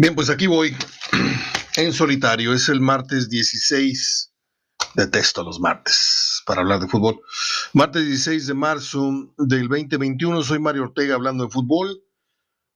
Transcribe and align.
Bien, 0.00 0.14
pues 0.14 0.30
aquí 0.30 0.46
voy 0.46 0.76
en 1.76 1.92
solitario. 1.92 2.54
Es 2.54 2.68
el 2.68 2.80
martes 2.80 3.28
16. 3.28 4.32
Detesto 4.94 5.42
los 5.42 5.58
martes 5.58 6.40
para 6.46 6.60
hablar 6.60 6.78
de 6.78 6.86
fútbol. 6.86 7.20
Martes 7.72 8.06
16 8.06 8.46
de 8.46 8.54
marzo 8.54 9.34
del 9.36 9.66
2021. 9.66 10.44
Soy 10.44 10.60
Mario 10.60 10.84
Ortega 10.84 11.16
hablando 11.16 11.46
de 11.46 11.50
fútbol. 11.50 12.00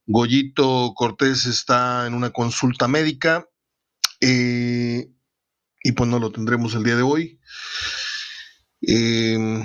Goyito 0.05 0.91
Cortés 0.97 1.45
está 1.45 2.07
en 2.07 2.13
una 2.13 2.31
consulta 2.31 2.89
médica. 2.89 3.47
Eh, 4.19 5.09
y 5.81 5.91
pues 5.93 6.09
no 6.09 6.19
lo 6.19 6.29
tendremos 6.29 6.75
el 6.75 6.83
día 6.83 6.97
de 6.97 7.03
hoy. 7.03 7.39
Eh, 8.81 9.63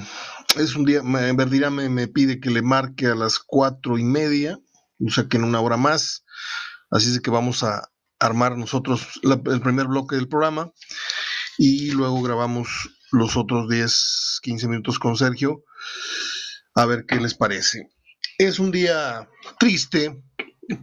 es 0.57 0.77
un 0.77 0.85
día, 0.85 1.01
en 1.01 1.37
verdad 1.37 1.73
me, 1.73 1.89
me, 1.89 2.07
pide 2.07 2.39
que 2.39 2.51
le 2.51 2.63
marque 2.63 3.07
a 3.07 3.17
las 3.17 3.41
cuatro 3.41 3.99
y 3.99 4.05
media, 4.05 4.61
o 5.05 5.11
sea 5.11 5.27
que 5.27 5.39
en 5.39 5.43
una 5.43 5.61
hora 5.61 5.77
más. 5.77 6.25
Así 6.91 7.11
es 7.11 7.21
que 7.21 7.31
vamos 7.31 7.63
a 7.63 7.91
armar 8.19 8.57
nosotros 8.57 9.21
el 9.23 9.61
primer 9.61 9.87
bloque 9.87 10.17
del 10.17 10.29
programa 10.29 10.73
y 11.57 11.91
luego 11.93 12.23
grabamos 12.23 12.91
los 13.13 13.37
otros 13.37 13.69
10, 13.69 14.41
15 14.43 14.69
minutos 14.69 14.99
con 14.99 15.17
Sergio 15.17 15.65
a 16.75 16.87
ver 16.87 17.07
qué 17.07 17.17
les 17.17 17.35
parece. 17.35 17.91
Es 18.39 18.59
un 18.59 18.71
día 18.71 19.29
triste 19.59 20.23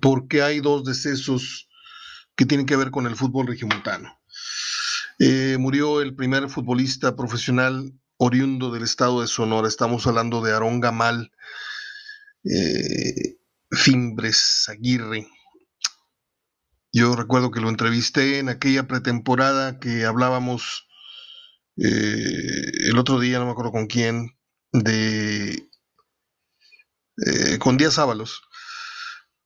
porque 0.02 0.42
hay 0.42 0.60
dos 0.60 0.84
decesos 0.84 1.70
que 2.36 2.46
tienen 2.46 2.66
que 2.66 2.76
ver 2.76 2.92
con 2.92 3.08
el 3.08 3.16
fútbol 3.16 3.48
regiomontano. 3.48 4.20
Eh, 5.20 5.56
murió 5.58 6.02
el 6.02 6.16
primer 6.16 6.50
futbolista 6.50 7.16
profesional 7.16 7.94
oriundo 8.18 8.72
del 8.72 8.84
estado 8.84 9.22
de 9.22 9.28
Sonora. 9.28 9.68
Estamos 9.68 10.06
hablando 10.08 10.42
de 10.42 10.52
Aarón 10.52 10.82
Gamal 10.82 11.32
eh, 12.44 13.38
Fimbres 13.72 14.68
Aguirre, 14.68 15.28
yo 16.96 17.14
recuerdo 17.14 17.52
que 17.52 17.60
lo 17.60 17.68
entrevisté 17.68 18.40
en 18.40 18.48
aquella 18.48 18.88
pretemporada 18.88 19.80
que 19.80 20.06
hablábamos 20.06 20.88
eh, 21.76 22.72
el 22.88 22.98
otro 22.98 23.20
día, 23.20 23.38
no 23.38 23.46
me 23.46 23.52
acuerdo 23.52 23.74
con 23.74 23.88
quién, 23.88 24.38
de 24.72 25.68
eh, 27.18 27.60
con 27.60 27.76
Díaz 27.76 28.00
Ábalos, 28.00 28.44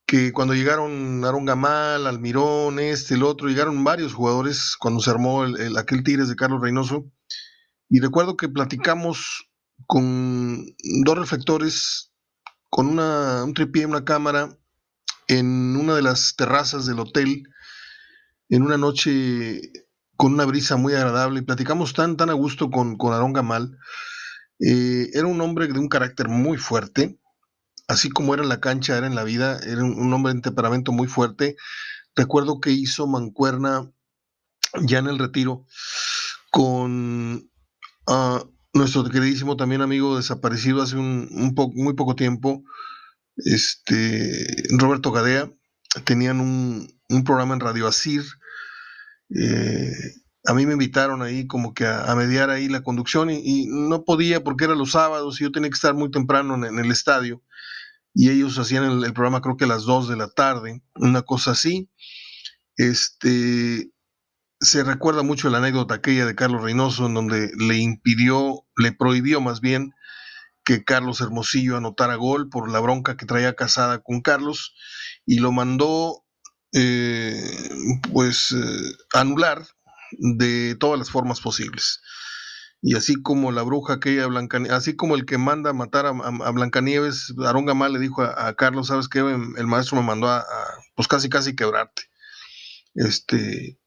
que 0.06 0.32
cuando 0.32 0.54
llegaron 0.54 1.24
Aaron 1.24 1.44
Gamal, 1.44 2.06
Almirón, 2.06 2.78
este, 2.78 3.14
el 3.14 3.24
otro, 3.24 3.48
llegaron 3.48 3.82
varios 3.82 4.14
jugadores 4.14 4.76
cuando 4.78 5.00
se 5.00 5.10
armó 5.10 5.44
el, 5.44 5.76
aquel 5.76 6.04
Tigres 6.04 6.28
de 6.28 6.36
Carlos 6.36 6.62
Reynoso, 6.62 7.10
y 7.88 7.98
recuerdo 7.98 8.36
que 8.36 8.48
platicamos 8.48 9.50
con 9.88 10.66
dos 11.04 11.18
reflectores, 11.18 12.12
con 12.68 12.86
una, 12.86 13.42
un 13.42 13.54
tripié, 13.54 13.86
una 13.86 14.04
cámara, 14.04 14.56
en 15.30 15.76
una 15.76 15.94
de 15.94 16.02
las 16.02 16.34
terrazas 16.34 16.86
del 16.86 16.98
hotel 16.98 17.44
en 18.48 18.62
una 18.64 18.76
noche 18.76 19.60
con 20.16 20.34
una 20.34 20.44
brisa 20.44 20.76
muy 20.76 20.92
agradable 20.92 21.42
platicamos 21.44 21.94
tan, 21.94 22.16
tan 22.16 22.30
a 22.30 22.32
gusto 22.32 22.68
con, 22.68 22.96
con 22.96 23.12
Aarón 23.12 23.32
Gamal. 23.32 23.78
Eh, 24.58 25.08
era 25.14 25.28
un 25.28 25.40
hombre 25.40 25.68
de 25.68 25.78
un 25.78 25.88
carácter 25.88 26.28
muy 26.28 26.58
fuerte, 26.58 27.16
así 27.86 28.10
como 28.10 28.34
era 28.34 28.42
en 28.42 28.48
la 28.48 28.60
cancha, 28.60 28.98
era 28.98 29.06
en 29.06 29.14
la 29.14 29.22
vida, 29.22 29.60
era 29.64 29.84
un, 29.84 30.12
hombre 30.12 30.34
de 30.34 30.40
temperamento 30.40 30.90
muy 30.90 31.06
fuerte. 31.06 31.56
Recuerdo 32.16 32.60
que 32.60 32.72
hizo 32.72 33.06
mancuerna 33.06 33.88
ya 34.82 34.98
en 34.98 35.06
el 35.06 35.18
retiro 35.18 35.64
con 36.50 37.48
uh, 38.08 38.38
nuestro 38.74 39.04
queridísimo 39.04 39.56
también 39.56 39.80
amigo 39.80 40.16
desaparecido 40.16 40.82
hace 40.82 40.96
un 40.96 41.54
muy 41.76 41.94
poco 41.94 42.16
tiempo, 42.16 42.64
este, 43.36 44.64
Roberto 44.70 45.12
Gadea, 45.12 45.50
tenían 46.04 46.40
un, 46.40 46.88
programa 47.24 47.54
en 47.54 47.60
Radio 47.60 47.86
Asir. 47.86 48.22
Eh, 49.34 49.92
a 50.46 50.54
mí 50.54 50.66
me 50.66 50.72
invitaron 50.72 51.22
ahí 51.22 51.46
como 51.46 51.74
que 51.74 51.86
a, 51.86 52.14
mediar 52.14 52.50
ahí 52.50 52.68
la 52.68 52.82
conducción 52.82 53.30
y, 53.30 53.66
no 53.66 54.04
podía 54.04 54.42
porque 54.42 54.64
era 54.64 54.74
los 54.74 54.92
sábados 54.92 55.40
y 55.40 55.44
yo 55.44 55.52
tenía 55.52 55.70
que 55.70 55.74
estar 55.74 55.94
muy 55.94 56.10
temprano 56.10 56.54
en, 56.66 56.78
el 56.78 56.90
estadio 56.90 57.42
y 58.14 58.30
ellos 58.30 58.58
hacían 58.58 58.84
el, 58.84 59.12
programa 59.12 59.40
creo 59.40 59.56
que 59.56 59.64
a 59.64 59.68
las 59.68 59.84
2 59.84 60.08
de 60.08 60.16
la 60.16 60.28
tarde, 60.28 60.82
una 60.96 61.22
cosa 61.22 61.52
así. 61.52 61.90
Este, 62.76 63.90
se 64.60 64.84
recuerda 64.84 65.22
mucho 65.22 65.50
la 65.50 65.58
anécdota 65.58 65.94
aquella 65.94 66.26
de 66.26 66.34
Carlos 66.34 66.62
Reynoso 66.62 67.06
en 67.06 67.14
donde 67.14 67.50
le 67.56 67.76
impidió, 67.76 68.64
le 68.76 68.92
prohibió 68.92 69.40
más 69.40 69.60
bien 69.60 69.92
que 70.64 70.84
Carlos 70.84 71.20
Hermosillo 71.20 71.76
anotara 71.76 72.16
gol 72.16 72.48
por 72.48 72.70
la 72.70 72.80
bronca 72.80 73.16
que 73.16 73.26
traía 73.26 73.54
casada 73.54 74.00
con 74.00 74.20
Carlos 74.20 74.74
y 75.26 75.38
lo 75.38 75.52
mandó 75.52 76.24
eh, 76.72 77.34
pues 78.12 78.52
eh, 78.52 78.92
anular 79.12 79.66
de 80.12 80.76
todas 80.76 80.98
las 80.98 81.10
formas 81.10 81.40
posibles. 81.40 82.00
Y 82.82 82.94
así 82.94 83.20
como 83.20 83.52
la 83.52 83.62
bruja 83.62 83.94
aquella 83.94 84.26
Blancanieves, 84.26 84.76
así 84.76 84.96
como 84.96 85.14
el 85.14 85.26
que 85.26 85.36
manda 85.36 85.70
a 85.70 85.74
matar 85.74 86.06
a, 86.06 86.12
Blancanieves, 86.12 87.34
Aarón 87.44 87.66
Gamal 87.66 87.92
le 87.92 87.98
dijo 87.98 88.22
a, 88.22 88.54
Carlos, 88.54 88.86
¿sabes 88.86 89.08
qué? 89.08 89.18
El 89.18 89.66
maestro 89.66 90.00
me 90.00 90.06
mandó 90.06 90.28
a, 90.28 90.44
pues 90.94 91.06
casi 91.06 91.28
casi 91.28 91.54
quebrarte. 91.54 92.04
Este, 92.94 93.78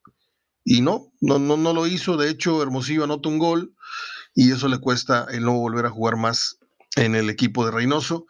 y 0.64 0.82
no, 0.82 1.12
no, 1.22 1.40
no, 1.40 1.58
no 1.58 1.74
lo 1.74 1.88
hizo. 1.88 2.18
De 2.18 2.30
hecho, 2.30 2.62
Hermosillo 2.62 3.04
anota 3.04 3.30
un 3.30 3.40
gol 3.40 3.76
y 4.36 4.52
eso 4.52 4.68
le 4.68 4.80
cuesta 4.80 5.26
el 5.32 5.44
no 5.44 5.54
volver 5.54 5.88
a 5.88 5.92
jugar 5.92 6.16
más 6.16 6.60
en 6.96 7.16
el 7.16 7.30
equipo 7.30 7.66
de 7.66 7.72
Reynoso. 7.72 8.26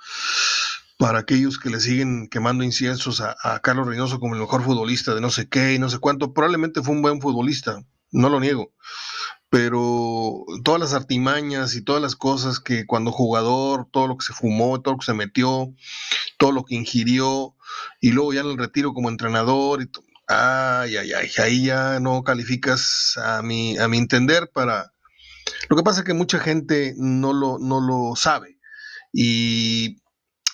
Para 0.98 1.20
aquellos 1.20 1.58
que 1.58 1.70
le 1.70 1.80
siguen 1.80 2.28
quemando 2.30 2.64
inciensos 2.64 3.20
a, 3.20 3.60
Carlos 3.62 3.88
Reynoso 3.88 4.20
como 4.20 4.36
el 4.36 4.42
mejor 4.42 4.64
futbolista 4.64 5.14
de 5.14 5.22
no 5.22 5.32
sé 5.32 5.50
qué 5.50 5.74
y 5.74 5.80
no 5.80 5.90
sé 5.90 5.98
cuánto, 6.00 6.34
probablemente 6.34 6.82
fue 6.82 6.94
un 6.94 7.02
buen 7.02 7.20
futbolista, 7.20 7.84
no 8.12 8.30
lo 8.30 8.40
niego, 8.40 8.74
pero 9.50 10.46
todas 10.64 10.80
las 10.80 10.94
artimañas 10.94 11.76
y 11.76 11.82
todas 11.82 12.02
las 12.02 12.16
cosas 12.16 12.60
que 12.60 12.86
cuando 12.86 13.12
jugador, 13.12 13.88
todo 13.92 14.08
lo 14.08 14.18
que 14.18 14.26
se 14.26 14.34
fumó, 14.34 14.82
todo 14.82 14.94
lo 14.94 15.00
que 15.00 15.06
se 15.06 15.14
metió, 15.14 15.74
todo 16.38 16.52
lo 16.52 16.64
que 16.64 16.76
ingirió, 16.76 17.56
y 18.00 18.12
luego 18.12 18.34
ya 18.34 18.42
en 18.42 18.52
el 18.52 18.58
retiro 18.58 18.94
como 18.94 19.10
entrenador, 19.10 19.82
y 19.82 19.90
ay, 20.28 20.96
ay, 20.96 21.12
ay, 21.14 21.30
ahí 21.40 21.66
ya 21.66 22.00
no 22.00 22.24
calificas 22.24 23.18
a 23.18 23.42
mi, 23.42 23.78
a 23.78 23.88
mi 23.88 23.98
entender 23.98 24.50
para, 24.54 24.94
lo 25.70 25.76
que 25.76 25.84
pasa 25.84 26.02
es 26.02 26.06
que 26.06 26.14
mucha 26.14 26.40
gente 26.40 26.94
no 26.98 27.34
lo, 27.34 27.58
no 27.60 27.82
lo 27.82 28.16
sabe. 28.16 28.53
Y, 29.14 30.02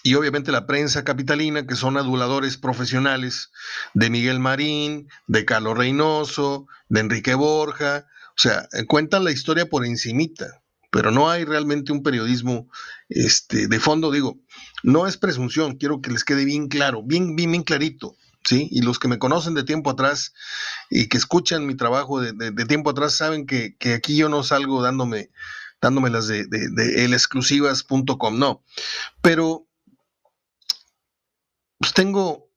y, 0.03 0.15
obviamente 0.15 0.51
la 0.51 0.67
prensa 0.67 1.03
capitalina, 1.03 1.65
que 1.65 1.75
son 1.75 1.97
aduladores 1.97 2.57
profesionales 2.57 3.51
de 3.93 4.09
Miguel 4.09 4.39
Marín, 4.39 5.07
de 5.27 5.45
Carlos 5.45 5.77
Reynoso, 5.77 6.67
de 6.89 6.99
Enrique 6.99 7.33
Borja, 7.35 8.05
o 8.29 8.41
sea, 8.41 8.67
cuentan 8.87 9.23
la 9.23 9.31
historia 9.31 9.69
por 9.69 9.85
encimita, 9.85 10.61
pero 10.91 11.11
no 11.11 11.29
hay 11.29 11.45
realmente 11.45 11.91
un 11.91 12.03
periodismo 12.03 12.69
este, 13.09 13.67
de 13.67 13.79
fondo, 13.79 14.11
digo, 14.11 14.39
no 14.83 15.07
es 15.07 15.17
presunción, 15.17 15.77
quiero 15.77 16.01
que 16.01 16.11
les 16.11 16.23
quede 16.23 16.45
bien 16.45 16.67
claro, 16.67 17.03
bien, 17.03 17.35
bien, 17.35 17.51
bien 17.51 17.63
clarito. 17.63 18.15
¿sí? 18.45 18.67
Y 18.71 18.81
los 18.81 18.99
que 18.99 19.07
me 19.07 19.19
conocen 19.19 19.53
de 19.53 19.63
tiempo 19.63 19.89
atrás 19.89 20.33
y 20.89 21.07
que 21.07 21.17
escuchan 21.17 21.65
mi 21.65 21.75
trabajo 21.75 22.21
de, 22.21 22.65
tiempo 22.65 22.89
atrás 22.89 23.15
saben 23.15 23.45
que, 23.45 23.75
aquí 23.93 24.15
yo 24.15 24.29
no 24.29 24.43
salgo 24.43 24.81
dándome, 24.81 25.29
dándome 25.81 26.09
las 26.09 26.27
de, 26.27 26.45
de, 26.45 27.05
elexclusivas.com, 27.05 28.37
no. 28.37 28.63
Pero 29.21 29.67
pues 31.77 31.93
tengo 31.93 32.49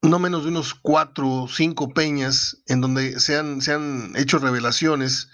no 0.00 0.18
menos 0.18 0.44
de 0.44 0.50
unos 0.50 0.74
cuatro 0.74 1.28
o 1.28 1.48
cinco 1.48 1.92
peñas 1.92 2.62
en 2.66 2.80
donde 2.80 3.18
se 3.20 3.36
han, 3.36 3.60
se 3.60 3.76
hecho 4.16 4.38
revelaciones 4.38 5.28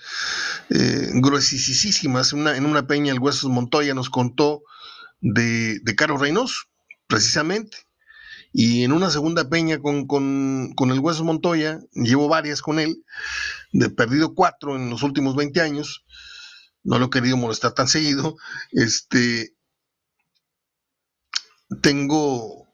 eh, 0.71 1.11
gruesísimas. 1.15 2.33
Una, 2.33 2.57
en 2.57 2.67
una 2.67 2.87
peña, 2.87 3.13
el 3.13 3.21
Huesos 3.21 3.51
Montoya 3.51 3.95
nos 3.95 4.11
contó 4.11 4.63
de, 5.21 5.79
de 5.81 5.95
Carlos 5.95 6.21
Reynoso, 6.21 6.65
precisamente. 7.07 7.77
Y 8.57 8.85
en 8.85 8.93
una 8.93 9.11
segunda 9.11 9.49
peña 9.49 9.81
con, 9.81 10.77
el 10.79 10.99
Hueso 11.01 11.25
Montoya, 11.25 11.81
llevo 11.93 12.29
varias 12.29 12.63
con 12.63 12.79
él, 12.79 13.05
de 13.73 13.91
perdido 13.91 14.35
cuatro 14.35 14.77
en 14.77 14.91
los 14.91 15.03
últimos 15.03 15.35
20 15.35 15.61
años, 15.61 16.05
no 16.85 16.99
lo 16.99 17.07
he 17.07 17.11
querido 17.11 17.37
molestar 17.37 17.73
tan 17.73 17.89
seguido, 17.89 18.37
este, 18.73 19.57
tengo 21.83 22.69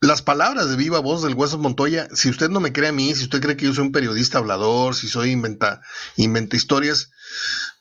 las 0.00 0.22
palabras 0.22 0.68
de 0.68 0.76
viva 0.76 0.98
voz 1.00 1.22
del 1.22 1.34
Hueso 1.34 1.58
Montoya, 1.58 2.08
si 2.12 2.28
usted 2.28 2.50
no 2.50 2.60
me 2.60 2.72
cree 2.72 2.90
a 2.90 2.92
mí, 2.92 3.14
si 3.14 3.24
usted 3.24 3.40
cree 3.40 3.56
que 3.56 3.66
yo 3.66 3.74
soy 3.74 3.86
un 3.86 3.92
periodista 3.92 4.38
hablador, 4.38 4.94
si 4.94 5.08
soy 5.08 5.30
inventa, 5.30 5.80
inventa 6.16 6.56
historias, 6.56 7.10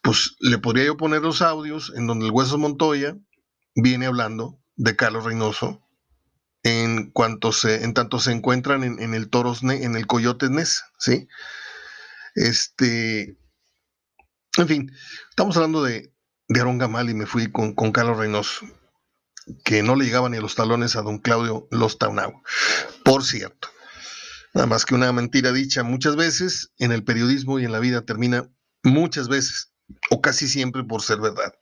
pues 0.01 0.35
le 0.39 0.57
podría 0.57 0.85
yo 0.85 0.97
poner 0.97 1.21
los 1.21 1.41
audios 1.41 1.91
en 1.95 2.07
donde 2.07 2.25
el 2.25 2.31
Hueso 2.31 2.57
Montoya 2.57 3.17
viene 3.75 4.05
hablando 4.05 4.59
de 4.75 4.95
Carlos 4.95 5.25
Reynoso 5.25 5.81
en 6.63 7.11
cuanto 7.11 7.51
se, 7.51 7.83
en 7.83 7.93
tanto 7.93 8.19
se 8.19 8.31
encuentran 8.31 8.83
en, 8.83 9.13
el 9.13 9.29
toros, 9.29 9.61
en 9.63 9.95
el 9.95 10.07
coyote 10.07 10.49
Nesa, 10.49 10.85
¿sí? 10.97 11.27
Este, 12.35 13.37
en 14.57 14.67
fin, 14.67 14.91
estamos 15.29 15.55
hablando 15.55 15.83
de, 15.83 16.13
de 16.47 16.77
Gamal 16.77 17.09
y 17.09 17.13
me 17.13 17.25
fui 17.25 17.51
con, 17.51 17.73
Carlos 17.91 18.17
Reynoso. 18.17 18.65
que 19.65 19.83
no 19.83 19.95
le 19.95 20.05
llegaban 20.05 20.31
ni 20.31 20.37
a 20.37 20.41
los 20.41 20.55
talones 20.55 20.95
a 20.95 21.01
don 21.01 21.19
Claudio 21.19 21.67
Lostaunau. 21.71 22.41
Por 23.03 23.23
cierto, 23.23 23.69
nada 24.53 24.67
más 24.67 24.85
que 24.85 24.95
una 24.95 25.11
mentira 25.11 25.51
dicha 25.51 25.83
muchas 25.83 26.15
veces 26.15 26.71
en 26.77 26.91
el 26.91 27.03
periodismo 27.03 27.59
y 27.59 27.65
en 27.65 27.71
la 27.71 27.79
vida 27.79 28.05
termina 28.05 28.49
muchas 28.83 29.27
veces 29.27 29.73
o 30.09 30.21
casi 30.21 30.47
siempre 30.47 30.83
por 30.83 31.01
ser 31.01 31.19
verdad. 31.19 31.53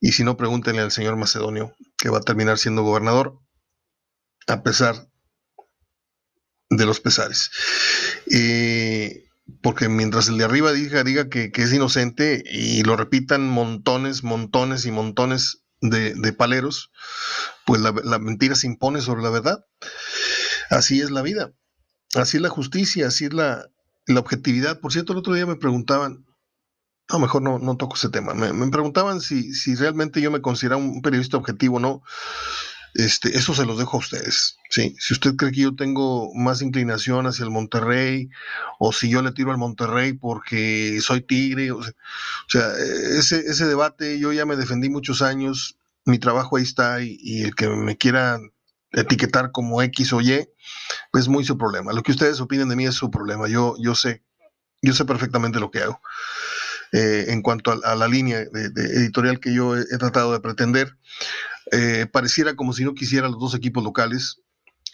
Y 0.00 0.12
si 0.12 0.24
no, 0.24 0.36
pregúntenle 0.36 0.82
al 0.82 0.92
señor 0.92 1.16
Macedonio, 1.16 1.74
que 1.96 2.10
va 2.10 2.18
a 2.18 2.22
terminar 2.22 2.58
siendo 2.58 2.82
gobernador, 2.82 3.38
a 4.46 4.62
pesar 4.62 5.08
de 6.70 6.86
los 6.86 7.00
pesares. 7.00 7.50
Eh, 8.30 9.25
porque 9.62 9.88
mientras 9.88 10.28
el 10.28 10.38
de 10.38 10.44
arriba 10.44 10.72
diga, 10.72 11.04
diga 11.04 11.28
que, 11.28 11.50
es 11.54 11.72
inocente 11.72 12.42
y 12.50 12.82
lo 12.82 12.96
repitan 12.96 13.48
montones, 13.48 14.24
montones 14.24 14.86
y 14.86 14.90
montones 14.90 15.62
de, 15.80 16.32
paleros, 16.32 16.90
pues 17.64 17.80
la, 17.80 18.18
mentira 18.18 18.54
se 18.54 18.66
impone 18.66 19.00
sobre 19.00 19.22
la 19.22 19.30
verdad. 19.30 19.64
Así 20.70 21.00
es 21.00 21.10
la 21.10 21.22
vida, 21.22 21.52
así 22.14 22.38
es 22.38 22.42
la 22.42 22.48
justicia, 22.48 23.06
así 23.06 23.26
es 23.26 23.32
la, 23.32 23.66
objetividad. 24.16 24.80
Por 24.80 24.92
cierto, 24.92 25.12
el 25.12 25.18
otro 25.18 25.34
día 25.34 25.46
me 25.46 25.56
preguntaban, 25.56 26.26
no, 27.08 27.18
mejor 27.20 27.42
no, 27.42 27.60
no 27.60 27.76
toco 27.76 27.94
ese 27.94 28.08
tema, 28.08 28.34
me, 28.34 28.52
me 28.52 28.68
preguntaban 28.68 29.20
si, 29.20 29.52
si 29.54 29.76
realmente 29.76 30.20
yo 30.20 30.32
me 30.32 30.42
consideraba 30.42 30.82
un 30.82 31.02
periodista 31.02 31.36
objetivo 31.36 31.76
o 31.76 31.80
no. 31.80 32.02
Este, 32.96 33.36
eso 33.36 33.54
se 33.54 33.66
los 33.66 33.78
dejo 33.78 33.98
a 33.98 34.00
ustedes. 34.00 34.56
Si 34.70 34.94
usted 35.10 35.36
cree 35.36 35.52
que 35.52 35.60
yo 35.60 35.76
tengo 35.76 36.32
más 36.34 36.62
inclinación 36.62 37.26
hacia 37.26 37.44
el 37.44 37.50
Monterrey, 37.50 38.30
o 38.78 38.90
si 38.90 39.10
yo 39.10 39.20
le 39.20 39.32
tiro 39.32 39.50
al 39.50 39.58
Monterrey 39.58 40.14
porque 40.14 40.98
soy 41.02 41.20
tigre, 41.20 41.72
o 41.72 41.82
sea, 42.48 42.72
ese, 43.18 43.40
ese 43.40 43.66
debate 43.66 44.18
yo 44.18 44.32
ya 44.32 44.46
me 44.46 44.56
defendí 44.56 44.88
muchos 44.88 45.20
años, 45.20 45.76
mi 46.06 46.18
trabajo 46.18 46.56
ahí 46.56 46.62
está, 46.62 47.02
y, 47.02 47.42
el 47.42 47.54
que 47.54 47.68
me 47.68 47.98
quiera 47.98 48.40
etiquetar 48.92 49.52
como 49.52 49.82
X 49.82 50.14
o 50.14 50.22
Y, 50.22 50.48
pues 51.12 51.24
es 51.24 51.28
muy 51.28 51.44
su 51.44 51.58
problema. 51.58 51.92
Lo 51.92 52.02
que 52.02 52.12
ustedes 52.12 52.40
opinen 52.40 52.70
de 52.70 52.76
mí 52.76 52.86
es 52.86 52.94
su 52.94 53.10
problema. 53.10 53.46
Yo, 53.46 53.74
yo 53.78 53.94
sé, 53.94 54.22
yo 54.80 54.94
sé 54.94 55.04
perfectamente 55.04 55.60
lo 55.60 55.70
que 55.70 55.80
hago. 55.80 56.00
Eh, 56.92 57.26
en 57.28 57.42
cuanto 57.42 57.78
a, 57.84 57.94
la 57.96 58.08
línea 58.08 58.38
de, 58.38 58.70
editorial 58.74 59.40
que 59.40 59.52
yo 59.52 59.76
he, 59.76 59.98
tratado 59.98 60.32
de 60.32 60.40
pretender. 60.40 60.96
Eh, 61.72 62.06
pareciera 62.10 62.54
como 62.54 62.72
si 62.72 62.84
no 62.84 62.94
quisiera 62.94 63.28
los 63.28 63.40
dos 63.40 63.54
equipos 63.54 63.82
locales 63.82 64.40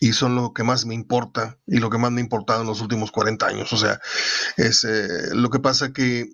y 0.00 0.14
son 0.14 0.34
lo 0.34 0.52
que 0.52 0.64
más 0.64 0.86
me 0.86 0.94
importa 0.94 1.58
y 1.66 1.78
lo 1.78 1.90
que 1.90 1.98
más 1.98 2.10
me 2.10 2.20
ha 2.20 2.24
importado 2.24 2.62
en 2.62 2.66
los 2.66 2.80
últimos 2.80 3.12
40 3.12 3.46
años. 3.46 3.72
O 3.72 3.76
sea, 3.76 4.00
es 4.56 4.84
eh, 4.84 5.34
lo 5.34 5.50
que 5.50 5.60
pasa 5.60 5.92
que 5.92 6.30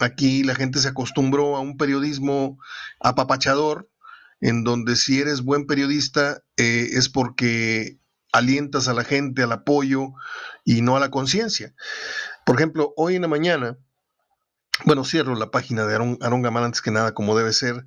aquí 0.00 0.42
la 0.42 0.54
gente 0.54 0.80
se 0.80 0.88
acostumbró 0.88 1.56
a 1.56 1.60
un 1.60 1.76
periodismo 1.76 2.58
apapachador, 2.98 3.90
en 4.40 4.64
donde 4.64 4.96
si 4.96 5.20
eres 5.20 5.42
buen 5.42 5.66
periodista 5.66 6.42
es 6.56 7.10
porque 7.10 8.00
alientas 8.32 8.88
a 8.88 8.94
la 8.94 9.04
gente 9.04 9.42
al 9.42 9.52
apoyo 9.52 10.12
y 10.64 10.82
no 10.82 10.96
a 10.96 11.00
la 11.00 11.10
conciencia. 11.10 11.74
Por 12.46 12.56
ejemplo, 12.56 12.94
hoy 12.96 13.16
en 13.16 13.22
la 13.22 13.28
mañana 13.28 13.78
bueno, 14.84 15.04
cierro 15.04 15.34
la 15.34 15.50
página 15.50 15.86
de 15.86 15.94
Aaron, 15.94 16.42
Gamán 16.42 16.64
antes 16.64 16.80
que 16.80 16.90
nada, 16.90 17.14
como 17.14 17.36
debe 17.36 17.52
ser. 17.52 17.84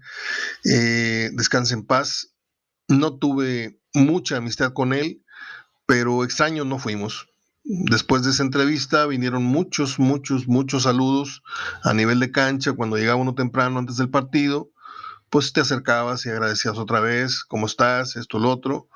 Eh, 0.66 1.30
descanse 1.34 1.74
en 1.74 1.86
paz. 1.86 2.34
No 2.88 3.18
tuve 3.18 3.80
mucha 3.94 4.38
amistad 4.38 4.74
con 4.74 4.94
él, 4.94 5.24
pero 5.86 6.24
extraños 6.24 6.66
no 6.66 6.80
fuimos. 6.80 7.28
Después 7.64 8.24
de 8.24 8.32
esa 8.32 8.44
entrevista 8.44 9.06
vinieron 9.06 9.44
muchos, 9.44 9.98
muchos, 9.98 10.48
muchos 10.48 10.84
saludos 10.84 11.44
a 11.84 11.94
nivel 11.94 12.20
de 12.20 12.32
cancha. 12.32 12.74
Cuando 12.74 12.98
llegaba 12.98 13.22
uno 13.22 13.36
temprano 13.36 13.80
antes 13.80 13.98
del 13.98 14.10
partido, 14.10 14.70
pues 15.30 15.54
te 15.54 15.62
acercabas 15.62 16.26
y 16.26 16.30
agradecías 16.30 16.78
otra 16.78 17.00
vez, 17.00 17.44
¿cómo 17.44 17.66
estás? 17.66 18.18
Esto, 18.18 18.38
lo 18.38 18.52
otro. 18.52 18.90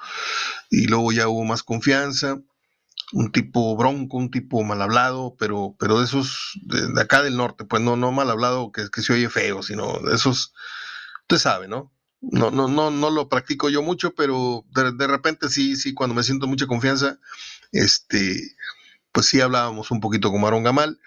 Y 0.70 0.88
luego 0.88 1.12
ya 1.12 1.30
hubo 1.30 1.46
más 1.46 1.64
confianza 1.64 2.40
un 3.14 3.32
tipo 3.32 3.76
bronco, 3.78 4.18
un 4.18 4.32
tipo 4.32 4.64
mal 4.64 4.82
hablado, 4.82 5.36
pero, 5.40 5.76
pero 5.80 6.00
de 6.00 6.06
esos 6.06 6.60
de, 6.64 7.02
acá 7.02 7.22
del 7.22 7.38
norte, 7.38 7.66
pues 7.66 7.82
no, 7.82 7.96
no 7.96 8.12
mal 8.12 8.30
hablado 8.30 8.72
que, 8.72 8.90
que 8.90 9.02
se 9.02 9.14
oye 9.14 9.30
feo, 9.30 9.64
sino 9.64 10.00
de 10.00 10.16
esos, 10.16 10.54
usted 11.22 11.38
sabe, 11.38 11.68
¿no? 11.68 11.94
No, 12.20 12.52
no, 12.52 12.68
no, 12.68 12.90
no 12.90 13.10
lo 13.10 13.30
practico 13.30 13.70
yo 13.70 13.82
mucho, 13.82 14.14
pero 14.16 14.66
de, 14.74 15.08
repente 15.08 15.50
sí, 15.50 15.76
sí, 15.76 15.94
cuando 15.94 16.16
me 16.16 16.24
siento 16.24 16.48
mucha 16.48 16.66
confianza, 16.66 17.20
este, 17.72 18.56
pues 19.12 19.28
sí 19.28 19.40
hablábamos 19.40 19.92
un 19.92 20.00
poquito 20.00 20.32
con 20.32 20.42
Marón 20.42 20.64
Gamal, 20.64 21.00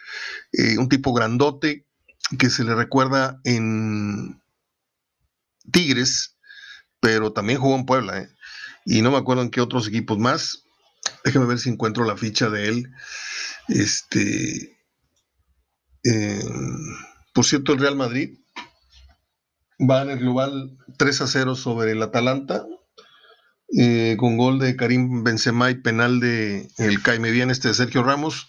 eh, 0.53 0.79
un 0.79 0.89
tipo 0.89 1.13
grandote 1.13 1.85
que 2.39 2.49
se 2.49 2.65
le 2.65 2.75
recuerda 2.75 3.41
en 3.45 4.41
Tigres, 5.73 6.37
pero 7.01 7.33
también 7.33 7.59
jugó 7.59 7.75
en 7.75 7.87
Puebla, 7.87 8.19
¿eh? 8.21 8.31
y 8.87 9.03
no 9.03 9.11
me 9.11 9.19
acuerdo 9.19 9.43
en 9.43 9.51
qué 9.51 9.61
otros 9.61 9.89
equipos 9.89 10.19
más, 10.19 10.65
Déjeme 11.25 11.47
ver 11.47 11.59
si 11.59 11.71
encuentro 11.71 12.05
la 12.05 12.17
ficha 12.17 12.49
de 12.51 12.69
él. 12.69 12.91
Este. 13.69 14.79
por 17.33 17.45
cierto, 17.45 17.73
el 17.73 17.79
Real 17.79 17.97
Madrid 17.97 18.39
va 19.79 20.03
en 20.03 20.11
el 20.11 20.19
global 20.19 20.79
3 20.99 21.21
a 21.23 21.27
0 21.27 21.55
sobre 21.55 21.93
el 21.93 22.03
Atalanta. 22.03 22.65
Eh, 23.79 24.17
con 24.19 24.37
gol 24.37 24.59
de 24.59 24.75
Karim 24.75 25.23
Benzema 25.23 25.71
y 25.71 25.77
penal 25.77 26.19
de 26.19 26.69
el 26.79 27.03
Caime 27.03 27.31
Bien 27.31 27.51
este 27.51 27.69
de 27.69 27.75
Sergio 27.75 28.03
Ramos, 28.03 28.49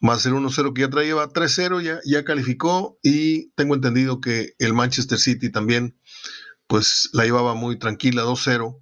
más 0.00 0.26
el 0.26 0.32
1-0 0.32 0.74
que 0.74 0.80
ya 0.80 0.90
traía, 0.90 1.14
3-0, 1.14 1.80
ya, 1.80 2.00
ya 2.04 2.24
calificó 2.24 2.98
y 3.00 3.50
tengo 3.52 3.76
entendido 3.76 4.20
que 4.20 4.54
el 4.58 4.74
Manchester 4.74 5.18
City 5.18 5.50
también, 5.52 5.96
pues 6.66 7.08
la 7.12 7.24
llevaba 7.24 7.54
muy 7.54 7.78
tranquila, 7.78 8.24
2-0, 8.24 8.80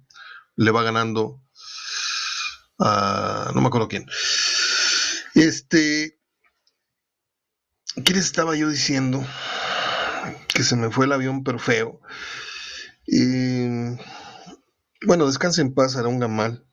le 0.55 0.71
va 0.71 0.81
ganando 0.81 1.43
no 2.79 3.61
me 3.61 3.67
acuerdo 3.67 3.87
quién. 3.87 4.05
Este, 5.35 6.19
¿qué 8.03 8.13
les 8.13 8.25
estaba 8.25 8.55
yo 8.55 8.69
diciendo? 8.69 9.25
Que 10.47 10.63
se 10.63 10.75
me 10.75 10.89
fue 10.91 11.05
el 11.05 11.13
avión, 11.13 11.43
pero 11.43 11.59
feo. 11.59 12.01
bueno, 15.05 15.27
descanse 15.27 15.61
en 15.61 15.73
paz, 15.73 15.95
un 15.95 16.19
Gamal. 16.19 16.65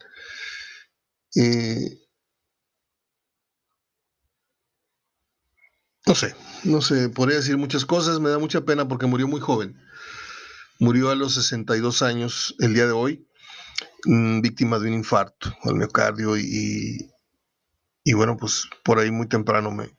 no 6.07 6.15
sé, 6.15 6.35
no 6.65 6.83
sé, 6.83 7.09
podría 7.09 7.39
decir 7.39 7.57
muchas 7.57 7.85
cosas, 7.87 8.21
me 8.21 8.31
da 8.31 8.39
mucha 8.39 8.61
pena 8.65 8.87
porque 8.87 9.07
murió 9.07 9.27
muy 9.27 9.41
joven. 9.41 9.81
Murió 10.79 11.11
a 11.11 11.15
los 11.15 11.35
62 11.35 12.03
años 12.03 12.55
el 12.59 12.75
día 12.75 12.87
de 12.87 12.93
hoy. 12.93 13.26
Mm, 14.06 14.40
víctima 14.40 14.78
de 14.78 14.88
un 14.88 14.94
infarto 14.94 15.54
al 15.62 15.76
miocardio 15.76 16.37
y, 16.37 17.11
y, 18.04 18.12
bueno, 18.12 18.37
pues 18.37 18.68
por 18.82 18.99
ahí 18.99 19.11
muy 19.11 19.28
temprano 19.28 19.70
me, 19.70 19.94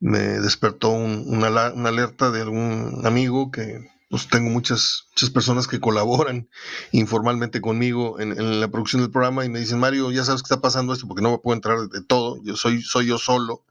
me 0.00 0.18
despertó 0.18 0.90
una, 0.90 1.48
alerta 1.48 2.30
de 2.30 2.42
algún 2.42 3.02
amigo 3.04 3.50
que 3.50 3.88
pues 4.08 4.28
tengo 4.28 4.50
muchas, 4.50 5.06
muchas 5.10 5.30
personas 5.30 5.66
que 5.66 5.80
colaboran 5.80 6.48
informalmente 6.92 7.60
conmigo 7.60 8.20
en, 8.20 8.60
la 8.60 8.68
producción 8.68 9.02
del 9.02 9.10
programa 9.10 9.44
y 9.44 9.48
me 9.48 9.60
dicen, 9.60 9.80
Mario, 9.80 10.12
ya 10.12 10.24
sabes 10.24 10.42
que 10.42 10.46
está 10.46 10.60
pasando 10.60 10.92
esto 10.92 11.08
porque 11.08 11.22
no 11.22 11.32
me 11.32 11.38
puedo 11.38 11.56
entrar 11.56 11.78
de, 11.88 12.04
todo, 12.04 12.40
yo 12.44 12.56
soy, 12.56 12.82
soy 12.82 13.06
yo 13.06 13.18
solo 13.18 13.64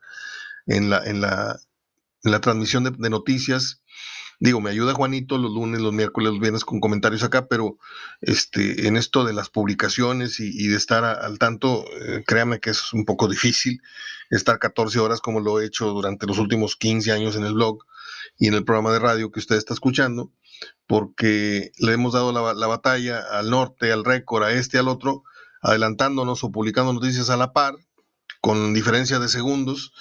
en 0.65 0.89
la, 0.89 1.05
en 1.05 1.21
la, 1.21 1.59
en 2.23 2.31
la 2.31 2.41
transmisión 2.41 2.83
de 2.83 3.09
noticias 3.09 3.81
Digo, 4.39 4.59
me 4.59 4.69
ayuda 4.69 4.93
Juanito 4.93 5.37
los 5.37 5.51
lunes, 5.51 5.81
los 5.81 5.93
miércoles, 5.93 6.31
los 6.31 6.41
viernes 6.41 6.65
con 6.65 6.79
comentarios 6.79 7.23
acá, 7.23 7.47
pero 7.47 7.77
este, 8.21 8.87
en 8.87 8.97
esto 8.97 9.23
de 9.23 9.33
las 9.33 9.49
publicaciones 9.49 10.39
y, 10.39 10.67
de 10.67 10.75
estar 10.75 11.05
al 11.05 11.39
tanto, 11.39 11.85
eh, 12.01 12.23
créame 12.25 12.59
que 12.59 12.71
es 12.71 12.93
un 12.93 13.05
poco 13.05 13.27
difícil 13.27 13.81
estar 14.29 14.59
14 14.59 14.99
horas 14.99 15.21
como 15.21 15.39
lo 15.39 15.61
he 15.61 15.65
hecho 15.65 15.87
durante 15.87 16.25
los 16.25 16.37
últimos 16.37 16.75
15 16.75 17.11
años 17.11 17.35
en 17.35 17.45
el 17.45 17.53
blog 17.53 17.85
y 18.37 18.47
en 18.47 18.55
el 18.55 18.65
programa 18.65 18.91
de 18.91 18.99
radio 18.99 19.31
que 19.31 19.39
usted 19.39 19.55
está 19.55 19.73
escuchando, 19.73 20.31
porque 20.87 21.71
le 21.77 21.93
hemos 21.93 22.13
dado 22.13 22.31
la, 22.33 22.53
la 22.53 22.67
batalla 22.67 23.19
al 23.31 23.49
norte, 23.49 23.91
al 23.91 24.03
récord, 24.03 24.43
a 24.43 24.51
este, 24.51 24.77
al 24.77 24.89
otro, 24.89 25.23
adelantándonos 25.61 26.43
o 26.43 26.51
publicando 26.51 26.91
noticias 26.91 27.29
a 27.29 27.37
la 27.37 27.53
par, 27.53 27.75
con 28.41 28.73
diferencia 28.73 29.17
de 29.19 29.29
segundos 29.29 29.93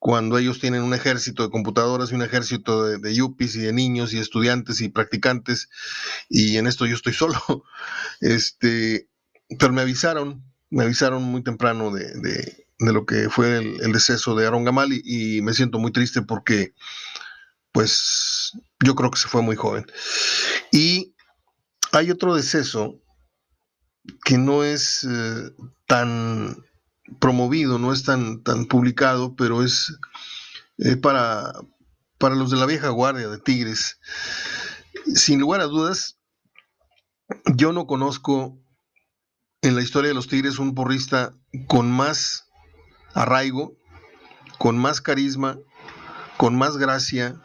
cuando 0.00 0.38
ellos 0.38 0.58
tienen 0.60 0.82
un 0.82 0.94
ejército 0.94 1.42
de 1.42 1.50
computadoras 1.50 2.10
y 2.10 2.14
un 2.14 2.22
ejército 2.22 2.84
de, 2.84 3.14
yuppies 3.14 3.54
y 3.54 3.60
de 3.60 3.74
niños 3.74 4.14
y 4.14 4.18
estudiantes 4.18 4.80
y 4.80 4.88
practicantes, 4.88 5.68
y 6.30 6.56
en 6.56 6.66
esto 6.66 6.86
yo 6.86 6.94
estoy 6.94 7.12
solo. 7.14 7.38
Este, 8.20 9.08
pero 9.58 9.74
me 9.74 9.82
avisaron, 9.82 10.42
me 10.70 10.84
avisaron 10.84 11.22
muy 11.22 11.44
temprano 11.44 11.92
de, 11.92 12.66
lo 12.78 13.04
que 13.04 13.28
fue 13.28 13.58
el, 13.58 13.92
deceso 13.92 14.34
de 14.34 14.46
Aaron 14.46 14.64
Gamal 14.64 14.88
y, 14.90 15.42
me 15.42 15.52
siento 15.52 15.78
muy 15.78 15.92
triste 15.92 16.22
porque, 16.22 16.72
pues, 17.70 18.52
yo 18.82 18.94
creo 18.94 19.10
que 19.10 19.18
se 19.18 19.28
fue 19.28 19.42
muy 19.42 19.54
joven. 19.54 19.84
Y 20.72 21.14
hay 21.92 22.10
otro 22.10 22.34
deceso 22.34 22.98
que 24.24 24.38
no 24.38 24.64
es 24.64 25.04
eh, 25.04 25.50
tan 25.86 26.56
promovido, 27.18 27.78
no 27.78 27.92
es 27.92 28.04
tan, 28.04 28.42
tan 28.42 28.66
publicado, 28.66 29.34
pero 29.34 29.62
es 29.62 29.98
para, 31.02 31.52
para 32.18 32.34
los 32.34 32.50
de 32.50 32.56
la 32.56 32.66
vieja 32.66 32.88
guardia 32.88 33.28
de 33.28 33.38
Tigres. 33.38 33.98
Sin 35.14 35.40
lugar 35.40 35.60
a 35.60 35.64
dudas, 35.64 36.18
yo 37.54 37.72
no 37.72 37.86
conozco 37.86 38.58
en 39.62 39.74
la 39.76 39.82
historia 39.82 40.08
de 40.08 40.14
los 40.14 40.28
Tigres 40.28 40.58
un 40.58 40.74
porrista 40.74 41.34
con 41.66 41.90
más 41.90 42.48
arraigo, 43.14 43.76
con 44.58 44.78
más 44.78 45.00
carisma, 45.00 45.58
con 46.36 46.56
más 46.56 46.76
gracia, 46.76 47.40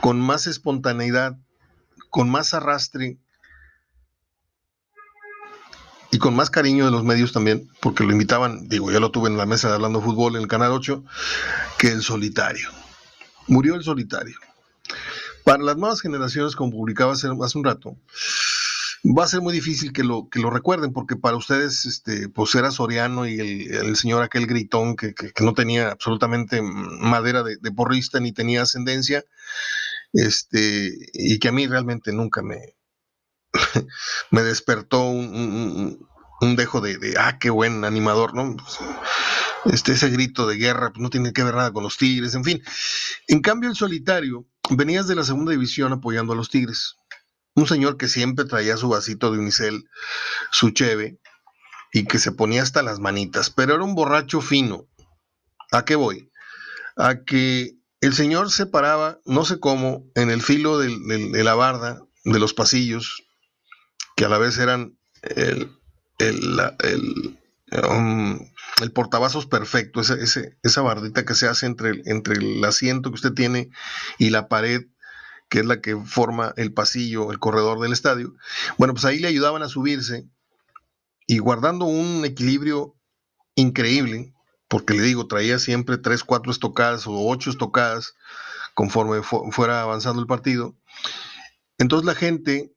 con 0.00 0.20
más 0.20 0.46
espontaneidad, 0.46 1.38
con 2.10 2.30
más 2.30 2.54
arrastre 2.54 3.18
y 6.10 6.18
con 6.18 6.34
más 6.34 6.50
cariño 6.50 6.84
de 6.84 6.90
los 6.90 7.04
medios 7.04 7.32
también, 7.32 7.68
porque 7.80 8.04
lo 8.04 8.12
invitaban, 8.12 8.68
digo, 8.68 8.90
ya 8.90 8.98
lo 8.98 9.10
tuve 9.10 9.28
en 9.28 9.36
la 9.36 9.46
mesa 9.46 9.68
de 9.68 9.74
Hablando 9.74 10.00
Fútbol 10.00 10.36
en 10.36 10.42
el 10.42 10.48
Canal 10.48 10.72
8, 10.72 11.04
que 11.78 11.88
el 11.88 12.02
solitario. 12.02 12.68
Murió 13.46 13.76
el 13.76 13.84
solitario. 13.84 14.36
Para 15.44 15.62
las 15.62 15.76
nuevas 15.76 16.00
generaciones, 16.00 16.56
como 16.56 16.72
publicaba 16.72 17.12
hace, 17.12 17.28
un 17.28 17.64
rato, 17.64 17.96
va 19.04 19.24
a 19.24 19.28
ser 19.28 19.40
muy 19.40 19.52
difícil 19.52 19.92
que 19.92 20.02
lo, 20.02 20.28
que 20.28 20.40
lo 20.40 20.50
recuerden, 20.50 20.92
porque 20.92 21.16
para 21.16 21.36
ustedes, 21.36 21.84
este, 21.86 22.28
pues 22.28 22.54
era 22.56 22.72
Soriano 22.72 23.26
y 23.26 23.38
el, 23.38 23.96
señor 23.96 24.22
aquel 24.22 24.46
gritón 24.46 24.96
que, 24.96 25.14
no 25.40 25.54
tenía 25.54 25.92
absolutamente 25.92 26.60
madera 26.60 27.44
de, 27.44 27.72
porrista 27.72 28.18
ni 28.18 28.32
tenía 28.32 28.62
ascendencia, 28.62 29.24
este, 30.12 30.92
y 31.12 31.38
que 31.38 31.48
a 31.48 31.52
mí 31.52 31.68
realmente 31.68 32.12
nunca 32.12 32.42
me, 32.42 32.74
me 34.30 34.42
despertó 34.42 35.04
un, 35.04 36.06
dejo 36.56 36.80
de, 36.80 37.14
ah, 37.18 37.38
qué 37.38 37.50
buen 37.50 37.84
animador, 37.84 38.34
¿no? 38.34 38.56
Pues, 38.56 38.78
este, 39.66 39.92
ese 39.92 40.08
grito 40.08 40.46
de 40.46 40.56
guerra 40.56 40.90
pues, 40.90 41.02
no 41.02 41.10
tiene 41.10 41.32
que 41.32 41.44
ver 41.44 41.54
nada 41.54 41.72
con 41.72 41.82
los 41.82 41.96
Tigres, 41.96 42.34
en 42.34 42.44
fin. 42.44 42.62
En 43.28 43.40
cambio, 43.40 43.68
el 43.68 43.76
solitario, 43.76 44.46
venías 44.70 45.06
de 45.06 45.16
la 45.16 45.24
segunda 45.24 45.52
división 45.52 45.92
apoyando 45.92 46.32
a 46.32 46.36
los 46.36 46.50
Tigres. 46.50 46.96
Un 47.54 47.66
señor 47.66 47.96
que 47.96 48.08
siempre 48.08 48.44
traía 48.44 48.76
su 48.76 48.88
vasito 48.88 49.30
de 49.30 49.38
unicel, 49.38 49.84
su 50.50 50.70
cheve, 50.70 51.18
y 51.92 52.04
que 52.04 52.18
se 52.18 52.32
ponía 52.32 52.62
hasta 52.62 52.82
las 52.82 53.00
manitas, 53.00 53.50
pero 53.50 53.74
era 53.74 53.84
un 53.84 53.94
borracho 53.94 54.40
fino. 54.40 54.86
¿A 55.72 55.84
qué 55.84 55.96
voy? 55.96 56.30
A 56.96 57.24
que 57.24 57.76
el 58.00 58.14
señor 58.14 58.50
se 58.50 58.66
paraba, 58.66 59.18
no 59.24 59.44
sé 59.44 59.58
cómo, 59.58 60.04
en 60.14 60.30
el 60.30 60.40
filo 60.40 60.78
de 60.78 61.44
la 61.44 61.54
barda, 61.54 62.02
de 62.24 62.38
los 62.38 62.54
pasillos, 62.54 63.24
que 64.20 64.26
a 64.26 64.28
la 64.28 64.36
vez 64.36 64.58
eran 64.58 64.98
el, 65.22 65.72
el, 66.18 67.38
um, 67.88 68.38
portavasos 68.92 69.46
perfecto, 69.46 70.02
esa 70.02 70.82
bardita 70.82 71.24
que 71.24 71.34
se 71.34 71.48
hace 71.48 71.64
entre, 71.64 72.02
entre 72.04 72.34
el 72.34 72.62
asiento 72.62 73.08
que 73.08 73.14
usted 73.14 73.32
tiene 73.32 73.70
y 74.18 74.28
la 74.28 74.46
pared 74.46 74.82
que 75.48 75.60
es 75.60 75.64
la 75.64 75.80
que 75.80 75.96
forma 75.96 76.52
el 76.58 76.74
pasillo, 76.74 77.32
el 77.32 77.38
corredor 77.38 77.80
del 77.80 77.94
estadio. 77.94 78.34
Bueno, 78.76 78.92
pues 78.92 79.06
ahí 79.06 79.20
le 79.20 79.28
ayudaban 79.28 79.62
a 79.62 79.68
subirse 79.68 80.28
y 81.26 81.38
guardando 81.38 81.86
un 81.86 82.22
equilibrio 82.26 82.94
increíble, 83.54 84.34
porque 84.68 84.92
le 84.92 85.00
digo, 85.00 85.28
traía 85.28 85.58
siempre 85.58 85.96
tres, 85.96 86.24
cuatro 86.24 86.52
estocadas 86.52 87.06
o 87.06 87.26
ocho 87.26 87.48
estocadas 87.48 88.12
conforme 88.74 89.22
fuera 89.22 89.80
avanzando 89.80 90.20
el 90.20 90.26
partido. 90.26 90.76
Entonces 91.78 92.04
la 92.04 92.14
gente 92.14 92.74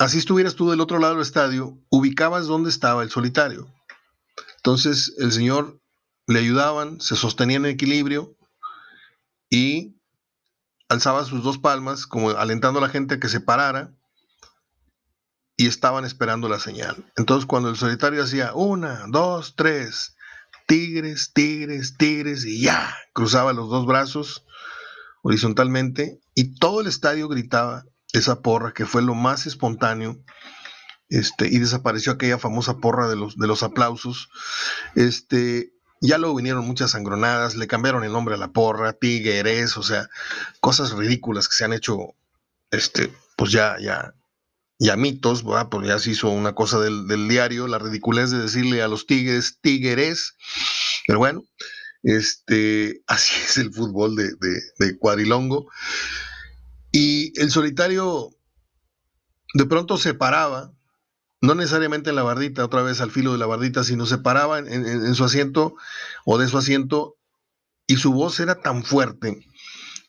así 0.00 0.16
estuvieras 0.16 0.54
tú 0.54 0.70
del 0.70 0.80
otro 0.80 0.98
lado 0.98 1.14
del 1.14 1.22
estadio, 1.22 1.78
ubicabas 1.90 2.46
dónde 2.46 2.70
estaba 2.70 3.02
el 3.02 3.10
solitario. 3.10 3.70
Entonces 4.56 5.14
el 5.18 5.30
señor 5.30 5.78
le 6.26 6.38
ayudaban, 6.38 7.02
se 7.02 7.16
sostenían 7.16 7.66
en 7.66 7.72
equilibrio 7.72 8.34
y 9.50 9.94
alzaba 10.88 11.24
sus 11.24 11.42
dos 11.42 11.58
palmas, 11.58 12.06
como 12.06 12.30
alentando 12.30 12.78
a 12.78 12.82
la 12.82 12.88
gente 12.88 13.16
a 13.16 13.20
que 13.20 13.28
se 13.28 13.40
parara 13.40 13.92
y 15.54 15.66
estaban 15.66 16.06
esperando 16.06 16.48
la 16.48 16.60
señal. 16.60 17.04
Entonces 17.16 17.44
cuando 17.44 17.68
el 17.68 17.76
solitario 17.76 18.22
hacía 18.22 18.54
una, 18.54 19.04
dos, 19.08 19.54
tres, 19.54 20.16
tigres, 20.66 21.32
tigres, 21.34 21.98
tigres 21.98 22.46
y 22.46 22.62
ya, 22.62 22.96
cruzaba 23.12 23.52
los 23.52 23.68
dos 23.68 23.84
brazos 23.84 24.46
horizontalmente 25.22 26.20
y 26.34 26.54
todo 26.54 26.80
el 26.80 26.86
estadio 26.86 27.28
gritaba 27.28 27.84
esa 28.12 28.42
porra, 28.42 28.72
que 28.72 28.86
fue 28.86 29.02
lo 29.02 29.14
más 29.14 29.46
espontáneo, 29.46 30.18
este, 31.08 31.48
y 31.48 31.58
desapareció 31.58 32.12
aquella 32.12 32.38
famosa 32.38 32.78
porra 32.78 33.08
de 33.08 33.16
los, 33.16 33.36
de 33.36 33.46
los 33.46 33.62
aplausos. 33.62 34.30
Este, 34.94 35.72
ya 36.00 36.18
luego 36.18 36.36
vinieron 36.36 36.66
muchas 36.66 36.92
sangronadas, 36.92 37.56
le 37.56 37.66
cambiaron 37.66 38.04
el 38.04 38.12
nombre 38.12 38.34
a 38.34 38.38
la 38.38 38.52
porra, 38.52 38.94
Tigres, 38.94 39.76
o 39.76 39.82
sea, 39.82 40.08
cosas 40.60 40.92
ridículas 40.92 41.48
que 41.48 41.56
se 41.56 41.64
han 41.64 41.72
hecho, 41.72 42.14
este, 42.70 43.12
pues 43.36 43.52
ya, 43.52 43.76
ya, 43.80 44.14
ya 44.78 44.96
mitos, 44.96 45.44
¿verdad? 45.44 45.68
Pues 45.68 45.86
ya 45.86 45.98
se 45.98 46.10
hizo 46.12 46.30
una 46.30 46.54
cosa 46.54 46.78
del, 46.80 47.28
diario, 47.28 47.66
la 47.66 47.78
ridiculez 47.78 48.30
de 48.30 48.38
decirle 48.38 48.82
a 48.82 48.88
los 48.88 49.06
Tigres, 49.06 49.58
Tigres, 49.60 50.36
pero 51.06 51.18
bueno, 51.18 51.42
este, 52.02 53.02
así 53.06 53.34
es 53.44 53.58
el 53.58 53.72
fútbol 53.72 54.16
de, 54.16 54.28
de, 54.40 54.62
de 54.78 54.98
Cuadrilongo. 54.98 55.68
Y 56.92 57.38
el 57.40 57.50
solitario 57.50 58.30
de 59.54 59.66
pronto 59.66 59.96
se 59.96 60.14
paraba, 60.14 60.72
no 61.40 61.54
necesariamente 61.54 62.10
en 62.10 62.16
la 62.16 62.22
bardita, 62.22 62.64
otra 62.64 62.82
vez 62.82 63.00
al 63.00 63.10
filo 63.10 63.32
de 63.32 63.38
la 63.38 63.46
bardita, 63.46 63.84
sino 63.84 64.06
se 64.06 64.18
paraba 64.18 64.58
en, 64.58 65.14
su 65.14 65.24
asiento 65.24 65.74
o 66.24 66.38
de 66.38 66.48
su 66.48 66.58
asiento 66.58 67.16
y 67.86 67.96
su 67.96 68.12
voz 68.12 68.38
era 68.40 68.60
tan 68.60 68.84
fuerte 68.84 69.44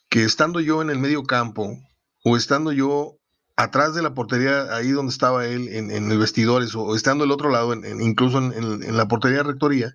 que 0.09 0.23
estando 0.23 0.59
yo 0.59 0.81
en 0.81 0.89
el 0.89 0.99
medio 0.99 1.23
campo 1.23 1.77
o 2.23 2.37
estando 2.37 2.71
yo 2.71 3.17
atrás 3.55 3.93
de 3.93 4.01
la 4.01 4.13
portería, 4.13 4.75
ahí 4.75 4.89
donde 4.89 5.11
estaba 5.11 5.45
él, 5.45 5.69
en, 5.69 6.11
el 6.11 6.17
vestidores, 6.17 6.75
o 6.75 6.95
estando 6.95 7.23
el 7.23 7.31
otro 7.31 7.49
lado, 7.49 7.73
incluso 7.73 8.39
en, 8.39 8.97
la 8.97 9.07
portería 9.07 9.39
de 9.39 9.43
rectoría, 9.43 9.93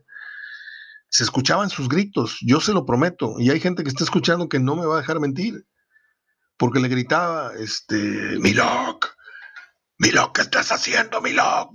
se 1.08 1.24
escuchaban 1.24 1.70
sus 1.70 1.88
gritos, 1.88 2.38
yo 2.42 2.60
se 2.60 2.72
lo 2.72 2.86
prometo, 2.86 3.36
y 3.38 3.50
hay 3.50 3.60
gente 3.60 3.82
que 3.82 3.88
está 3.88 4.04
escuchando 4.04 4.48
que 4.48 4.60
no 4.60 4.76
me 4.76 4.86
va 4.86 4.96
a 4.96 5.00
dejar 5.00 5.20
mentir 5.20 5.66
porque 6.56 6.80
le 6.80 6.88
gritaba, 6.88 7.52
este, 7.58 7.96
Miloc, 8.40 9.16
Miloc, 9.98 10.36
¿qué 10.36 10.42
estás 10.42 10.72
haciendo, 10.72 11.20
Miloc? 11.20 11.72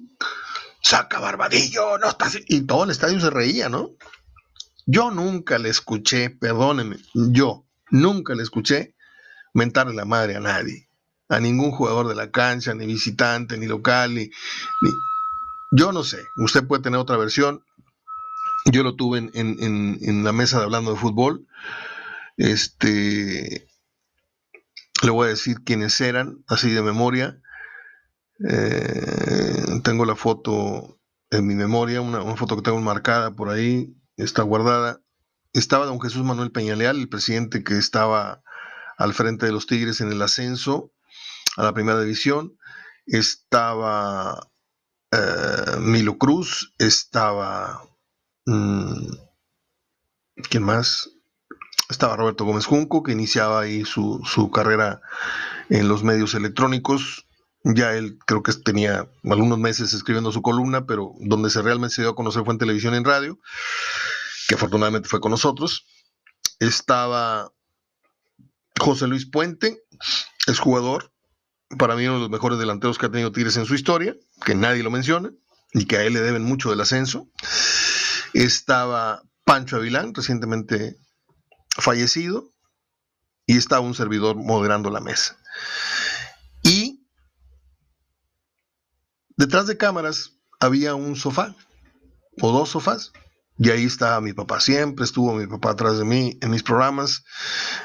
Saca 0.82 1.20
Barbadillo, 1.20 1.98
no 2.00 2.10
estás... 2.10 2.40
Y 2.48 2.62
todo 2.62 2.86
el 2.86 2.92
estadio 2.92 3.20
se 3.20 3.30
reía, 3.30 3.70
¿no? 3.70 3.92
Yo 4.88 5.12
nunca 5.12 5.60
le 5.60 5.70
escuché, 5.70 6.32
perdónenme, 6.32 6.98
yo 7.14 7.68
nunca 7.92 8.34
le 8.34 8.44
escuché 8.44 8.96
mentarle 9.54 9.94
la 9.94 10.06
madre 10.06 10.36
a 10.36 10.40
nadie, 10.40 10.90
a 11.30 11.40
ningún 11.40 11.72
jugador 11.72 12.08
de 12.08 12.16
la 12.16 12.32
cancha, 12.32 12.74
ni 12.74 12.88
visitante, 12.88 13.58
ni 13.58 13.68
local, 13.68 14.16
ni, 14.16 14.30
Yo 15.72 15.92
no 15.92 16.04
sé, 16.04 16.18
usted 16.38 16.66
puede 16.66 16.82
tener 16.82 17.00
otra 17.00 17.18
versión. 17.18 17.64
Yo 18.66 18.84
lo 18.84 18.96
tuve 18.96 19.20
en, 19.20 19.32
en, 19.34 19.98
en 20.02 20.24
la 20.24 20.32
mesa 20.32 20.58
de 20.58 20.66
hablando 20.66 20.92
de 20.92 21.00
fútbol. 21.00 21.48
Este, 22.38 23.68
le 25.01 25.12
voy 25.12 25.27
a 25.27 25.29
decir 25.29 25.63
quiénes 25.63 26.00
eran, 26.01 26.43
así 26.48 26.72
de 26.72 26.81
memoria. 26.81 27.41
Eh, 28.48 29.81
tengo 29.84 30.05
la 30.05 30.15
foto 30.15 31.00
en 31.29 31.48
mi 31.48 31.55
memoria, 31.55 32.01
una, 32.01 32.36
foto 32.36 32.55
que 32.55 32.62
tengo 32.62 32.79
marcada 32.81 33.31
por 33.31 33.50
ahí, 33.50 33.96
está 34.17 34.43
guardada. 34.43 35.01
Estaba 35.53 35.86
don 35.86 36.00
Jesús 36.00 36.24
Manuel 36.24 36.51
Peñaleal, 36.51 37.00
el 37.00 37.10
presidente 37.10 37.63
que 37.63 37.77
estaba 37.77 38.43
al 38.98 39.13
frente 39.13 39.46
de 39.46 39.51
los 39.51 39.67
Tigres 39.67 40.01
en 40.01 40.12
el 40.12 40.22
ascenso 40.22 40.91
a 41.58 41.63
la 41.63 41.74
primera 41.74 42.00
división. 42.00 42.58
Estaba 43.05 44.51
eh, 45.12 45.77
Milo 45.79 46.17
Cruz, 46.17 46.74
estaba... 46.77 47.81
Mm, 48.46 49.13
¿Quién 50.50 50.63
más? 50.63 51.10
Estaba 51.92 52.16
Roberto 52.16 52.46
Gómez 52.46 52.66
Junco, 52.66 53.04
que 53.04 53.12
iniciaba 53.12 53.60
ahí 53.60 53.84
su, 53.84 54.50
carrera 54.54 55.02
en 55.70 55.90
los 55.90 56.04
medios 56.04 56.34
electrónicos. 56.36 57.28
Ya 57.66 57.94
él 57.94 58.18
creo 58.26 58.42
que 58.42 58.54
tenía 58.54 59.10
algunos 59.26 59.60
meses 59.60 59.94
escribiendo 59.94 60.32
su 60.32 60.42
columna, 60.42 60.86
pero 60.86 61.12
donde 61.20 61.50
se 61.50 61.62
realmente 61.62 61.96
se 61.96 62.02
dio 62.04 62.12
a 62.12 62.16
conocer 62.16 62.46
fue 62.46 62.54
en 62.54 62.60
televisión 62.60 62.94
y 62.94 62.98
en 62.98 63.04
radio, 63.04 63.38
que 64.48 64.56
afortunadamente 64.56 65.10
fue 65.10 65.20
con 65.20 65.32
nosotros. 65.32 65.86
Estaba 66.60 67.52
José 68.80 69.08
Luis 69.08 69.30
Puente, 69.30 69.84
es 70.48 70.60
jugador, 70.60 71.12
para 71.78 71.98
mí 71.98 72.06
uno 72.06 72.16
de 72.16 72.22
los 72.22 72.30
mejores 72.30 72.58
delanteros 72.58 72.98
que 72.98 73.08
ha 73.08 73.12
tenido 73.12 73.34
Tigres 73.34 73.58
en 73.58 73.66
su 73.66 73.76
historia, 73.76 74.16
que 74.46 74.56
nadie 74.56 74.82
lo 74.82 74.92
menciona 74.92 75.32
y 75.74 75.86
que 75.86 75.98
a 75.98 76.04
él 76.04 76.14
le 76.14 76.22
deben 76.22 76.44
mucho 76.44 76.70
del 76.70 76.80
ascenso. 76.80 77.28
Estaba 78.34 79.24
Pancho 79.44 79.76
Avilán, 79.76 80.14
recientemente 80.14 80.96
fallecido 81.78 82.51
y 83.46 83.58
estaba 83.58 83.82
un 83.82 83.94
servidor 83.94 84.36
moderando 84.36 84.90
la 84.90 85.01
mesa. 85.01 85.38
Y 86.63 87.06
detrás 89.36 89.68
de 89.68 89.78
cámaras 89.78 90.38
había 90.60 90.96
un 90.96 91.16
sofá 91.16 91.56
o 92.40 92.51
dos 92.51 92.70
sofás 92.70 93.12
Y 93.58 93.70
ahí 93.70 93.86
estaba 93.86 94.22
mi 94.22 94.34
papá, 94.34 94.60
siempre 94.60 95.06
estuvo 95.06 95.34
mi 95.34 95.48
papá 95.48 95.72
atrás 95.72 95.98
de 95.98 96.06
mí 96.06 96.38
en 96.42 96.51
mis 96.51 96.63
programas. 96.63 97.24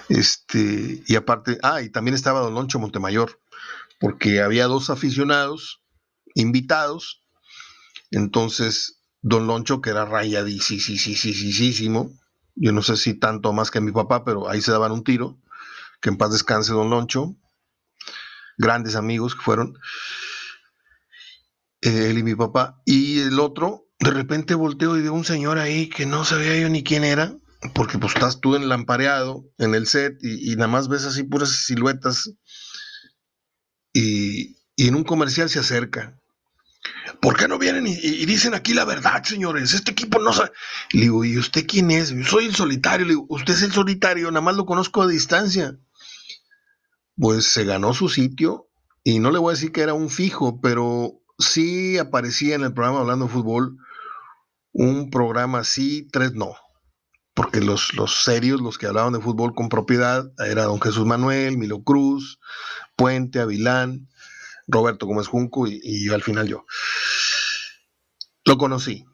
Este, 0.08 1.02
y 1.06 1.16
aparte, 1.16 1.58
ah, 1.62 1.82
y 1.82 1.90
también 1.90 2.14
estaba 2.14 2.40
Don 2.40 2.54
Loncho 2.54 2.78
Montemayor, 2.78 3.40
porque 4.00 4.40
había 4.40 4.66
dos 4.66 4.90
aficionados 4.90 5.82
invitados. 6.34 7.22
Entonces, 8.10 9.00
Don 9.20 9.46
Loncho, 9.46 9.80
que 9.80 9.90
era 9.90 10.04
rayadísimo, 10.04 12.10
yo 12.56 12.72
no 12.72 12.82
sé 12.82 12.96
si 12.96 13.14
tanto 13.14 13.52
más 13.52 13.70
que 13.70 13.80
mi 13.80 13.92
papá, 13.92 14.24
pero 14.24 14.48
ahí 14.48 14.60
se 14.60 14.72
daban 14.72 14.92
un 14.92 15.04
tiro. 15.04 15.38
Que 16.00 16.08
en 16.08 16.16
paz 16.16 16.32
descanse 16.32 16.72
Don 16.72 16.90
Loncho. 16.90 17.36
Grandes 18.58 18.96
amigos 18.96 19.34
que 19.34 19.42
fueron. 19.42 19.78
Él 21.82 22.18
y 22.18 22.22
mi 22.22 22.34
papá. 22.34 22.82
Y 22.86 23.20
el 23.20 23.38
otro, 23.38 23.88
de 24.00 24.10
repente 24.10 24.54
volteo 24.54 24.96
y 24.96 25.02
veo 25.02 25.12
un 25.12 25.24
señor 25.24 25.58
ahí 25.58 25.88
que 25.88 26.06
no 26.06 26.24
sabía 26.24 26.58
yo 26.58 26.68
ni 26.68 26.82
quién 26.82 27.04
era, 27.04 27.36
porque 27.74 27.98
pues 27.98 28.14
estás 28.14 28.40
tú 28.40 28.58
lampareado 28.58 29.44
en 29.58 29.74
el 29.74 29.86
set 29.86 30.18
y, 30.22 30.56
nada 30.56 30.68
más 30.68 30.88
ves 30.88 31.04
así 31.04 31.22
puras 31.22 31.50
siluetas 31.50 32.32
y, 33.92 34.56
en 34.76 34.94
un 34.94 35.04
comercial 35.04 35.48
se 35.48 35.58
acerca. 35.58 36.18
¿Por 37.20 37.36
qué 37.36 37.48
no 37.48 37.58
vienen 37.58 37.86
y, 37.86 38.26
dicen 38.26 38.54
aquí 38.54 38.74
la 38.74 38.84
verdad, 38.84 39.22
señores? 39.22 39.74
Este 39.74 39.92
equipo 39.92 40.18
no 40.18 40.32
sabe. 40.32 40.50
Le 40.92 41.02
digo, 41.02 41.24
¿y 41.24 41.38
usted 41.38 41.66
quién 41.66 41.90
es? 41.90 42.10
Yo 42.10 42.24
soy 42.24 42.46
el 42.46 42.54
solitario. 42.54 43.06
Le 43.06 43.12
digo, 43.12 43.26
usted 43.28 43.54
es 43.54 43.62
el 43.62 43.72
solitario, 43.72 44.30
nada 44.30 44.40
más 44.40 44.56
lo 44.56 44.66
conozco 44.66 45.02
a 45.02 45.06
distancia. 45.06 45.78
Pues 47.16 47.46
se 47.46 47.64
ganó 47.64 47.94
su 47.94 48.08
sitio 48.08 48.68
y 49.04 49.20
no 49.20 49.30
le 49.30 49.38
voy 49.38 49.52
a 49.52 49.54
decir 49.54 49.72
que 49.72 49.82
era 49.82 49.94
un 49.94 50.10
fijo, 50.10 50.60
pero 50.60 51.20
sí 51.38 51.98
aparecía 51.98 52.54
en 52.54 52.64
el 52.64 52.74
programa 52.74 53.00
hablando 53.00 53.26
de 53.26 53.32
fútbol 53.32 53.76
un 54.72 55.10
programa 55.10 55.60
así, 55.60 56.06
tres 56.12 56.34
no. 56.34 56.54
Porque 57.34 57.60
los, 57.60 57.94
los 57.94 58.24
serios, 58.24 58.60
los 58.60 58.78
que 58.78 58.86
hablaban 58.86 59.12
de 59.14 59.20
fútbol 59.20 59.54
con 59.54 59.68
propiedad, 59.68 60.30
era 60.38 60.64
don 60.64 60.80
Jesús 60.80 61.06
Manuel, 61.06 61.56
Milo 61.56 61.82
Cruz, 61.82 62.38
Puente, 62.94 63.40
Avilán, 63.40 64.08
Roberto 64.66 65.06
Gómez 65.06 65.26
Junco 65.28 65.66
y, 65.66 66.08
al 66.08 66.22
final 66.22 66.48
yo. 66.48 66.66
Lo 68.44 68.58
conocí. 68.58 69.04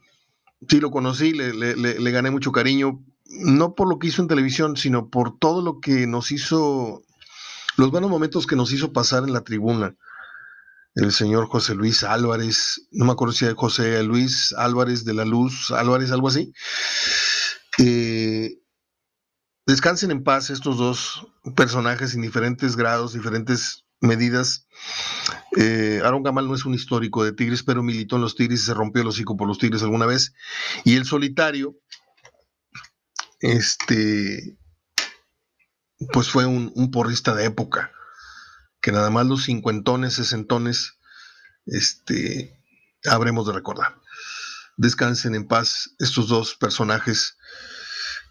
Sí, 0.67 0.79
lo 0.79 0.91
conocí, 0.91 1.33
le, 1.33 2.11
gané 2.11 2.31
mucho 2.31 2.51
cariño, 2.51 3.03
no 3.25 3.75
por 3.75 3.89
lo 3.89 3.99
que 3.99 4.07
hizo 4.07 4.21
en 4.21 4.27
televisión, 4.27 4.77
sino 4.77 5.09
por 5.09 5.37
todo 5.37 5.61
lo 5.61 5.79
que 5.79 6.07
nos 6.07 6.31
hizo, 6.31 7.03
los 7.75 7.91
buenos 7.91 8.09
momentos 8.09 8.47
que 8.47 8.55
nos 8.55 8.71
hizo 8.71 8.93
pasar 8.93 9.23
en 9.23 9.33
la 9.33 9.41
tribuna 9.41 9.95
el 10.95 11.11
señor 11.11 11.47
José 11.47 11.73
Luis 11.73 12.03
Álvarez, 12.03 12.87
no 12.91 13.05
me 13.05 13.13
acuerdo 13.13 13.33
si 13.33 13.45
era 13.45 13.55
José 13.55 14.03
Luis 14.03 14.53
Álvarez 14.57 15.05
de 15.05 15.13
la 15.13 15.25
Luz, 15.25 15.71
Álvarez, 15.71 16.11
algo 16.11 16.27
así. 16.27 16.53
Eh, 17.79 18.59
descansen 19.65 20.11
en 20.11 20.23
paz 20.23 20.49
estos 20.49 20.77
dos 20.77 21.27
personajes 21.55 22.13
en 22.13 22.21
diferentes 22.21 22.75
grados, 22.75 23.13
diferentes 23.13 23.82
medidas. 24.03 24.67
Eh, 25.57 26.01
Aaron 26.03 26.23
Gamal 26.23 26.47
no 26.47 26.55
es 26.55 26.65
un 26.65 26.73
histórico 26.73 27.23
de 27.23 27.33
Tigres, 27.33 27.63
pero 27.63 27.81
militó 27.81 28.17
en 28.17 28.21
los 28.21 28.35
Tigres 28.35 28.61
y 28.61 28.65
se 28.65 28.73
rompió 28.73 29.01
el 29.01 29.07
hocico 29.07 29.35
por 29.35 29.47
los 29.47 29.57
Tigres 29.57 29.81
alguna 29.81 30.05
vez. 30.05 30.33
Y 30.83 30.95
el 30.95 31.05
solitario, 31.05 31.75
este, 33.39 34.57
pues 36.11 36.29
fue 36.29 36.45
un 36.45 36.91
porrista 36.91 37.33
de 37.33 37.45
época 37.45 37.91
que 38.83 38.91
nada 38.91 39.09
más 39.09 39.25
los 39.25 39.45
cincuentones, 39.45 40.15
sesentones, 40.15 40.99
este, 41.65 42.61
habremos 43.05 43.47
de 43.47 43.53
recordar. 43.53 43.95
Descansen 44.75 45.35
en 45.35 45.47
paz 45.47 45.95
estos 45.99 46.27
dos 46.27 46.55
personajes 46.55 47.37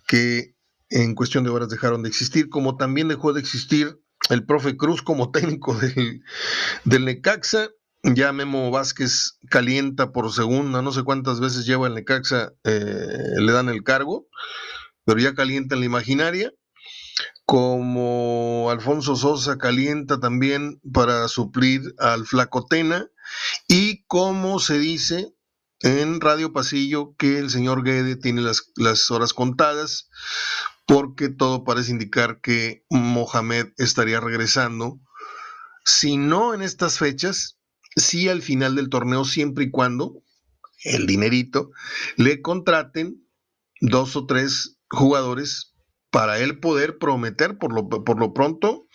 que 0.07 0.55
en 0.91 1.15
cuestión 1.15 1.43
de 1.45 1.51
horas 1.51 1.71
dejaron 1.71 2.03
de 2.03 2.11
existir, 2.11 2.51
como 2.51 2.77
también 2.77 3.09
dejó 3.09 3.33
de 3.33 3.41
existir 3.41 4.02
el 4.31 4.45
profe 4.45 4.77
Cruz 4.77 5.03
como 5.03 5.31
técnico 5.31 5.75
del, 5.79 6.23
del 6.85 7.05
Necaxa. 7.05 7.69
Ya 8.05 8.33
Memo 8.33 8.73
Vázquez 8.73 9.39
calienta 9.49 10.11
por 10.11 10.33
segunda, 10.33 10.83
no 10.83 10.91
sé 10.91 11.05
cuántas 11.05 11.39
veces 11.39 11.67
lleva 11.67 11.87
el 11.87 11.95
Necaxa, 11.95 12.53
eh, 12.65 13.37
le 13.37 13.53
dan 13.53 13.69
el 13.69 13.85
cargo, 13.85 14.27
pero 15.05 15.21
ya 15.21 15.35
calienta 15.35 15.77
en 15.77 15.81
la 15.83 15.87
imaginaria 15.87 16.53
como 17.45 18.71
Alfonso 18.71 19.17
Sosa 19.17 19.59
calienta 19.59 20.21
también 20.21 20.81
para 20.93 21.29
suplir 21.29 21.83
al 21.99 22.25
Flacotena 22.25 23.09
y 23.69 24.05
como 24.05 24.59
se 24.59 24.79
dice 24.79 25.35
en 25.81 26.21
Radio 26.21 26.53
Pasillo 26.53 27.15
que 27.19 27.39
el 27.39 27.51
señor 27.51 27.83
Guede 27.83 28.17
tiene 28.17 28.41
las, 28.41 28.71
las 28.77 29.11
horas 29.11 29.35
contadas 29.35 30.09
porque 30.93 31.31
todo 31.31 31.65
parece 31.65 31.91
indicar 31.91 32.43
que 32.43 32.85
Mohamed 32.91 33.69
estaría 33.79 34.21
regresando, 34.21 35.01
si 35.87 36.19
no 36.19 36.53
en 36.53 36.61
estas 36.61 36.99
fechas, 36.99 37.59
sí 37.97 38.29
al 38.29 38.43
final 38.43 38.75
del 38.75 38.91
torneo 38.91 39.25
siempre 39.25 39.65
y 39.65 39.71
cuando 39.71 40.23
el 40.85 41.07
dinerito 41.07 41.71
le 42.17 42.43
contraten 42.43 43.27
dos 43.81 44.17
o 44.17 44.27
tres 44.27 44.77
jugadores 44.91 45.73
para 46.11 46.39
él 46.41 46.61
poder 46.61 46.99
prometer 46.99 47.57
por 47.57 47.73
lo, 47.73 47.89
por 47.89 48.19
lo 48.19 48.35
pronto 48.35 48.87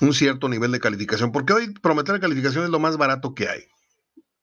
un 0.00 0.14
cierto 0.14 0.48
nivel 0.48 0.70
de 0.70 0.78
calificación, 0.78 1.32
porque 1.32 1.54
hoy 1.54 1.74
prometer 1.74 2.20
calificación 2.20 2.62
es 2.62 2.70
lo 2.70 2.78
más 2.78 2.96
barato 2.98 3.34
que 3.34 3.48
hay. 3.48 3.64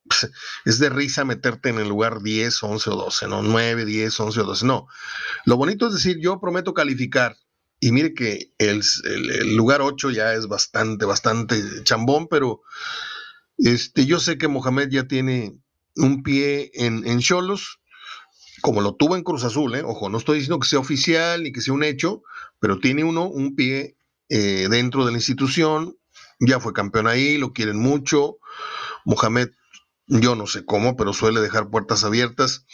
Es 0.66 0.80
de 0.80 0.90
risa 0.90 1.26
meterte 1.26 1.70
en 1.70 1.80
el 1.80 1.88
lugar 1.88 2.22
10, 2.22 2.64
11 2.64 2.90
o 2.90 2.96
12, 2.96 3.28
no 3.28 3.42
9, 3.42 3.86
10, 3.86 4.20
11 4.20 4.42
o 4.42 4.44
12, 4.44 4.66
no. 4.66 4.88
Lo 5.46 5.58
bonito 5.58 5.88
es 5.88 5.94
decir, 5.94 6.18
yo 6.22 6.40
prometo 6.40 6.74
calificar. 6.74 7.38
Y 7.80 7.92
mire 7.94 8.14
que 8.14 8.52
el, 8.58 8.82
lugar 9.56 9.82
8 9.82 10.12
ya 10.12 10.34
es 10.34 10.48
bastante, 10.48 11.06
bastante 11.06 11.62
chambón, 11.84 12.28
pero 12.28 12.62
este, 13.58 14.06
yo 14.06 14.20
sé 14.20 14.38
que 14.38 14.50
Mohamed 14.50 14.90
ya 14.90 15.08
tiene 15.08 15.58
un 15.96 16.24
pie 16.24 16.72
en 16.74 17.20
Cholos 17.20 17.80
como 18.62 18.82
lo 18.82 18.96
tuvo 18.96 19.16
en 19.16 19.24
Cruz 19.24 19.44
Azul, 19.44 19.76
¿eh? 19.76 19.84
ojo, 19.84 20.10
no 20.10 20.18
estoy 20.18 20.40
diciendo 20.40 20.60
que 20.60 20.68
sea 20.68 20.80
oficial 20.80 21.44
ni 21.44 21.52
que 21.52 21.62
sea 21.62 21.74
un 21.74 21.84
hecho, 21.84 22.24
pero 22.60 22.80
tiene 22.80 23.04
uno 23.04 23.28
un 23.28 23.56
pie 23.56 23.98
eh, 24.30 24.68
dentro 24.70 25.06
de 25.06 25.12
la 25.12 25.18
institución, 25.18 25.98
ya 26.40 26.60
fue 26.60 26.74
campeón 26.74 27.08
ahí, 27.08 27.38
lo 27.38 27.54
quieren 27.54 27.80
mucho. 27.80 28.38
Mohamed, 29.06 29.50
yo 30.10 30.36
no 30.36 30.48
sé 30.48 30.66
cómo, 30.66 30.96
pero 30.98 31.14
suele 31.14 31.40
dejar 31.40 31.70
puertas 31.70 32.04
abiertas, 32.04 32.66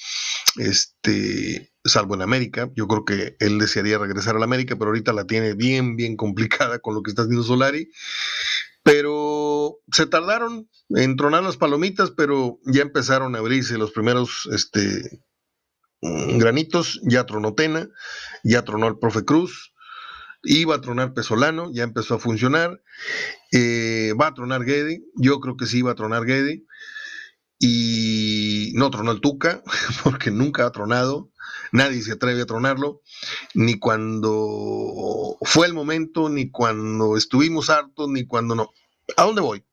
este, 0.57 1.71
salvo 1.83 2.15
en 2.15 2.23
América. 2.23 2.69
Yo 2.75 2.87
creo 2.87 3.05
que 3.05 3.35
él 3.39 3.59
desearía 3.59 3.97
regresar 3.97 4.35
a 4.35 4.39
la 4.39 4.45
América, 4.45 4.75
pero 4.75 4.89
ahorita 4.89 5.13
la 5.13 5.25
tiene 5.27 5.53
bien, 5.53 5.95
bien 5.95 6.15
complicada 6.15 6.79
con 6.79 6.95
lo 6.95 7.03
que 7.03 7.11
está 7.11 7.23
haciendo 7.23 7.43
Solari. 7.43 7.89
Pero 8.83 9.77
se 9.91 10.05
tardaron 10.05 10.69
en 10.89 11.15
tronar 11.15 11.43
las 11.43 11.57
palomitas, 11.57 12.11
pero 12.11 12.59
ya 12.65 12.81
empezaron 12.81 13.35
a 13.35 13.39
abrirse 13.39 13.77
los 13.77 13.91
primeros 13.91 14.47
este, 14.51 15.23
Mm, 16.05 16.37
granitos, 16.37 16.99
ya 17.03 17.25
tronó 17.25 17.55
Tena, 17.55 17.89
ya 18.43 18.63
tronó 18.63 18.87
el 18.87 18.99
profe 18.99 19.25
Cruz, 19.25 19.73
iba 20.43 20.75
a 20.75 20.81
tronar 20.81 21.13
Pesolano, 21.13 21.71
ya 21.73 21.83
empezó 21.83 22.15
a 22.15 22.19
funcionar, 22.19 22.81
eh, 23.51 24.13
va 24.19 24.27
a 24.27 24.33
tronar 24.35 24.65
Guede, 24.65 25.01
yo 25.15 25.39
creo 25.39 25.57
que 25.57 25.65
sí 25.65 25.81
va 25.81 25.91
a 25.91 25.95
tronar 25.95 26.25
Guede, 26.25 26.63
y 27.67 28.73
no 28.75 28.91
tronó 28.91 29.11
el 29.11 29.21
Tuca, 29.21 29.63
porque 30.03 30.29
nunca 30.29 30.67
ha 30.67 30.71
tronado, 30.71 31.31
nadie 31.71 32.03
se 32.03 32.11
atreve 32.11 32.43
a 32.43 32.45
tronarlo, 32.45 33.01
ni 33.55 33.79
cuando 33.79 35.37
fue 35.41 35.65
el 35.65 35.73
momento, 35.73 36.29
ni 36.29 36.51
cuando 36.51 37.17
estuvimos 37.17 37.71
hartos, 37.71 38.07
ni 38.09 38.27
cuando 38.27 38.53
no. 38.53 38.69
¿A 39.17 39.23
dónde 39.23 39.41
voy? 39.41 39.63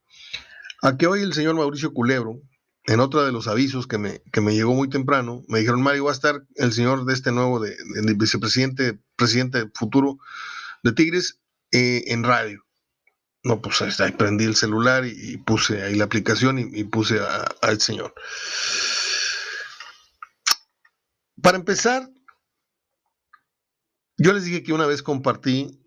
A 0.80 0.96
que 0.96 1.06
hoy 1.06 1.20
el 1.20 1.34
señor 1.34 1.54
Mauricio 1.54 1.92
Culebro, 1.92 2.40
en 2.84 3.00
otro 3.00 3.24
de 3.24 3.32
los 3.32 3.46
avisos 3.46 3.86
que 3.86 3.98
me, 3.98 4.22
que 4.32 4.40
me 4.40 4.54
llegó 4.54 4.74
muy 4.74 4.88
temprano, 4.88 5.42
me 5.48 5.58
dijeron, 5.58 5.82
Mario, 5.82 6.04
va 6.04 6.12
a 6.12 6.14
estar 6.14 6.42
el 6.56 6.72
señor 6.72 7.04
de 7.04 7.12
este 7.12 7.30
nuevo, 7.30 7.60
de, 7.60 7.76
vicepresidente, 8.16 8.98
presidente 9.16 9.70
futuro 9.74 10.16
de 10.82 10.92
Tigres, 10.92 11.40
eh, 11.72 12.04
en 12.06 12.24
radio. 12.24 12.64
No, 13.44 13.60
pues 13.60 13.82
ahí 14.00 14.12
prendí 14.12 14.44
el 14.44 14.54
celular 14.54 15.04
y, 15.04 15.36
puse 15.38 15.82
ahí 15.82 15.96
la 15.96 16.04
aplicación 16.04 16.58
y, 16.58 16.84
puse 16.84 17.18
al 17.60 17.80
señor. 17.80 18.14
Para 21.42 21.58
empezar, 21.58 22.08
yo 24.16 24.32
les 24.32 24.44
dije 24.44 24.62
que 24.62 24.72
una 24.72 24.86
vez 24.86 25.02
compartí 25.02 25.80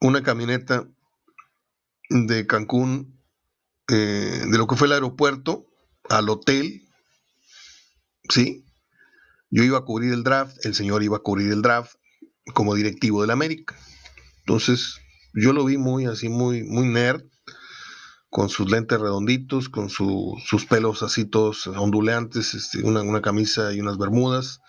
una 0.00 0.24
camioneta 0.24 0.88
de 2.10 2.46
Cancún, 2.48 3.20
eh, 3.88 4.44
de 4.48 4.58
lo 4.58 4.66
que 4.66 4.74
fue 4.74 4.88
el 4.88 4.94
aeropuerto, 4.94 5.66
al 6.08 6.28
hotel, 6.28 6.88
¿sí? 8.28 8.64
Yo 9.50 9.62
iba 9.62 9.78
a 9.78 9.84
cubrir 9.84 10.12
el 10.12 10.24
draft, 10.24 10.64
el 10.64 10.74
señor 10.74 11.04
iba 11.04 11.18
a 11.18 11.22
cubrir 11.22 11.52
el 11.52 11.62
draft 11.62 11.94
como 12.54 12.74
directivo 12.74 13.20
del 13.20 13.30
América. 13.30 13.76
Entonces, 14.40 15.00
yo 15.34 15.52
lo 15.52 15.64
vi 15.64 15.76
muy 15.76 16.06
así, 16.06 16.28
muy, 16.28 16.64
muy 16.64 16.88
nerd, 16.88 17.22
con 18.30 18.48
sus 18.48 18.70
lentes 18.70 19.00
redonditos, 19.00 19.68
con 19.68 19.88
sus 19.88 20.66
pelos 20.68 21.02
así 21.02 21.24
todos 21.24 21.66
ondulantes, 21.66 22.54
este, 22.54 22.82
una, 22.82 23.22
camisa 23.22 23.72
y 23.72 23.80
unas 23.80 23.98
bermudas. 23.98 24.60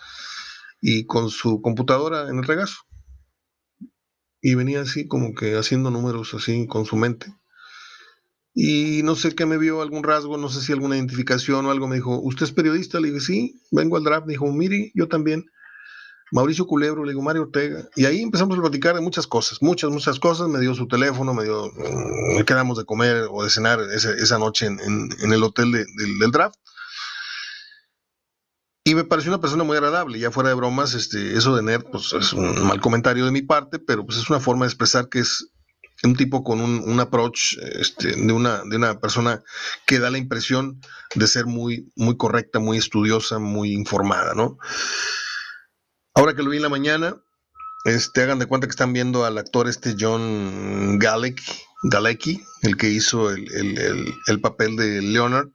y 0.82 1.06
con 1.06 1.30
su 1.30 1.62
computadora 1.62 2.30
en 2.30 2.38
el 2.38 2.46
regazo. 2.46 2.78
Y 4.42 4.56
venía 4.56 4.82
así 4.82 5.08
como 5.08 5.34
que 5.34 5.58
haciendo 5.58 5.92
números 5.92 6.34
así 6.34 6.68
con 6.68 6.86
su 6.86 6.96
mente. 6.96 7.36
Y 8.54 9.04
no 9.04 9.16
sé 9.16 9.36
qué 9.36 9.46
me 9.46 9.58
vio, 9.58 9.82
algún 9.82 10.04
rasgo, 10.04 10.38
no 10.38 10.50
sé 10.50 10.62
si 10.62 10.72
alguna 10.72 10.96
identificación 10.96 11.66
o 11.66 11.72
algo. 11.72 11.88
Me 11.88 11.98
dijo, 11.98 12.20
¿usted 12.20 12.46
es 12.46 12.52
periodista? 12.52 13.00
Le 13.00 13.10
dije, 13.10 13.20
sí, 13.20 13.62
vengo 13.72 13.98
al 13.98 14.04
draft. 14.04 14.26
Me 14.26 14.34
dijo, 14.34 14.52
mire, 14.52 14.92
yo 14.96 15.08
también. 15.08 15.46
Mauricio 16.32 16.66
Culebro, 16.68 17.04
le 17.04 17.12
digo, 17.12 17.22
Mario 17.22 17.44
Ortega. 17.44 17.84
Y 17.96 18.06
ahí 18.06 18.22
empezamos 18.22 18.58
a 18.58 18.62
platicar 18.62 18.96
de 18.96 19.02
muchas 19.02 19.28
cosas, 19.28 19.62
muchas, 19.62 19.90
muchas 19.90 20.20
cosas. 20.20 20.48
Me 20.48 20.60
dio 20.60 20.74
su 20.76 20.88
teléfono, 20.88 21.34
me 21.34 21.44
dio, 21.44 21.72
mm, 21.72 22.38
me 22.38 22.46
quedamos 22.46 22.78
de 22.78 22.86
comer 22.86 23.28
o 23.30 23.44
de 23.44 23.50
cenar 23.50 23.80
esa, 23.82 24.38
noche 24.38 24.68
en, 24.68 25.10
el 25.34 25.44
hotel 25.44 25.72
del 25.72 26.32
draft. 26.32 26.56
Y 28.84 28.96
me 28.96 29.04
pareció 29.04 29.32
una 29.32 29.42
persona 29.42 29.64
muy 29.64 29.78
agradable, 29.78 30.18
ya 30.18 30.32
fuera 30.32 30.50
de 30.50 30.56
bromas, 30.56 30.96
este, 30.96 31.38
eso 31.38 31.56
de 31.56 31.62
nerd, 31.62 31.84
pues 31.92 32.14
es 32.14 32.34
un 32.34 32.66
mal 32.66 32.82
comentario 32.82 33.26
de 33.26 33.32
mi 33.32 33.44
parte, 33.44 33.78
pero 33.78 34.04
pues 34.06 34.18
es 34.18 34.30
una 34.30 34.40
forma 34.40 34.66
de 34.66 34.70
expresar 34.70 35.10
que 35.10 35.20
es 35.20 35.52
un 36.04 36.16
tipo 36.16 36.44
con 36.44 36.62
un, 36.62 37.00
approach 37.00 37.58
este, 37.60 38.16
de, 38.16 38.32
una, 38.32 38.64
de 38.64 38.78
una 38.78 39.00
persona 39.00 39.44
que 39.86 40.00
da 40.00 40.10
la 40.10 40.18
impresión 40.18 40.82
de 41.14 41.28
ser 41.28 41.46
muy, 41.46 41.92
muy 41.96 42.16
correcta, 42.16 42.60
muy 42.60 42.78
estudiosa, 42.78 43.38
muy 43.38 43.74
informada, 43.74 44.34
¿no? 44.34 44.58
Ahora 46.20 46.36
que 46.36 46.44
lo 46.44 46.50
vi 46.50 46.58
en 46.58 46.64
la 46.64 46.68
mañana, 46.68 47.16
este, 47.86 48.22
hagan 48.24 48.40
de 48.40 48.46
cuenta 48.46 48.68
que 48.68 48.72
están 48.72 48.92
viendo 48.92 49.24
al 49.24 49.38
actor 49.38 49.70
este 49.70 49.96
John 49.98 51.00
Galecki, 51.00 52.44
el 52.64 52.76
que 52.76 52.90
hizo 52.90 53.30
el, 53.30 54.42
papel 54.42 54.76
de 54.76 55.02
Leonard 55.02 55.48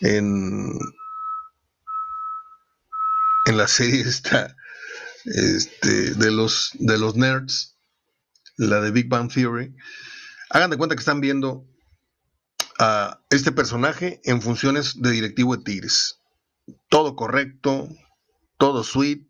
en, 0.00 0.78
en 3.46 3.56
la 3.56 3.66
serie 3.66 4.02
esta 4.02 4.54
este, 5.24 6.14
de, 6.14 6.30
los, 6.30 6.72
de 6.74 6.98
los 6.98 7.16
nerds 7.16 7.78
la 8.58 8.82
de 8.82 8.90
Big 8.90 9.08
Bang 9.08 9.32
Theory, 9.32 9.74
hagan 10.50 10.68
de 10.68 10.76
cuenta 10.76 10.94
que 10.94 11.00
están 11.00 11.22
viendo 11.22 11.66
a 12.78 13.22
este 13.30 13.50
personaje 13.50 14.20
en 14.24 14.42
funciones 14.42 15.00
de 15.00 15.10
directivo 15.10 15.56
de 15.56 15.64
Tigres. 15.64 16.20
Todo 16.90 17.16
correcto, 17.16 17.88
todo 18.58 18.84
sweet, 18.84 19.26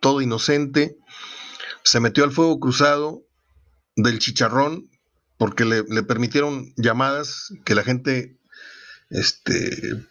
todo 0.00 0.20
inocente. 0.20 0.96
Se 1.84 2.00
metió 2.00 2.24
al 2.24 2.32
fuego 2.32 2.60
cruzado 2.60 3.22
del 3.96 4.18
chicharrón 4.18 4.90
porque 5.36 5.64
le, 5.64 5.84
permitieron 6.02 6.72
llamadas 6.76 7.52
que 7.64 7.74
la 7.74 7.84
gente 7.84 8.38
este, 9.10 10.04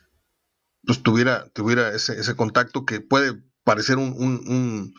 pues 0.85 1.03
tuviera, 1.03 1.49
tuviera 1.49 1.93
ese, 1.93 2.35
contacto 2.35 2.85
que 2.85 3.01
puede 3.01 3.43
parecer 3.63 3.97
un, 3.97 4.93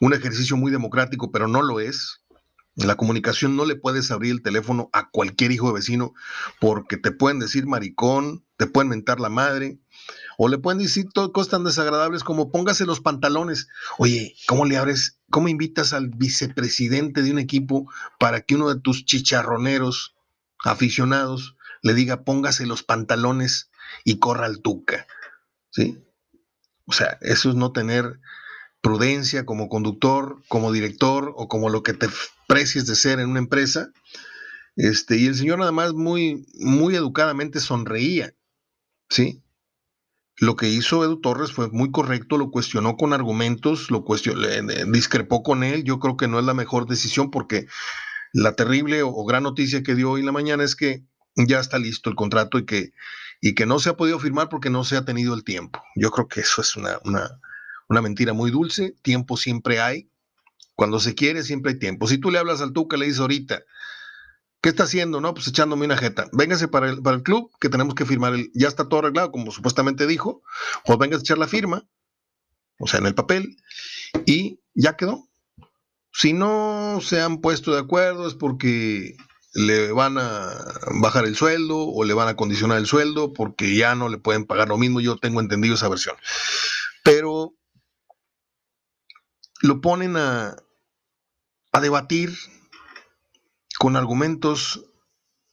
un 0.00 0.12
ejercicio 0.14 0.56
muy 0.56 0.70
democrático, 0.70 1.30
pero 1.32 1.48
no 1.48 1.62
lo 1.62 1.80
es. 1.80 2.22
La 2.76 2.96
comunicación 2.96 3.56
no 3.56 3.64
le 3.64 3.76
puedes 3.76 4.10
abrir 4.10 4.32
el 4.32 4.42
teléfono 4.42 4.90
a 4.92 5.08
cualquier 5.10 5.50
hijo 5.50 5.68
de 5.68 5.74
vecino 5.74 6.12
porque 6.60 6.98
te 6.98 7.10
pueden 7.10 7.38
decir 7.38 7.66
maricón, 7.66 8.44
te 8.58 8.66
pueden 8.66 8.90
mentar 8.90 9.18
la 9.18 9.30
madre, 9.30 9.78
o 10.38 10.48
le 10.48 10.58
pueden 10.58 10.78
decir 10.78 11.06
cosas 11.32 11.50
tan 11.50 11.64
desagradables 11.64 12.24
como 12.24 12.50
póngase 12.50 12.86
los 12.86 13.00
pantalones. 13.00 13.68
Oye, 13.98 14.34
¿cómo 14.46 14.64
le 14.64 14.76
abres, 14.76 15.18
cómo 15.30 15.48
invitas 15.48 15.92
al 15.92 16.08
vicepresidente 16.08 17.22
de 17.22 17.32
un 17.32 17.38
equipo 17.38 17.90
para 18.18 18.40
que 18.42 18.54
uno 18.54 18.68
de 18.72 18.80
tus 18.80 19.04
chicharroneros 19.04 20.14
aficionados 20.64 21.56
le 21.82 21.94
diga 21.94 22.24
póngase 22.24 22.66
los 22.66 22.82
pantalones 22.82 23.70
y 24.04 24.18
corra 24.18 24.46
al 24.46 24.60
tuca? 24.60 25.06
¿Sí? 25.70 25.98
O 26.86 26.92
sea, 26.92 27.18
eso 27.20 27.50
es 27.50 27.56
no 27.56 27.72
tener 27.72 28.20
prudencia 28.80 29.44
como 29.44 29.68
conductor, 29.68 30.42
como 30.48 30.70
director 30.70 31.32
o 31.36 31.48
como 31.48 31.70
lo 31.70 31.82
que 31.82 31.92
te 31.92 32.08
precies 32.46 32.86
de 32.86 32.94
ser 32.94 33.18
en 33.18 33.30
una 33.30 33.40
empresa. 33.40 33.90
Este, 34.76 35.16
y 35.16 35.26
el 35.26 35.34
señor 35.34 35.58
nada 35.58 35.72
más 35.72 35.94
muy, 35.94 36.46
muy 36.54 36.94
educadamente 36.94 37.60
sonreía, 37.60 38.34
¿sí? 39.08 39.42
Lo 40.38 40.54
que 40.54 40.68
hizo 40.68 41.02
Edu 41.02 41.20
Torres 41.20 41.52
fue 41.52 41.68
muy 41.70 41.90
correcto, 41.90 42.36
lo 42.36 42.50
cuestionó 42.50 42.96
con 42.96 43.14
argumentos, 43.14 43.90
lo 43.90 44.04
cuestionó, 44.04 44.46
discrepó 44.88 45.42
con 45.42 45.64
él. 45.64 45.82
Yo 45.84 45.98
creo 45.98 46.16
que 46.16 46.28
no 46.28 46.38
es 46.38 46.44
la 46.44 46.52
mejor 46.52 46.86
decisión 46.86 47.30
porque 47.30 47.66
la 48.32 48.54
terrible 48.54 49.02
o, 49.02 49.24
gran 49.24 49.44
noticia 49.44 49.82
que 49.82 49.94
dio 49.94 50.10
hoy 50.10 50.20
en 50.20 50.26
la 50.26 50.32
mañana 50.32 50.62
es 50.62 50.76
que 50.76 51.02
ya 51.36 51.58
está 51.58 51.78
listo 51.78 52.10
el 52.10 52.16
contrato 52.16 52.58
y 52.58 52.66
que, 52.66 52.92
y 53.40 53.54
que 53.54 53.64
no 53.64 53.78
se 53.78 53.88
ha 53.88 53.96
podido 53.96 54.18
firmar 54.18 54.50
porque 54.50 54.68
no 54.68 54.84
se 54.84 54.98
ha 54.98 55.06
tenido 55.06 55.32
el 55.32 55.42
tiempo. 55.42 55.82
Yo 55.94 56.10
creo 56.10 56.28
que 56.28 56.40
eso 56.40 56.60
es 56.60 56.76
una, 56.76 56.98
una, 57.04 57.40
una 57.88 58.02
mentira 58.02 58.34
muy 58.34 58.50
dulce, 58.50 58.94
tiempo 59.02 59.38
siempre 59.38 59.80
hay. 59.80 60.10
Cuando 60.74 61.00
se 61.00 61.14
quiere, 61.14 61.42
siempre 61.42 61.72
hay 61.72 61.78
tiempo. 61.78 62.06
Si 62.06 62.18
tú 62.18 62.30
le 62.30 62.38
hablas 62.38 62.60
al 62.60 62.74
Tuca, 62.74 62.98
le 62.98 63.06
dices 63.06 63.20
ahorita, 63.20 63.62
¿qué 64.66 64.70
está 64.70 64.82
haciendo? 64.82 65.20
No, 65.20 65.32
pues 65.32 65.46
echándome 65.46 65.86
una 65.86 65.96
jeta. 65.96 66.28
Véngase 66.32 66.66
para 66.66 66.90
el, 66.90 67.00
para 67.00 67.16
el 67.16 67.22
club, 67.22 67.52
que 67.60 67.68
tenemos 67.68 67.94
que 67.94 68.04
firmar. 68.04 68.34
Ya 68.52 68.66
está 68.66 68.88
todo 68.88 68.98
arreglado, 68.98 69.30
como 69.30 69.52
supuestamente 69.52 70.08
dijo. 70.08 70.42
Pues 70.84 70.98
vengas 70.98 71.20
a 71.20 71.22
echar 71.22 71.38
la 71.38 71.46
firma, 71.46 71.88
o 72.80 72.88
sea, 72.88 72.98
en 72.98 73.06
el 73.06 73.14
papel, 73.14 73.58
y 74.24 74.58
ya 74.74 74.96
quedó. 74.96 75.28
Si 76.12 76.32
no 76.32 76.98
se 77.00 77.20
han 77.20 77.40
puesto 77.40 77.74
de 77.74 77.78
acuerdo 77.78 78.26
es 78.26 78.34
porque 78.34 79.16
le 79.54 79.92
van 79.92 80.18
a 80.18 80.50
bajar 81.00 81.26
el 81.26 81.36
sueldo 81.36 81.78
o 81.78 82.02
le 82.02 82.14
van 82.14 82.26
a 82.26 82.34
condicionar 82.34 82.78
el 82.78 82.86
sueldo 82.86 83.32
porque 83.32 83.76
ya 83.76 83.94
no 83.94 84.08
le 84.08 84.18
pueden 84.18 84.46
pagar 84.46 84.66
lo 84.66 84.78
mismo. 84.78 85.00
Yo 85.00 85.16
tengo 85.16 85.38
entendido 85.38 85.76
esa 85.76 85.88
versión. 85.88 86.16
Pero 87.04 87.54
lo 89.60 89.80
ponen 89.80 90.16
a, 90.16 90.56
a 91.70 91.80
debatir 91.80 92.36
con 93.78 93.96
argumentos, 93.96 94.84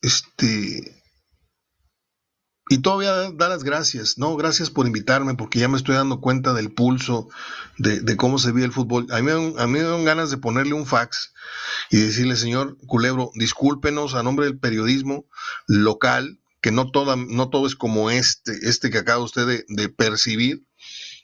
este, 0.01 1.03
y 2.69 2.77
todavía 2.79 3.31
da 3.31 3.49
las 3.49 3.63
gracias, 3.63 4.17
¿no? 4.17 4.35
Gracias 4.35 4.69
por 4.69 4.87
invitarme, 4.87 5.35
porque 5.35 5.59
ya 5.59 5.67
me 5.67 5.77
estoy 5.77 5.95
dando 5.95 6.21
cuenta 6.21 6.53
del 6.53 6.71
pulso 6.71 7.29
de, 7.77 8.15
cómo 8.15 8.39
se 8.39 8.51
vive 8.51 8.65
el 8.65 8.71
fútbol. 8.71 9.07
A 9.11 9.21
mí, 9.21 9.31
a 9.31 9.67
mí 9.67 9.73
me 9.73 9.81
dan 9.81 10.05
ganas 10.05 10.31
de 10.31 10.37
ponerle 10.37 10.73
un 10.73 10.85
fax 10.85 11.33
y 11.89 11.97
decirle, 11.97 12.35
señor 12.35 12.77
Culebro, 12.87 13.31
discúlpenos 13.35 14.15
a 14.15 14.23
nombre 14.23 14.45
del 14.45 14.59
periodismo 14.59 15.25
local, 15.67 16.39
que 16.61 16.71
no, 16.71 16.89
toda, 16.89 17.17
no 17.17 17.49
todo 17.49 17.67
es 17.67 17.75
como 17.75 18.09
este, 18.09 18.57
este 18.67 18.89
que 18.89 18.99
acaba 18.99 19.23
usted 19.23 19.45
de, 19.45 19.65
de 19.67 19.89
percibir, 19.89 20.65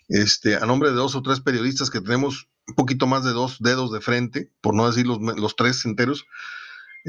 este, 0.09 0.55
a 0.55 0.65
nombre 0.65 0.89
de 0.89 0.95
dos 0.95 1.15
o 1.15 1.21
tres 1.21 1.39
periodistas 1.39 1.89
que 1.89 2.01
tenemos 2.01 2.49
un 2.67 2.75
poquito 2.75 3.07
más 3.07 3.23
de 3.23 3.31
dos 3.31 3.57
dedos 3.59 3.91
de 3.91 4.01
frente, 4.01 4.51
por 4.61 4.75
no 4.75 4.87
decir 4.87 5.07
los, 5.07 5.19
los 5.19 5.55
tres 5.55 5.85
enteros, 5.85 6.25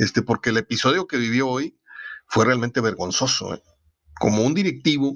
este, 0.01 0.23
porque 0.23 0.49
el 0.49 0.57
episodio 0.57 1.07
que 1.07 1.19
vivió 1.19 1.47
hoy 1.47 1.79
fue 2.27 2.47
realmente 2.47 2.81
vergonzoso. 2.81 3.55
¿eh? 3.55 3.63
Como 4.19 4.43
un 4.43 4.55
directivo 4.55 5.15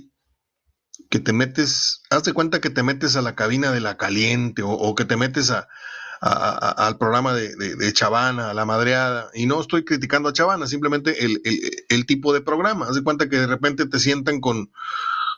que 1.08 1.20
te 1.20 1.32
metes, 1.32 2.02
haz 2.10 2.24
de 2.24 2.34
cuenta 2.34 2.60
que 2.60 2.68
te 2.68 2.82
metes 2.82 3.16
a 3.16 3.22
la 3.22 3.34
cabina 3.34 3.72
de 3.72 3.80
la 3.80 3.96
caliente 3.96 4.62
o, 4.62 4.94
que 4.94 5.06
te 5.06 5.16
metes 5.16 5.50
a, 5.50 5.68
al 6.20 6.98
programa 6.98 7.32
de, 7.32 7.56
de, 7.56 7.92
Chavana, 7.94 8.50
a 8.50 8.54
la 8.54 8.66
madreada, 8.66 9.30
y 9.32 9.46
no 9.46 9.60
estoy 9.60 9.84
criticando 9.84 10.28
a 10.28 10.32
Chavana, 10.34 10.66
simplemente 10.66 11.24
el, 11.24 11.40
el, 11.88 12.06
tipo 12.06 12.34
de 12.34 12.42
programa. 12.42 12.86
Haz 12.86 12.94
de 12.94 13.02
cuenta 13.02 13.28
que 13.30 13.38
de 13.38 13.46
repente 13.46 13.86
te 13.86 13.98
sientan 13.98 14.40
con, 14.40 14.70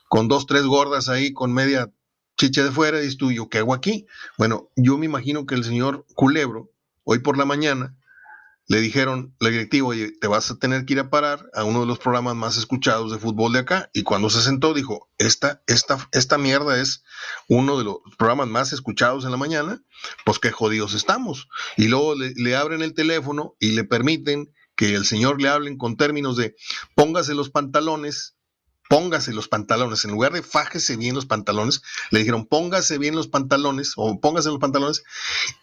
con 0.08 0.26
dos, 0.26 0.46
tres 0.46 0.64
gordas 0.64 1.08
ahí, 1.08 1.32
con 1.32 1.52
media 1.52 1.92
chiche 2.36 2.64
de 2.64 2.72
fuera, 2.72 2.98
y 2.98 3.02
dices 3.02 3.16
tú, 3.16 3.30
¿yo 3.30 3.48
qué 3.48 3.58
hago 3.58 3.74
aquí? 3.74 4.06
Bueno, 4.38 4.70
yo 4.74 4.98
me 4.98 5.06
imagino 5.06 5.46
que 5.46 5.54
el 5.54 5.62
señor 5.62 6.04
Culebro, 6.14 6.72
hoy 7.04 7.20
por 7.20 7.38
la 7.38 7.44
mañana, 7.44 7.96
le 8.68 8.80
dijeron, 8.80 9.34
la 9.38 9.50
directiva, 9.50 9.88
oye, 9.88 10.12
te 10.20 10.26
vas 10.26 10.50
a 10.50 10.58
tener 10.58 10.84
que 10.84 10.94
ir 10.94 11.00
a 11.00 11.10
parar 11.10 11.48
a 11.54 11.64
uno 11.64 11.80
de 11.80 11.86
los 11.86 11.98
programas 11.98 12.34
más 12.34 12.56
escuchados 12.56 13.12
de 13.12 13.18
fútbol 13.18 13.52
de 13.52 13.60
acá. 13.60 13.90
Y 13.92 14.02
cuando 14.02 14.28
se 14.28 14.42
sentó, 14.42 14.74
dijo, 14.74 15.08
esta, 15.18 15.62
esta, 15.66 16.08
esta 16.12 16.36
mierda 16.36 16.80
es 16.80 17.04
uno 17.48 17.78
de 17.78 17.84
los 17.84 17.98
programas 18.18 18.48
más 18.48 18.72
escuchados 18.72 19.24
en 19.24 19.30
la 19.30 19.36
mañana, 19.36 19.82
pues 20.24 20.38
qué 20.38 20.50
jodidos 20.50 20.94
estamos. 20.94 21.48
Y 21.76 21.88
luego 21.88 22.14
le, 22.14 22.34
le 22.34 22.56
abren 22.56 22.82
el 22.82 22.94
teléfono 22.94 23.54
y 23.60 23.72
le 23.72 23.84
permiten 23.84 24.52
que 24.74 24.94
el 24.94 25.06
señor 25.06 25.40
le 25.40 25.48
hablen 25.48 25.78
con 25.78 25.96
términos 25.96 26.36
de 26.36 26.54
póngase 26.94 27.34
los 27.34 27.50
pantalones 27.50 28.35
póngase 28.88 29.32
los 29.32 29.48
pantalones, 29.48 30.04
en 30.04 30.12
lugar 30.12 30.32
de 30.32 30.42
fájese 30.42 30.96
bien 30.96 31.14
los 31.14 31.26
pantalones, 31.26 31.82
le 32.10 32.20
dijeron 32.20 32.46
póngase 32.46 32.98
bien 32.98 33.14
los 33.14 33.28
pantalones 33.28 33.92
o 33.96 34.20
póngase 34.20 34.48
los 34.48 34.58
pantalones 34.58 35.04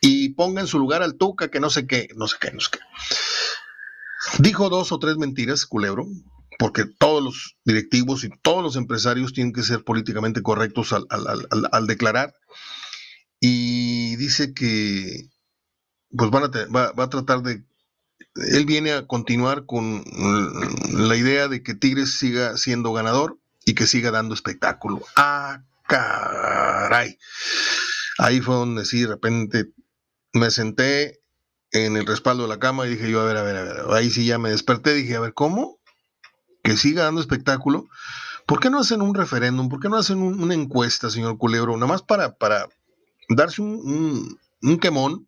y 0.01 0.29
ponga 0.29 0.62
en 0.62 0.67
su 0.67 0.79
lugar 0.79 1.03
al 1.03 1.15
Tuca 1.15 1.49
que 1.49 1.59
no 1.59 1.69
sé 1.69 1.88
qué, 1.88 2.09
no 2.15 2.27
sé 2.27 2.38
qué, 2.39 2.51
no 2.51 2.59
sé 2.59 2.69
qué. 2.71 2.79
Dijo 4.39 4.69
dos 4.69 4.91
o 4.91 4.99
tres 4.99 5.17
mentiras, 5.17 5.65
culebro, 5.65 6.07
porque 6.57 6.86
todos 6.86 7.23
los 7.23 7.57
directivos 7.65 8.23
y 8.23 8.29
todos 8.41 8.63
los 8.63 8.75
empresarios 8.75 9.33
tienen 9.33 9.53
que 9.53 9.63
ser 9.63 9.83
políticamente 9.83 10.41
correctos 10.41 10.93
al, 10.93 11.88
declarar. 11.88 12.33
Y 13.39 14.15
dice 14.15 14.53
que 14.53 15.29
pues 16.15 16.29
van 16.29 16.43
a 16.43 16.47
va, 16.47 16.91
va 16.93 17.03
a 17.03 17.09
tratar 17.09 17.41
de 17.41 17.65
él 18.36 18.65
viene 18.65 18.93
a 18.93 19.06
continuar 19.06 19.65
con 19.65 20.04
la 20.91 21.15
idea 21.15 21.47
de 21.47 21.62
que 21.63 21.76
Tigres 21.76 22.17
siga 22.17 22.58
siendo 22.58 22.93
ganador 22.93 23.38
y 23.65 23.76
que 23.76 23.88
siga 23.88 24.12
dando 24.12 24.34
espectáculo. 24.34 25.02
Ah, 25.15 25.63
caray. 25.88 27.17
Ahí 28.17 28.41
fue 28.41 28.56
donde 28.56 28.86
sí, 28.86 29.02
de 29.02 29.08
repente 29.08 29.71
me 30.34 30.52
senté 30.52 31.21
en 31.71 31.97
el 31.97 32.06
respaldo 32.06 32.43
de 32.43 32.49
la 32.49 32.60
cama 32.60 32.86
y 32.86 32.91
dije 32.91 33.10
yo, 33.10 33.21
a 33.21 33.26
ver, 33.26 33.38
a 33.38 33.43
ver, 33.43 33.56
a 33.56 33.63
ver, 33.63 33.76
ahí 33.91 34.10
sí 34.10 34.26
ya 34.26 34.38
me 34.38 34.52
desperté, 34.52 34.93
dije, 34.93 35.15
a 35.15 35.19
ver, 35.19 35.34
¿cómo? 35.34 35.80
Que 36.63 36.78
siga 36.78 37.04
dando 37.04 37.21
espectáculo. 37.21 37.88
¿Por 38.45 38.60
qué 38.60 38.69
no 38.69 38.80
hacen 38.80 39.02
un 39.02 39.15
referéndum? 39.15 39.69
¿Por 39.69 39.80
qué 39.80 39.89
no 39.89 39.97
hacen 39.97 40.19
una 40.19 40.54
encuesta, 40.54 41.10
señor 41.10 41.38
Culebro? 41.38 41.76
Nada 41.76 41.88
más 41.88 42.02
para, 42.02 42.36
para 42.36 42.67
darse 43.30 43.62
un, 43.62 44.38
un, 44.62 44.80
quemón, 44.80 45.28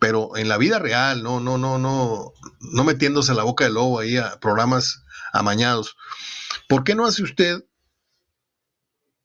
pero 0.00 0.36
en 0.36 0.48
la 0.48 0.58
vida 0.58 0.78
real, 0.78 1.22
no, 1.22 1.38
no, 1.38 1.58
no, 1.58 1.78
no, 1.78 2.32
no 2.60 2.84
metiéndose 2.84 3.34
la 3.34 3.44
boca 3.44 3.64
del 3.64 3.74
lobo 3.74 4.00
ahí 4.00 4.16
a 4.16 4.40
programas 4.40 5.04
amañados. 5.32 5.96
¿Por 6.68 6.82
qué 6.82 6.94
no 6.94 7.06
hace 7.06 7.22
usted 7.22 7.64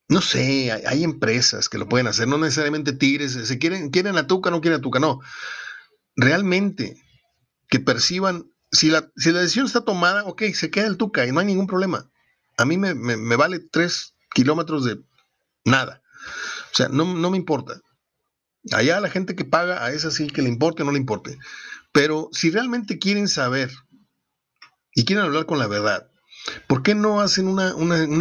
no 0.07 0.21
sé, 0.21 0.71
hay, 0.71 1.03
empresas 1.03 1.67
que 1.67 1.77
lo 1.77 1.89
pueden 1.89 2.07
hacer, 2.07 2.27
no 2.27 2.38
necesariamente 2.38 2.93
tigres, 2.93 3.33
se 3.33 3.57
quieren, 3.57 3.89
quieren 3.89 4.17
atuca, 4.17 4.51
no 4.51 4.61
quieren 4.61 4.79
atuca, 4.79 4.99
no. 4.99 5.19
Realmente, 6.15 7.01
que 7.69 7.79
perciban, 7.79 8.51
si 8.71 8.89
la, 8.89 9.09
si 9.15 9.31
la 9.31 9.41
decisión 9.41 9.65
está 9.65 9.81
tomada, 9.81 10.25
ok, 10.25 10.43
se 10.53 10.69
queda 10.69 10.85
el 10.88 10.97
tuca 10.97 11.25
y 11.25 11.31
no 11.31 11.39
hay 11.39 11.47
ningún 11.47 11.67
problema. 11.67 12.09
A 12.57 12.65
mí 12.65 12.77
me, 12.77 13.35
vale 13.35 13.59
tres 13.59 14.13
kilómetros 14.33 14.85
de 14.85 14.99
nada. 15.65 16.03
O 16.71 16.75
sea, 16.75 16.88
no, 16.89 17.05
no 17.15 17.31
me 17.31 17.38
importa. 17.38 17.81
Allá 18.71 18.99
la 18.99 19.10
gente 19.10 19.36
que 19.36 19.45
paga, 19.45 19.84
a 19.86 19.91
esa 19.91 20.12
sí 20.12 20.28
que 20.28 20.41
le 20.41 20.49
importe 20.49 20.82
o 20.84 20.86
no 20.86 20.91
le 20.91 20.99
importe. 20.99 21.38
Pero 21.91 22.30
si 22.32 22.51
realmente 22.51 22.99
quieren 22.99 23.28
saber 23.28 23.71
y 24.93 25.06
quieren 25.06 25.25
hablar 25.25 25.45
con 25.45 25.60
la 25.60 25.67
verdad, 25.67 26.10
¿Por 26.67 26.84
qué 26.84 26.93
no 26.93 27.21
hacen 27.21 27.47
una, 27.47 27.73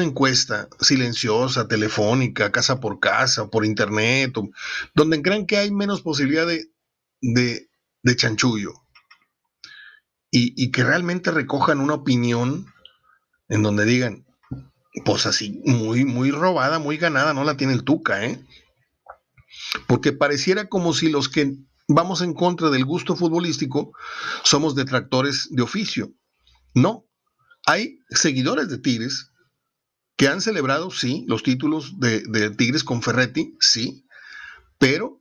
encuesta 0.02 0.68
silenciosa, 0.80 1.68
telefónica, 1.68 2.52
casa 2.52 2.80
por 2.80 2.98
casa, 2.98 3.48
por 3.48 3.66
internet, 3.66 4.32
donde 4.94 5.22
crean 5.22 5.46
que 5.46 5.58
hay 5.58 5.70
menos 5.70 6.00
posibilidad 6.00 6.46
de, 6.46 6.70
de, 7.20 8.16
chanchullo? 8.16 8.72
Y, 10.30 10.72
que 10.72 10.82
realmente 10.82 11.30
recojan 11.30 11.80
una 11.80 11.94
opinión 11.94 12.66
en 13.48 13.62
donde 13.62 13.84
digan, 13.84 14.26
pues 15.04 15.26
así, 15.26 15.60
muy, 15.64 16.04
muy 16.04 16.30
robada, 16.30 16.78
muy 16.78 16.96
ganada, 16.96 17.34
no 17.34 17.44
la 17.44 17.56
tiene 17.56 17.74
el 17.74 17.84
Tuca, 17.84 18.24
¿eh? 18.24 18.40
Porque 19.86 20.12
pareciera 20.12 20.68
como 20.68 20.94
si 20.94 21.08
los 21.08 21.28
que 21.28 21.56
vamos 21.88 22.22
en 22.22 22.34
contra 22.34 22.70
del 22.70 22.84
gusto 22.84 23.16
futbolístico 23.16 23.92
somos 24.42 24.74
detractores 24.74 25.48
de 25.50 25.62
oficio. 25.62 26.12
No, 26.74 27.06
hay 27.66 28.00
seguidores 28.10 28.68
de 28.68 28.78
Tigres 28.78 29.30
que 30.16 30.28
han 30.28 30.40
celebrado, 30.40 30.90
sí, 30.90 31.24
los 31.26 31.42
títulos 31.42 31.98
de, 31.98 32.50
Tigres 32.50 32.84
con 32.84 33.02
Ferretti, 33.02 33.56
sí, 33.60 34.06
pero 34.78 35.20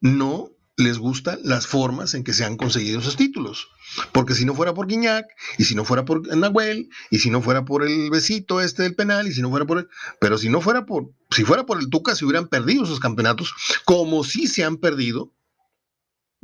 no 0.00 0.50
les 0.78 0.98
gustan 0.98 1.40
las 1.42 1.66
formas 1.66 2.14
en 2.14 2.22
que 2.22 2.32
se 2.32 2.44
han 2.44 2.56
conseguido 2.56 3.00
esos 3.00 3.16
títulos. 3.16 3.68
Porque 4.12 4.34
si 4.34 4.44
no 4.44 4.54
fuera 4.54 4.74
por 4.74 4.86
Guiñac, 4.86 5.26
y 5.58 5.64
si 5.64 5.74
no 5.74 5.84
fuera 5.84 6.04
por 6.04 6.24
Nahuel, 6.36 6.88
y 7.10 7.18
si 7.18 7.30
no 7.30 7.42
fuera 7.42 7.64
por 7.64 7.84
el 7.84 8.08
besito 8.10 8.60
este 8.60 8.84
del 8.84 8.94
penal, 8.94 9.26
y 9.26 9.32
si 9.32 9.42
no 9.42 9.50
fuera 9.50 9.66
por 9.66 9.78
el, 9.78 9.88
pero 10.20 10.38
si 10.38 10.48
no 10.48 10.60
fuera 10.60 10.86
por, 10.86 11.10
si 11.32 11.44
fuera 11.44 11.66
por 11.66 11.80
el 11.80 11.90
Tuca, 11.90 12.14
se 12.14 12.24
hubieran 12.24 12.46
perdido 12.46 12.84
esos 12.84 13.00
campeonatos, 13.00 13.52
como 13.84 14.22
si 14.22 14.46
se 14.46 14.62
han 14.62 14.76
perdido 14.76 15.34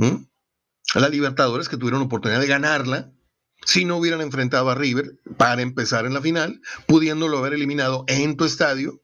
a 0.01 0.99
la 1.01 1.09
Libertadores, 1.09 1.69
que 1.69 1.77
tuvieron 1.77 2.03
oportunidad 2.03 2.41
de 2.41 2.49
ganarla, 2.49 3.13
si 3.65 3.85
no 3.85 3.99
hubieran 3.99 4.21
enfrentado 4.21 4.69
a 4.69 4.75
River 4.75 5.21
para 5.37 5.63
empezar 5.63 6.07
en 6.07 6.13
la 6.13 6.21
final, 6.21 6.61
pudiéndolo 6.89 7.39
haber 7.39 7.55
eliminado 7.55 8.05
en 8.09 8.37
tu 8.37 8.45
estadio, 8.45 9.01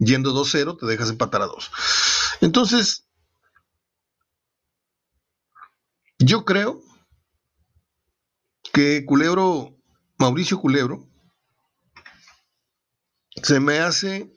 yendo 0.00 0.34
2-0, 0.34 0.76
te 0.80 0.86
dejas 0.86 1.10
empatar 1.10 1.42
a 1.42 1.46
2. 1.46 1.70
Entonces, 2.40 3.05
yo 6.18 6.44
creo 6.44 6.82
que 8.72 9.04
Culebro, 9.04 9.76
Mauricio 10.18 10.58
Culebro, 10.58 11.08
se 13.42 13.60
me 13.60 13.78
hace 13.78 14.32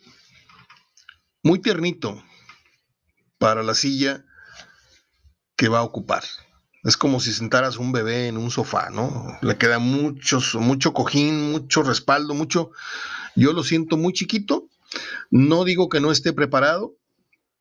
muy 1.44 1.62
tiernito 1.62 2.22
para 3.38 3.64
la 3.64 3.74
silla 3.74 4.26
que 5.56 5.70
va 5.70 5.80
a 5.80 5.84
ocupar. 5.84 6.24
Es 6.84 6.96
como 6.96 7.20
si 7.20 7.34
sentaras 7.34 7.78
un 7.78 7.92
bebé 7.92 8.28
en 8.28 8.38
un 8.38 8.52
sofá, 8.52 8.90
¿no? 8.90 9.38
Le 9.42 9.58
queda 9.58 9.80
mucho, 9.80 10.40
mucho 10.60 10.94
cojín, 10.94 11.52
mucho 11.52 11.84
respaldo, 11.84 12.34
mucho... 12.34 12.72
Yo 13.36 13.54
lo 13.54 13.64
siento 13.64 13.98
muy 13.98 14.14
chiquito. 14.14 14.70
No 15.30 15.66
digo 15.66 15.90
que 15.90 16.00
no 16.00 16.12
esté 16.12 16.34
preparado, 16.34 16.96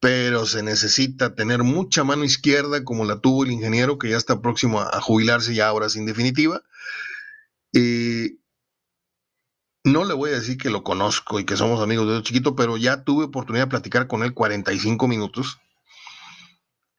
pero 0.00 0.46
se 0.46 0.62
necesita 0.62 1.34
tener 1.34 1.62
mucha 1.62 2.04
mano 2.04 2.24
izquierda 2.24 2.84
como 2.84 3.04
la 3.04 3.20
tuvo 3.20 3.44
el 3.44 3.50
ingeniero 3.50 3.98
que 3.98 4.10
ya 4.10 4.16
está 4.16 4.40
próximo 4.40 4.80
a, 4.80 5.00
jubilarse 5.00 5.54
ya 5.54 5.68
ahora 5.68 5.88
sin 5.88 6.06
definitiva. 6.06 6.62
no 9.84 10.04
le 10.04 10.14
voy 10.14 10.30
a 10.30 10.34
decir 10.34 10.58
que 10.58 10.70
lo 10.70 10.82
conozco 10.82 11.40
y 11.40 11.44
que 11.44 11.56
somos 11.56 11.82
amigos 11.82 12.08
de 12.08 12.22
chiquito, 12.22 12.54
pero 12.54 12.76
ya 12.76 13.04
tuve 13.04 13.24
oportunidad 13.24 13.64
de 13.64 13.70
platicar 13.70 14.06
con 14.06 14.22
él 14.22 14.34
45 14.34 15.08
minutos. 15.08 15.58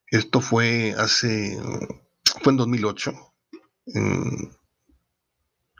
Esto 0.07 0.41
fue 0.41 0.95
hace 0.97 1.57
fue 2.41 2.51
en 2.51 2.57
2008. 2.57 3.13
En 3.87 4.51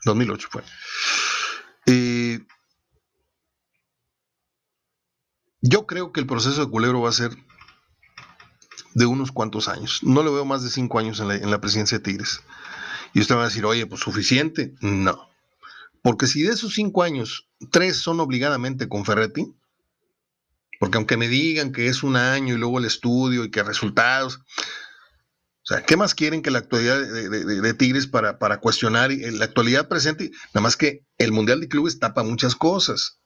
2008 0.05 0.47
fue. 0.51 0.63
Eh, 1.85 2.18
yo 5.61 5.85
creo 5.85 6.11
que 6.11 6.19
el 6.19 6.27
proceso 6.27 6.63
de 6.63 6.71
Culebro 6.71 7.01
va 7.01 7.09
a 7.09 7.13
ser 7.13 7.31
de 8.93 9.05
unos 9.05 9.31
cuantos 9.31 9.67
años. 9.67 10.01
No 10.03 10.23
le 10.23 10.31
veo 10.31 10.45
más 10.45 10.63
de 10.63 10.69
cinco 10.69 10.99
años 10.99 11.19
en 11.19 11.27
la, 11.27 11.35
en 11.35 11.51
la 11.51 11.61
presidencia 11.61 11.97
de 11.97 12.03
Tigres. 12.03 12.41
Y 13.13 13.21
usted 13.21 13.35
va 13.35 13.43
a 13.43 13.47
decir, 13.47 13.65
oye, 13.65 13.85
pues 13.85 14.01
suficiente. 14.01 14.73
No. 14.81 15.29
Porque 16.01 16.27
si 16.27 16.43
de 16.43 16.53
esos 16.53 16.73
cinco 16.73 17.03
años, 17.03 17.49
tres 17.71 17.97
son 17.97 18.19
obligadamente 18.19 18.87
con 18.87 19.05
Ferretti, 19.05 19.53
porque 20.79 20.97
aunque 20.97 21.17
me 21.17 21.27
digan 21.27 21.71
que 21.71 21.87
es 21.87 22.03
un 22.03 22.15
año 22.15 22.53
y 22.53 22.57
luego 22.57 22.79
el 22.79 22.85
estudio 22.85 23.43
y 23.43 23.51
que 23.51 23.63
resultados, 23.63 24.37
o 24.37 25.65
sea, 25.65 25.83
¿qué 25.83 25.97
más 25.97 26.15
quieren 26.15 26.41
que 26.41 26.51
la 26.51 26.59
actualidad 26.59 26.99
de, 26.99 27.73
Tigres 27.73 28.07
para, 28.07 28.39
para, 28.39 28.59
cuestionar 28.59 29.11
la 29.11 29.45
actualidad 29.45 29.87
presente? 29.87 30.31
Nada 30.53 30.61
más 30.61 30.77
que 30.77 31.05
el 31.17 31.31
Mundial 31.31 31.59
de 31.59 31.67
Clubes 31.67 31.99
tapa 31.99 32.23
muchas 32.23 32.55
cosas. 32.55 33.18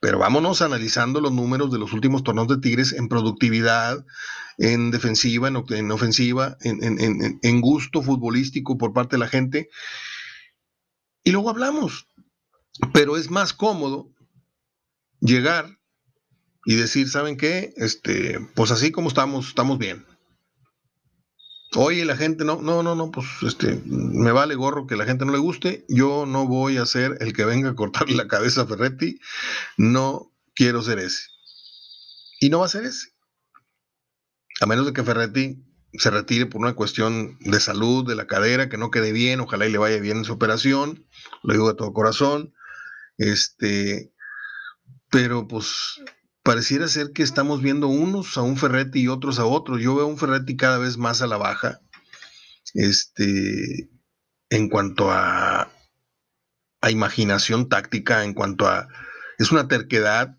Pero 0.00 0.18
vámonos 0.18 0.62
analizando 0.62 1.20
los 1.20 1.32
números 1.32 1.70
de 1.70 1.78
los 1.78 1.92
últimos 1.92 2.24
torneos 2.24 2.48
de 2.48 2.58
Tigres 2.58 2.92
en 2.92 3.08
productividad, 3.08 4.04
en 4.56 4.90
defensiva, 4.90 5.48
en, 5.48 5.62
en 5.68 5.90
ofensiva, 5.90 6.56
en, 6.62 7.38
en, 7.42 7.60
gusto 7.60 8.02
futbolístico 8.02 8.78
por 8.78 8.94
parte 8.94 9.16
de 9.16 9.20
la 9.20 9.28
gente. 9.28 9.68
Y 11.22 11.32
luego 11.32 11.50
hablamos. 11.50 12.08
Pero 12.94 13.18
es 13.18 13.30
más 13.30 13.52
cómodo 13.52 14.10
llegar 15.20 15.78
y 16.64 16.76
decir, 16.76 17.08
¿saben 17.08 17.36
qué? 17.36 17.74
Este, 17.76 18.38
pues 18.54 18.70
así 18.70 18.90
como 18.90 19.08
estamos, 19.08 19.48
estamos 19.48 19.78
bien. 19.78 20.06
Oye, 21.76 22.04
la 22.04 22.16
gente 22.16 22.44
no, 22.44 22.60
no, 22.60 22.82
no, 22.82 22.96
no, 22.96 23.10
pues 23.12 23.26
este, 23.46 23.80
me 23.86 24.32
vale 24.32 24.56
gorro 24.56 24.88
que 24.88 24.96
la 24.96 25.04
gente 25.04 25.24
no 25.24 25.32
le 25.32 25.38
guste. 25.38 25.84
Yo 25.88 26.26
no 26.26 26.46
voy 26.46 26.78
a 26.78 26.86
ser 26.86 27.16
el 27.20 27.32
que 27.32 27.44
venga 27.44 27.70
a 27.70 27.74
cortarle 27.76 28.16
la 28.16 28.26
cabeza 28.26 28.62
a 28.62 28.66
Ferretti. 28.66 29.20
No 29.76 30.32
quiero 30.54 30.82
ser 30.82 30.98
ese. 30.98 31.28
Y 32.40 32.48
no 32.48 32.60
va 32.60 32.66
a 32.66 32.70
ser 32.70 32.84
ese. 32.84 33.10
A 34.60 34.66
menos 34.66 34.84
de 34.84 34.92
que 34.92 35.04
Ferretti 35.04 35.64
se 35.92 36.10
retire 36.10 36.46
por 36.46 36.60
una 36.60 36.74
cuestión 36.74 37.38
de 37.40 37.60
salud 37.60 38.06
de 38.06 38.16
la 38.16 38.26
cadera, 38.26 38.68
que 38.68 38.76
no 38.76 38.90
quede 38.90 39.12
bien, 39.12 39.40
ojalá 39.40 39.66
y 39.66 39.72
le 39.72 39.78
vaya 39.78 39.98
bien 39.98 40.18
en 40.18 40.24
su 40.24 40.32
operación, 40.32 41.06
lo 41.42 41.52
digo 41.52 41.68
de 41.68 41.74
todo 41.74 41.92
corazón. 41.92 42.52
Este, 43.16 44.12
pero 45.10 45.46
pues 45.46 46.00
pareciera 46.42 46.88
ser 46.88 47.12
que 47.12 47.22
estamos 47.22 47.62
viendo 47.62 47.88
unos 47.88 48.36
a 48.38 48.42
un 48.42 48.56
Ferretti 48.56 49.00
y 49.00 49.08
otros 49.08 49.38
a 49.38 49.44
otros. 49.44 49.80
Yo 49.80 49.94
veo 49.94 50.06
un 50.06 50.18
Ferretti 50.18 50.56
cada 50.56 50.78
vez 50.78 50.96
más 50.96 51.22
a 51.22 51.26
la 51.26 51.36
baja. 51.36 51.80
Este, 52.74 53.90
en 54.48 54.68
cuanto 54.68 55.10
a, 55.10 55.70
a 56.80 56.90
imaginación 56.90 57.68
táctica, 57.68 58.24
en 58.24 58.34
cuanto 58.34 58.68
a. 58.68 58.88
Es 59.38 59.52
una 59.52 59.68
terquedad 59.68 60.36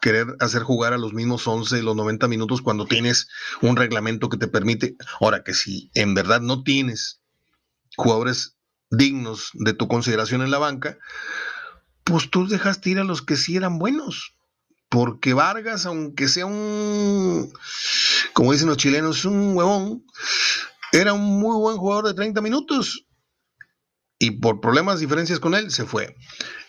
querer 0.00 0.34
hacer 0.40 0.62
jugar 0.62 0.92
a 0.92 0.98
los 0.98 1.12
mismos 1.12 1.46
11 1.46 1.82
los 1.82 1.94
90 1.94 2.26
minutos 2.26 2.62
cuando 2.62 2.86
tienes 2.86 3.28
un 3.60 3.76
reglamento 3.76 4.28
que 4.28 4.38
te 4.38 4.48
permite. 4.48 4.96
Ahora 5.20 5.42
que 5.44 5.54
si 5.54 5.90
en 5.94 6.14
verdad 6.14 6.40
no 6.40 6.62
tienes 6.62 7.20
jugadores 7.96 8.56
dignos 8.90 9.50
de 9.54 9.72
tu 9.72 9.88
consideración 9.88 10.42
en 10.42 10.50
la 10.50 10.58
banca, 10.58 10.98
pues 12.04 12.30
tú 12.30 12.48
dejaste 12.48 12.90
ir 12.90 12.98
a 12.98 13.04
los 13.04 13.22
que 13.22 13.36
sí 13.36 13.56
eran 13.56 13.78
buenos 13.78 14.34
porque 14.90 15.32
Vargas, 15.34 15.86
aunque 15.86 16.28
sea 16.28 16.44
un, 16.46 17.50
como 18.34 18.52
dicen 18.52 18.68
los 18.68 18.76
chilenos, 18.76 19.24
un 19.24 19.56
huevón, 19.56 20.04
era 20.92 21.12
un 21.12 21.40
muy 21.40 21.56
buen 21.56 21.76
jugador 21.76 22.08
de 22.08 22.14
30 22.14 22.40
minutos 22.42 23.06
y 24.18 24.32
por 24.32 24.60
problemas, 24.60 25.00
diferencias 25.00 25.40
con 25.40 25.54
él, 25.54 25.70
se 25.70 25.86
fue. 25.86 26.16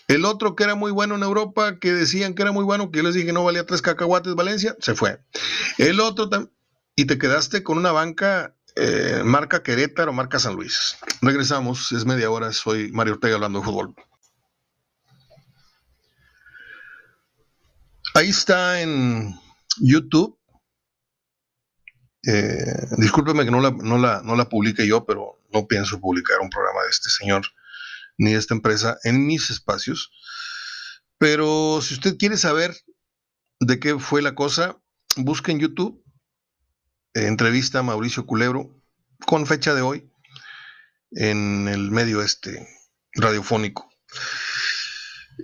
El 0.07 0.25
otro 0.25 0.55
que 0.55 0.63
era 0.63 0.75
muy 0.75 0.91
bueno 0.91 1.15
en 1.15 1.23
Europa, 1.23 1.79
que 1.79 1.93
decían 1.93 2.33
que 2.33 2.43
era 2.43 2.51
muy 2.51 2.63
bueno, 2.63 2.91
que 2.91 2.97
yo 2.97 3.03
les 3.03 3.15
dije 3.15 3.33
no 3.33 3.43
valía 3.43 3.65
tres 3.65 3.81
cacahuates 3.81 4.35
Valencia, 4.35 4.75
se 4.79 4.93
fue. 4.93 5.19
El 5.77 5.99
otro 5.99 6.29
y 6.95 7.05
te 7.05 7.17
quedaste 7.17 7.63
con 7.63 7.77
una 7.77 7.91
banca 7.91 8.55
eh, 8.75 9.21
marca 9.25 9.63
Querétaro, 9.63 10.13
marca 10.13 10.37
San 10.37 10.55
Luis. 10.55 10.97
Regresamos, 11.21 11.91
es 11.91 12.05
media 12.05 12.29
hora, 12.29 12.53
soy 12.53 12.91
Mario 12.91 13.13
Ortega 13.13 13.35
hablando 13.35 13.59
de 13.59 13.65
fútbol. 13.65 13.95
Ahí 18.13 18.29
está 18.29 18.81
en 18.81 19.39
YouTube. 19.77 20.37
Eh, 22.27 22.87
discúlpeme 22.97 23.45
que 23.45 23.51
no 23.51 23.61
la, 23.61 23.71
no, 23.71 23.97
la, 23.97 24.21
no 24.21 24.35
la 24.35 24.49
publique 24.49 24.85
yo, 24.85 25.05
pero 25.05 25.41
no 25.53 25.65
pienso 25.65 25.99
publicar 25.99 26.39
un 26.41 26.49
programa 26.49 26.83
de 26.83 26.89
este 26.89 27.09
señor 27.09 27.43
ni 28.17 28.33
de 28.33 28.37
esta 28.37 28.53
empresa 28.53 28.97
en 29.03 29.25
mis 29.25 29.49
espacios. 29.49 30.11
Pero 31.17 31.79
si 31.81 31.93
usted 31.93 32.17
quiere 32.17 32.35
saber 32.35 32.75
de 33.61 33.79
qué 33.79 33.97
fue 33.97 34.21
la 34.21 34.35
cosa, 34.35 34.77
busque 35.15 35.51
en 35.51 35.59
YouTube 35.59 36.03
eh, 37.13 37.27
entrevista 37.27 37.79
a 37.79 37.83
Mauricio 37.83 38.25
Culebro 38.25 38.77
con 39.25 39.47
fecha 39.47 39.73
de 39.73 39.81
hoy 39.81 40.11
en 41.11 41.69
el 41.69 41.91
medio 41.91 42.21
este 42.21 42.67
radiofónico. 43.13 43.89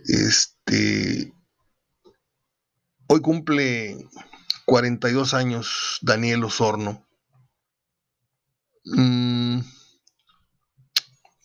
Este 0.05 1.33
hoy 3.07 3.21
cumple 3.21 4.09
42 4.65 5.33
años 5.33 5.99
Daniel 6.01 6.43
Osorno. 6.43 7.05
Mm, 8.85 9.59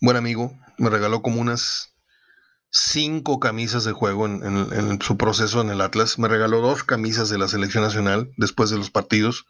buen 0.01 0.17
amigo, 0.17 0.57
me 0.79 0.91
regaló 0.91 1.23
como 1.23 1.41
unas 1.41 1.95
cinco 2.71 3.39
camisas 3.39 3.85
de 3.85 3.93
juego 3.93 4.27
en, 4.27 4.43
en, 4.45 5.01
su 5.03 5.17
proceso 5.17 5.61
en 5.61 5.71
el 5.71 5.81
Atlas. 5.81 6.19
Me 6.19 6.29
regaló 6.29 6.61
dos 6.61 6.85
camisas 6.85 7.29
de 7.29 7.39
la 7.39 7.49
selección 7.49 7.85
nacional 7.85 8.33
después 8.37 8.71
de 8.71 8.79
los 8.79 8.91
partidos. 8.91 9.47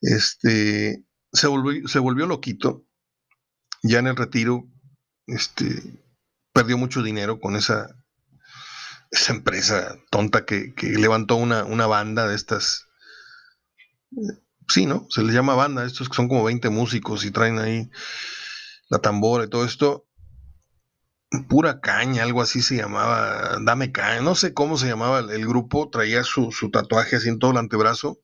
Este, 0.00 1.04
se 1.32 1.46
volvió, 1.46 1.86
se 1.88 1.98
volvió 1.98 2.26
loquito. 2.26 2.84
Ya 3.82 3.98
en 3.98 4.06
el 4.06 4.16
retiro, 4.16 4.68
este, 5.26 6.04
perdió 6.52 6.78
mucho 6.78 7.02
dinero 7.02 7.40
con 7.40 7.56
esa, 7.56 7.88
esa 9.10 9.32
empresa 9.32 9.96
tonta 10.10 10.44
que, 10.44 10.72
levantó 10.80 11.36
una, 11.36 11.64
una, 11.64 11.86
banda 11.86 12.26
de 12.26 12.34
estas. 12.34 12.86
Sí, 14.68 14.86
¿no? 14.86 15.06
Se 15.10 15.22
les 15.22 15.34
llama 15.34 15.54
banda, 15.54 15.84
estos 15.84 16.08
que 16.08 16.16
son 16.16 16.28
como 16.28 16.44
20 16.44 16.70
músicos 16.70 17.24
y 17.24 17.30
traen 17.30 17.58
ahí 17.58 17.90
la 18.88 18.98
tambora 18.98 19.44
y 19.44 19.48
todo 19.48 19.64
esto. 19.64 20.06
Pura 21.48 21.80
caña, 21.80 22.22
algo 22.22 22.40
así 22.40 22.62
se 22.62 22.76
llamaba, 22.76 23.58
dame 23.62 23.92
caña, 23.92 24.22
no 24.22 24.34
sé 24.34 24.54
cómo 24.54 24.78
se 24.78 24.86
llamaba 24.86 25.18
el, 25.18 25.46
grupo, 25.46 25.90
traía 25.90 26.22
su, 26.22 26.52
su, 26.52 26.70
tatuaje 26.70 27.16
así 27.16 27.28
en 27.28 27.38
todo 27.38 27.50
el 27.50 27.56
antebrazo 27.58 28.20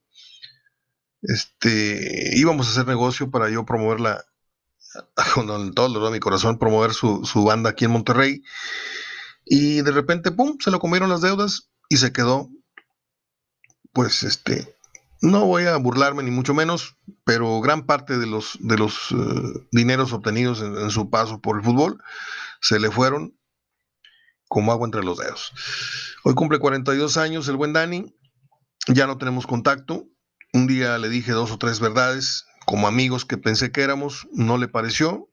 este, 1.23 2.37
íbamos 2.37 2.67
a 2.67 2.71
hacer 2.71 2.87
negocio 2.87 3.31
para 3.31 3.49
yo 3.49 3.65
promoverla, 3.65 4.25
con 5.35 5.73
todo 5.75 6.07
de 6.07 6.11
mi 6.11 6.21
corazón, 6.21 6.59
promover 6.59 6.93
su, 6.93 7.23
banda 7.45 7.71
aquí 7.71 7.85
en 7.85 7.93
Monterrey. 7.93 8.43
Y 9.45 9.83
de 9.83 9.91
repente, 9.91 10.31
pum, 10.31 10.57
se 10.61 10.71
lo 10.71 10.79
comieron 10.79 11.11
las 11.11 11.21
deudas 11.21 11.71
y 11.89 11.97
se 11.97 12.13
quedó. 12.13 12.49
Pues 13.93 14.23
este, 14.23 14.75
no 15.21 15.47
voy 15.47 15.67
a 15.67 15.77
burlarme 15.77 16.23
ni 16.23 16.31
mucho 16.31 16.55
menos, 16.55 16.97
pero 17.25 17.61
gran 17.61 17.87
parte 17.87 18.19
de 18.19 18.27
los, 18.27 18.59
de 18.61 18.77
los 18.77 19.13
eh, 19.13 19.67
dineros 19.71 20.13
obtenidos 20.13 20.61
en, 20.61 20.77
en, 20.77 20.91
su 20.91 21.11
paso 21.11 21.41
por 21.41 21.57
el 21.57 21.63
fútbol 21.63 22.03
se 22.61 22.81
le 22.81 22.91
fueron 22.91 23.39
como 24.49 24.73
agua 24.73 24.87
entre 24.87 25.05
los 25.05 25.19
dedos. 25.19 25.53
Hoy 26.25 26.35
cumple 26.35 26.59
42 26.59 27.17
años 27.17 27.49
el 27.49 27.57
buen 27.57 27.73
Dani, 27.73 28.17
ya 28.89 29.07
no 29.07 29.17
tenemos 29.17 29.47
contacto, 29.47 30.07
un 30.53 30.67
día 30.67 30.99
le 30.99 31.09
dije 31.09 31.33
dos 31.33 31.51
o 31.53 31.59
tres 31.59 31.81
verdades, 31.81 32.47
como 32.67 32.89
amigos 32.89 33.25
que 33.25 33.39
pensé 33.39 33.73
que 33.73 33.83
éramos, 33.83 34.27
no 34.33 34.59
le 34.59 34.69
pareció 34.69 35.29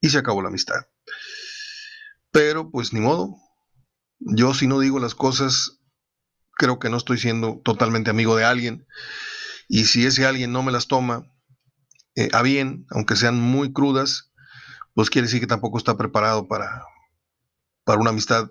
y 0.00 0.10
se 0.10 0.18
acabó 0.18 0.42
la 0.42 0.48
amistad. 0.48 0.86
Pero 2.36 2.70
pues 2.70 2.92
ni 2.92 3.00
modo. 3.00 3.34
Yo 4.18 4.52
si 4.52 4.66
no 4.66 4.78
digo 4.78 4.98
las 4.98 5.14
cosas, 5.14 5.80
creo 6.52 6.78
que 6.78 6.90
no 6.90 6.98
estoy 6.98 7.16
siendo 7.16 7.62
totalmente 7.64 8.10
amigo 8.10 8.36
de 8.36 8.44
alguien. 8.44 8.86
Y 9.68 9.86
si 9.86 10.04
ese 10.04 10.26
alguien 10.26 10.52
no 10.52 10.62
me 10.62 10.70
las 10.70 10.86
toma 10.86 11.32
eh, 12.14 12.28
a 12.34 12.42
bien, 12.42 12.84
aunque 12.90 13.16
sean 13.16 13.40
muy 13.40 13.72
crudas, 13.72 14.34
pues 14.92 15.08
quiere 15.08 15.28
decir 15.28 15.40
que 15.40 15.46
tampoco 15.46 15.78
está 15.78 15.96
preparado 15.96 16.46
para, 16.46 16.84
para 17.84 18.00
una 18.00 18.10
amistad 18.10 18.50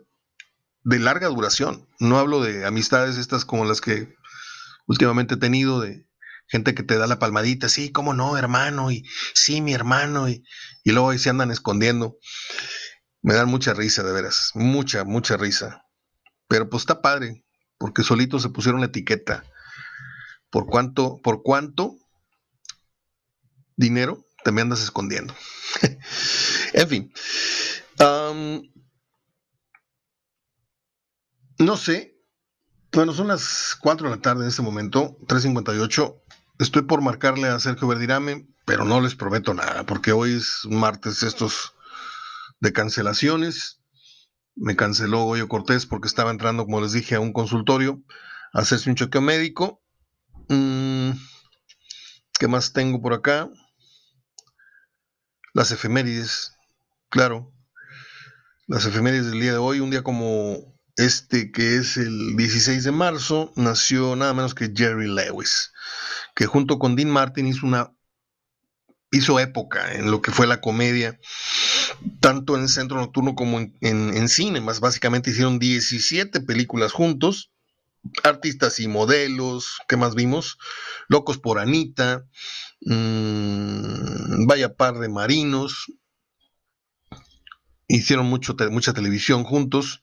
de 0.83 0.97
larga 0.97 1.27
duración. 1.27 1.87
No 1.99 2.17
hablo 2.17 2.41
de 2.41 2.65
amistades 2.65 3.17
estas 3.17 3.45
como 3.45 3.65
las 3.65 3.81
que 3.81 4.15
últimamente 4.87 5.35
he 5.35 5.37
tenido 5.37 5.79
de 5.79 6.07
gente 6.47 6.73
que 6.73 6.81
te 6.81 6.97
da 6.97 7.05
la 7.05 7.19
palmadita, 7.19 7.69
sí, 7.69 7.91
cómo 7.91 8.15
no, 8.15 8.35
hermano, 8.35 8.89
y 8.91 9.03
sí, 9.35 9.61
mi 9.61 9.75
hermano, 9.75 10.27
y, 10.27 10.43
y 10.83 10.91
luego 10.91 11.11
ahí 11.11 11.19
se 11.19 11.29
andan 11.29 11.51
escondiendo. 11.51 12.17
Me 13.25 13.33
dan 13.33 13.49
mucha 13.49 13.73
risa, 13.73 14.03
de 14.03 14.13
veras, 14.13 14.51
mucha, 14.53 15.03
mucha 15.03 15.35
risa. 15.35 15.83
Pero 16.47 16.69
pues 16.69 16.83
está 16.83 17.01
padre, 17.01 17.43
porque 17.79 18.03
solitos 18.03 18.43
se 18.43 18.49
pusieron 18.49 18.81
la 18.81 18.85
etiqueta. 18.85 19.43
¿Por 20.51 20.67
cuánto, 20.67 21.17
por 21.23 21.41
cuánto 21.41 21.97
dinero 23.75 24.23
te 24.43 24.51
me 24.51 24.61
andas 24.61 24.83
escondiendo? 24.83 25.33
en 26.73 26.87
fin. 26.87 27.11
no 31.57 31.77
sé, 31.77 32.21
bueno, 32.91 33.11
son 33.11 33.29
las 33.29 33.75
4 33.81 34.07
de 34.07 34.15
la 34.17 34.21
tarde 34.21 34.43
en 34.43 34.49
este 34.49 34.61
momento, 34.61 35.17
3.58. 35.21 36.21
Estoy 36.59 36.83
por 36.83 37.01
marcarle 37.01 37.47
a 37.47 37.59
Sergio 37.59 37.87
Verdirame, 37.87 38.47
pero 38.65 38.85
no 38.85 39.01
les 39.01 39.15
prometo 39.15 39.55
nada, 39.55 39.83
porque 39.83 40.11
hoy 40.11 40.33
es 40.35 40.59
martes 40.69 41.23
estos 41.23 41.74
de 42.59 42.73
cancelaciones. 42.73 43.81
Me 44.55 44.75
canceló 44.75 45.23
Goyo 45.23 45.47
Cortés 45.47 45.85
porque 45.85 46.07
estaba 46.07 46.31
entrando, 46.31 46.65
como 46.65 46.81
les 46.81 46.93
dije, 46.93 47.15
a 47.15 47.19
un 47.19 47.33
consultorio 47.33 48.03
a 48.53 48.61
hacerse 48.61 48.89
un 48.89 48.95
chequeo 48.95 49.21
médico. 49.21 49.83
Mm, 50.47 51.11
¿Qué 52.39 52.47
más 52.47 52.73
tengo 52.73 53.01
por 53.01 53.13
acá? 53.13 53.49
Las 55.53 55.71
efemérides, 55.71 56.53
claro. 57.09 57.53
Las 58.67 58.85
efemérides 58.85 59.27
del 59.27 59.41
día 59.41 59.51
de 59.51 59.57
hoy, 59.57 59.79
un 59.79 59.91
día 59.91 60.03
como 60.03 60.75
este 60.97 61.51
que 61.51 61.75
es 61.75 61.97
el 61.97 62.35
16 62.37 62.83
de 62.83 62.91
marzo, 62.91 63.51
nació 63.55 64.15
nada 64.15 64.33
menos 64.33 64.55
que 64.55 64.71
Jerry 64.73 65.07
Lewis, 65.07 65.71
que 66.35 66.45
junto 66.45 66.79
con 66.79 66.95
Dean 66.95 67.09
Martin 67.09 67.47
hizo 67.47 67.65
una 67.65 67.91
hizo 69.11 69.39
época 69.39 69.93
en 69.93 70.11
lo 70.11 70.21
que 70.21 70.31
fue 70.31 70.47
la 70.47 70.61
comedia, 70.61 71.19
tanto 72.19 72.57
en 72.57 72.67
Centro 72.67 72.97
Nocturno 72.97 73.35
como 73.35 73.59
en, 73.59 74.29
cine, 74.29 74.61
más 74.61 74.79
básicamente 74.79 75.31
hicieron 75.31 75.59
17 75.59 76.41
películas 76.41 76.91
juntos, 76.91 77.51
artistas 78.23 78.79
y 78.79 78.87
modelos, 78.87 79.79
¿qué 79.87 79.97
más 79.97 80.15
vimos? 80.15 80.57
Locos 81.07 81.37
por 81.37 81.59
Anita, 81.59 82.25
mmm, 82.81 84.45
vaya 84.47 84.75
par 84.75 84.99
de 84.99 85.09
marinos, 85.09 85.91
hicieron 87.87 88.25
mucho, 88.27 88.55
mucha 88.71 88.93
televisión 88.93 89.43
juntos, 89.43 90.01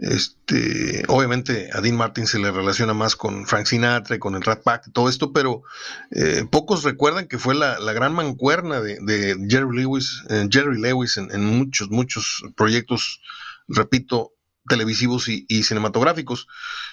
este, 0.00 1.04
obviamente 1.08 1.68
a 1.74 1.82
Dean 1.82 1.94
Martin 1.94 2.26
se 2.26 2.38
le 2.38 2.50
relaciona 2.50 2.94
más 2.94 3.16
con 3.16 3.46
Frank 3.46 3.66
Sinatra 3.66 4.16
y 4.16 4.18
con 4.18 4.34
el 4.34 4.40
Rat 4.40 4.62
Pack 4.62 4.86
y 4.86 4.92
todo 4.92 5.10
esto, 5.10 5.30
pero 5.34 5.62
eh, 6.10 6.46
pocos 6.50 6.84
recuerdan 6.84 7.28
que 7.28 7.38
fue 7.38 7.54
la, 7.54 7.76
gran 7.92 8.14
mancuerna 8.14 8.80
de, 8.80 9.36
Jerry 9.46 9.76
Lewis, 9.76 10.22
eh, 10.30 10.48
Jerry 10.50 10.80
Lewis 10.80 11.18
en, 11.18 11.44
muchos, 11.44 11.90
muchos 11.90 12.42
proyectos, 12.56 13.20
repito, 13.68 14.32
televisivos 14.66 15.28
y, 15.28 15.62
cinematográficos. 15.64 16.46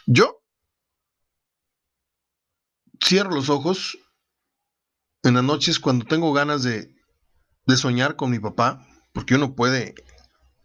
Yo 0.05 0.43
cierro 3.01 3.31
los 3.31 3.49
ojos 3.49 3.97
en 5.23 5.35
las 5.35 5.45
noches 5.45 5.79
cuando 5.79 6.03
tengo 6.03 6.33
ganas 6.33 6.61
de, 6.63 6.93
de 7.67 7.77
soñar 7.77 8.17
con 8.17 8.31
mi 8.31 8.39
papá, 8.39 8.85
porque 9.13 9.35
uno 9.35 9.55
puede 9.55 9.95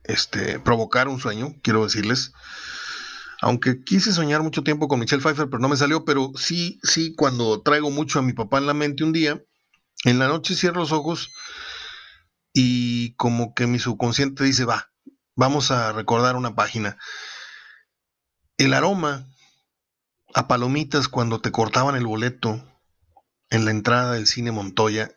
este, 0.05 0.59
provocar 0.61 1.09
un 1.09 1.20
sueño, 1.20 1.55
quiero 1.62 1.84
decirles. 1.84 2.32
Aunque 3.40 3.82
quise 3.82 4.12
soñar 4.12 4.42
mucho 4.42 4.62
tiempo 4.62 4.86
con 4.86 5.00
Michelle 5.00 5.22
Pfeiffer, 5.22 5.48
pero 5.50 5.59
no 5.59 5.68
me 5.68 5.76
salió, 5.76 6.05
pero 6.05 6.30
sí, 6.36 6.78
sí, 6.82 7.14
cuando 7.16 7.62
traigo 7.62 7.90
mucho 7.90 8.18
a 8.18 8.22
mi 8.22 8.32
papá 8.32 8.59
en 8.59 8.66
la 8.66 8.74
mente 8.74 9.03
un 9.03 9.12
día, 9.12 9.42
en 10.05 10.18
la 10.18 10.28
noche 10.28 10.55
cierro 10.55 10.80
los 10.80 10.92
ojos 10.92 11.32
y 12.53 13.14
como 13.16 13.55
que 13.55 13.66
mi 13.66 13.78
subconsciente 13.78 14.44
dice, 14.44 14.64
va, 14.64 14.92
vamos 15.34 15.70
a 15.70 15.92
recordar 15.92 16.36
una 16.36 16.55
página. 16.55 16.98
El 18.59 18.74
aroma 18.74 19.28
a 20.34 20.48
palomitas 20.48 21.09
cuando 21.09 21.40
te 21.40 21.50
cortaban 21.50 21.96
el 21.96 22.07
boleto 22.07 22.64
en 23.50 23.64
la 23.64 23.70
entrada 23.70 24.12
del 24.12 24.26
cine 24.26 24.53
Montoya, 24.53 25.11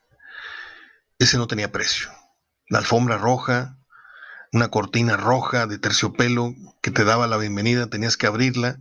ese 1.19 1.38
no 1.38 1.47
tenía 1.47 1.71
precio. 1.71 2.09
La 2.67 2.79
alfombra 2.79 3.17
roja, 3.17 3.77
una 4.56 4.70
cortina 4.70 5.18
roja 5.18 5.68
de 5.68 5.78
terciopelo 5.80 6.56
que 6.82 6.89
te 6.89 7.03
daba 7.03 7.28
la 7.28 7.36
bienvenida, 7.36 7.89
tenías 7.89 8.16
que 8.16 8.26
abrirla 8.26 8.80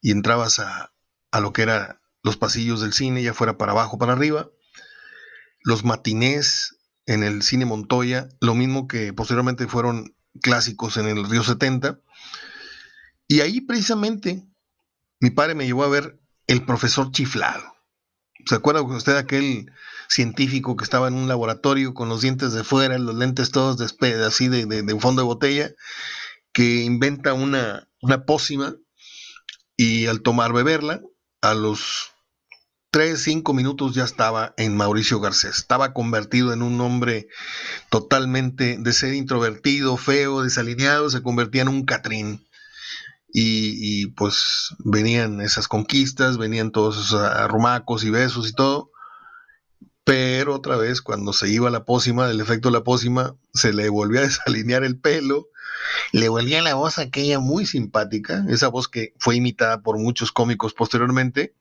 y 0.00 0.10
entrabas 0.10 0.58
a, 0.58 0.92
a 1.30 1.38
lo 1.38 1.52
que 1.52 1.62
eran 1.62 2.00
los 2.24 2.36
pasillos 2.36 2.80
del 2.80 2.92
cine, 2.92 3.22
ya 3.22 3.32
fuera 3.32 3.56
para 3.56 3.70
abajo, 3.70 3.98
para 3.98 4.14
arriba. 4.14 4.50
Los 5.62 5.84
matinés 5.84 6.76
en 7.06 7.22
el 7.22 7.42
cine 7.42 7.66
Montoya, 7.66 8.28
lo 8.40 8.56
mismo 8.56 8.88
que 8.88 9.12
posteriormente 9.12 9.68
fueron 9.68 10.16
clásicos 10.42 10.96
en 10.96 11.06
el 11.06 11.30
Río 11.30 11.44
70. 11.44 12.00
Y 13.28 13.42
ahí 13.42 13.60
precisamente 13.60 14.44
mi 15.20 15.30
padre 15.30 15.54
me 15.54 15.66
llevó 15.66 15.84
a 15.84 15.88
ver 15.88 16.18
El 16.48 16.64
profesor 16.64 17.12
chiflado. 17.12 17.75
¿Se 18.46 18.54
acuerda 18.54 18.82
usted 18.82 19.16
aquel 19.16 19.72
científico 20.08 20.76
que 20.76 20.84
estaba 20.84 21.08
en 21.08 21.14
un 21.14 21.28
laboratorio 21.28 21.94
con 21.94 22.08
los 22.08 22.20
dientes 22.20 22.52
de 22.52 22.62
fuera, 22.62 22.96
los 22.98 23.16
lentes 23.16 23.50
todos 23.50 23.76
de, 23.76 24.24
así 24.24 24.48
de, 24.48 24.66
de, 24.66 24.82
de, 24.82 25.00
fondo 25.00 25.22
de 25.22 25.26
botella, 25.26 25.70
que 26.52 26.82
inventa 26.84 27.34
una, 27.34 27.88
una 28.00 28.24
pócima 28.24 28.76
y 29.76 30.06
al 30.06 30.22
tomar 30.22 30.52
beberla, 30.52 31.00
a 31.42 31.54
los 31.54 32.12
3, 32.92 33.20
5 33.20 33.52
minutos 33.52 33.94
ya 33.94 34.04
estaba 34.04 34.54
en 34.56 34.76
Mauricio 34.76 35.20
Garcés. 35.20 35.58
Estaba 35.58 35.92
convertido 35.92 36.52
en 36.52 36.62
un 36.62 36.80
hombre 36.80 37.28
totalmente 37.90 38.78
de 38.78 38.92
ser 38.92 39.12
introvertido, 39.12 39.96
feo, 39.96 40.42
desalineado, 40.42 41.10
se 41.10 41.22
convertía 41.22 41.62
en 41.62 41.68
un 41.68 41.84
Catrín. 41.84 42.45
Y, 43.38 44.06
pues 44.12 44.74
venían 44.78 45.42
esas 45.42 45.68
conquistas, 45.68 46.38
venían 46.38 46.70
todos 46.70 46.96
esos 46.96 47.20
arrumacos 47.20 48.02
y 48.02 48.08
besos 48.08 48.48
y 48.48 48.54
todo. 48.54 48.90
Pero 50.04 50.54
otra 50.54 50.76
vez, 50.76 51.02
cuando 51.02 51.34
se 51.34 51.50
iba 51.50 51.68
la 51.68 51.84
pócima, 51.84 52.28
del 52.28 52.40
efecto 52.40 52.70
de 52.70 52.78
la 52.78 52.84
pócima, 52.84 53.36
se 53.52 53.74
le 53.74 53.90
volvía 53.90 54.20
a 54.20 54.24
desalinear 54.24 54.84
el 54.84 54.98
pelo, 54.98 55.48
le 56.12 56.30
volvía 56.30 56.62
la 56.62 56.74
voz 56.76 56.98
aquella 56.98 57.38
muy 57.38 57.66
simpática, 57.66 58.42
esa 58.48 58.68
voz 58.68 58.88
que 58.88 59.12
fue 59.18 59.36
imitada 59.36 59.82
por 59.82 59.98
muchos 59.98 60.32
cómicos 60.32 60.72
posteriormente. 60.72 61.54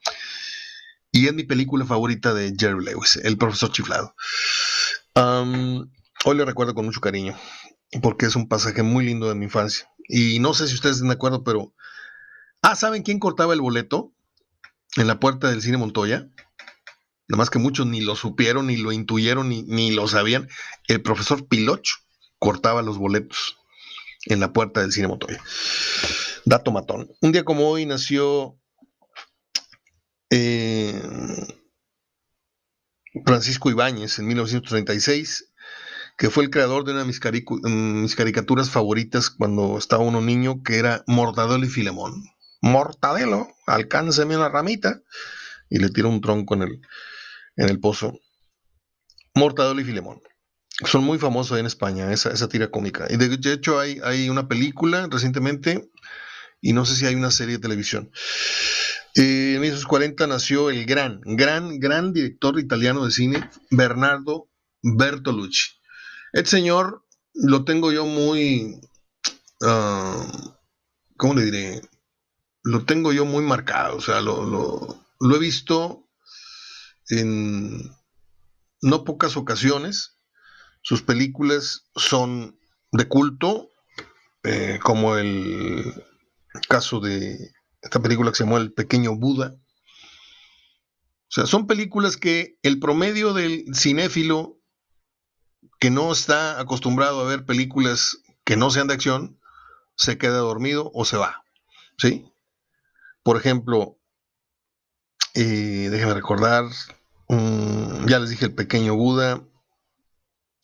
Y 1.11 1.27
es 1.27 1.33
mi 1.33 1.43
película 1.43 1.85
favorita 1.85 2.33
de 2.33 2.53
Jerry 2.57 2.85
Lewis, 2.85 3.17
El 3.21 3.37
profesor 3.37 3.71
chiflado. 3.73 4.15
hoy 5.15 6.37
le 6.37 6.45
recuerdo 6.45 6.73
con 6.73 6.85
mucho 6.85 7.01
cariño, 7.01 7.35
porque 8.01 8.25
es 8.25 8.35
un 8.35 8.47
pasaje 8.47 8.83
muy 8.83 9.05
lindo 9.05 9.27
de 9.27 9.35
mi 9.35 9.45
infancia. 9.45 9.89
Y 10.07 10.39
no 10.39 10.53
sé 10.53 10.67
si 10.67 10.75
ustedes 10.75 10.97
están 10.97 11.09
de 11.09 11.15
acuerdo, 11.15 11.43
pero... 11.43 11.73
Ah, 12.61 12.75
¿saben 12.75 13.03
quién 13.03 13.19
cortaba 13.19 13.53
el 13.53 13.61
boleto 13.61 14.13
en 14.97 15.07
la 15.07 15.19
puerta 15.19 15.49
del 15.49 15.61
cine 15.61 15.77
Montoya? 15.77 16.27
Nada 17.27 17.37
más 17.37 17.49
que 17.49 17.59
muchos 17.59 17.85
ni 17.87 18.01
lo 18.01 18.15
supieron, 18.15 18.67
ni 18.67 18.77
lo 18.77 18.91
intuyeron, 18.91 19.49
ni, 19.49 19.63
ni 19.63 19.91
lo 19.91 20.07
sabían. 20.07 20.47
El 20.87 21.01
profesor 21.01 21.47
Piloch 21.47 21.87
cortaba 22.39 22.81
los 22.81 22.97
boletos 22.97 23.57
en 24.25 24.39
la 24.39 24.53
puerta 24.53 24.81
del 24.81 24.91
cine 24.91 25.07
Montoya. 25.07 25.41
Dato 26.45 26.71
matón. 26.71 27.09
Un 27.21 27.31
día 27.31 27.43
como 27.43 27.69
hoy 27.69 27.85
nació 27.85 28.59
eh, 30.29 31.01
Francisco 33.25 33.69
Ibáñez 33.69 34.19
en 34.19 34.27
1936 34.27 35.51
que 36.17 36.29
fue 36.29 36.43
el 36.43 36.49
creador 36.49 36.85
de 36.85 36.91
una 36.91 37.01
de 37.01 37.07
mis, 37.07 37.19
mis 37.63 38.15
caricaturas 38.15 38.69
favoritas 38.69 39.29
cuando 39.29 39.77
estaba 39.77 40.03
uno 40.03 40.21
niño, 40.21 40.63
que 40.63 40.77
era 40.77 41.03
Mortadelo 41.07 41.65
y 41.65 41.69
Filemón. 41.69 42.23
Mortadelo, 42.61 43.47
alcánceme 43.67 44.37
una 44.37 44.49
ramita, 44.49 45.01
y 45.69 45.79
le 45.79 45.89
tira 45.89 46.07
un 46.07 46.21
tronco 46.21 46.55
en 46.55 46.61
el, 46.63 46.81
en 47.57 47.69
el 47.69 47.79
pozo. 47.79 48.19
Mortadelo 49.33 49.81
y 49.81 49.83
Filemón. 49.83 50.21
Son 50.85 51.03
muy 51.03 51.17
famosos 51.17 51.59
en 51.59 51.65
España, 51.65 52.11
esa, 52.11 52.31
esa 52.31 52.47
tira 52.47 52.69
cómica. 52.69 53.07
Y 53.09 53.17
de 53.17 53.53
hecho 53.53 53.79
hay, 53.79 53.99
hay 54.03 54.29
una 54.29 54.47
película 54.47 55.07
recientemente, 55.11 55.89
y 56.61 56.73
no 56.73 56.85
sé 56.85 56.95
si 56.95 57.05
hay 57.05 57.15
una 57.15 57.31
serie 57.31 57.55
de 57.55 57.61
televisión. 57.61 58.11
Eh, 59.15 59.53
en 59.55 59.61
1940 59.61 60.27
nació 60.27 60.69
el 60.69 60.85
gran, 60.85 61.21
gran, 61.23 61.79
gran 61.79 62.13
director 62.13 62.59
italiano 62.59 63.05
de 63.05 63.11
cine, 63.11 63.49
Bernardo 63.69 64.49
Bertolucci. 64.81 65.75
El 66.33 66.45
señor 66.45 67.05
lo 67.33 67.65
tengo 67.65 67.91
yo 67.91 68.05
muy, 68.05 68.79
uh, 69.61 70.53
¿cómo 71.17 71.33
le 71.33 71.45
diré? 71.45 71.81
Lo 72.63 72.85
tengo 72.85 73.13
yo 73.13 73.25
muy 73.25 73.43
marcado, 73.43 73.97
o 73.97 74.01
sea, 74.01 74.21
lo, 74.21 75.05
he 75.21 75.39
visto 75.39 76.07
en 77.09 77.91
no 78.81 79.03
pocas 79.03 79.37
ocasiones. 79.37 80.17
Sus 80.81 81.01
películas 81.01 81.89
son 81.95 82.59
de 82.91 83.07
culto, 83.07 83.69
eh, 84.43 84.79
como 84.81 85.17
el 85.17 85.93
caso 86.67 86.99
de 86.99 87.51
esta 87.81 88.01
película 88.01 88.31
que 88.31 88.37
se 88.37 88.43
llama 88.43 88.57
El 88.57 88.73
Pequeño 88.73 89.15
Buda. 89.15 89.55
O 91.27 91.31
sea, 91.35 91.45
son 91.45 91.67
películas 91.67 92.17
que 92.17 92.57
el 92.61 92.79
promedio 92.79 93.33
del 93.33 93.65
cinéfilo 93.75 94.59
que 95.85 95.91
no 95.91 96.11
está 96.11 96.59
acostumbrado 96.59 97.21
a 97.21 97.25
ver 97.25 97.45
películas 97.45 98.17
que 98.43 98.57
no 98.57 98.71
sean 98.71 98.87
de 98.87 98.95
acción, 98.95 99.39
se 99.95 100.17
queda 100.17 100.37
dormido 100.37 100.89
o 100.95 101.05
se 101.05 101.15
va. 101.15 101.43
¿Sí? 101.99 102.33
Por 103.21 103.37
ejemplo, 103.37 103.99
eh, 105.35 105.89
déjenme 105.91 106.15
recordar, 106.15 106.65
ya 107.29 108.17
les 108.17 108.31
dije 108.31 108.45
el 108.45 108.55
pequeño 108.55 108.95
Buda, 108.95 109.43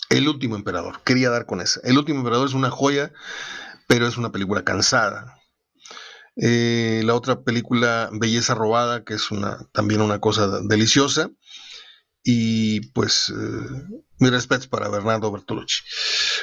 el 0.09 0.27
último 0.27 0.55
emperador, 0.55 1.03
quería 1.03 1.29
dar 1.29 1.45
con 1.45 1.61
esa. 1.61 1.81
El 1.83 1.99
último 1.99 2.17
emperador 2.17 2.47
es 2.47 2.55
una 2.55 2.71
joya, 2.71 3.13
pero 3.85 4.07
es 4.07 4.17
una 4.17 4.31
película 4.31 4.63
cansada. 4.63 5.37
Eh, 6.35 7.03
la 7.05 7.13
otra 7.13 7.43
película, 7.43 8.09
Belleza 8.11 8.55
Robada, 8.55 9.03
que 9.03 9.13
es 9.13 9.29
una, 9.29 9.69
también 9.71 10.01
una 10.01 10.19
cosa 10.19 10.47
deliciosa. 10.61 11.29
Y 12.23 12.91
pues 12.91 13.29
eh, 13.29 13.99
mi 14.19 14.29
respeto 14.29 14.69
para 14.69 14.89
Bernardo 14.89 15.31
Bertolucci. 15.31 15.81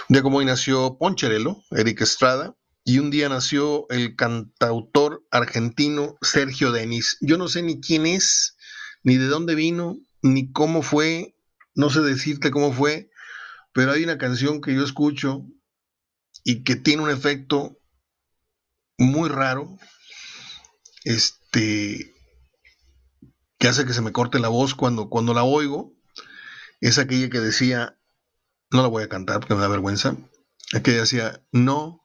Un 0.09 0.15
día 0.15 0.23
como 0.23 0.39
hoy 0.39 0.45
nació 0.45 0.99
Poncherello, 0.99 1.63
Eric 1.71 2.01
Estrada, 2.01 2.57
y 2.85 2.99
un 2.99 3.11
día 3.11 3.29
nació 3.29 3.87
el 3.91 4.17
cantautor 4.17 5.23
argentino 5.31 6.17
Sergio 6.23 6.73
Denis. 6.73 7.19
Yo 7.21 7.37
no 7.37 7.49
sé 7.49 7.63
ni 7.63 7.81
quién 7.81 8.07
es, 8.07 8.57
ni 9.03 9.17
de 9.17 9.27
dónde 9.27 9.55
vino, 9.55 9.99
ni 10.23 10.51
cómo 10.53 10.83
fue, 10.83 11.37
no 11.75 11.91
sé 11.91 12.01
decirte 12.01 12.51
cómo 12.51 12.73
fue, 12.73 13.11
pero 13.73 13.93
hay 13.93 14.05
una 14.05 14.19
canción 14.19 14.61
que 14.61 14.75
yo 14.75 14.83
escucho 14.83 15.47
y 16.45 16.65
que 16.65 16.77
tiene 16.77 17.03
un 17.03 17.11
efecto 17.11 17.79
muy 18.97 19.29
raro, 19.29 19.79
este, 21.05 22.15
que 23.59 23.69
hace 23.69 23.85
que 23.85 23.93
se 23.93 24.03
me 24.03 24.13
corte 24.13 24.39
la 24.39 24.49
voz 24.49 24.75
cuando, 24.75 25.09
cuando 25.09 25.35
la 25.35 25.45
oigo, 25.45 25.93
es 26.81 26.99
aquella 26.99 27.29
que 27.29 27.41
decía, 27.41 27.99
no 28.71 28.83
la 28.83 28.89
voy 28.89 29.03
a 29.03 29.09
cantar 29.09 29.41
porque 29.41 29.55
me 29.55 29.61
da 29.61 29.69
vergüenza, 29.69 30.17
aquella 30.73 31.01
decía, 31.01 31.43
no, 31.53 32.05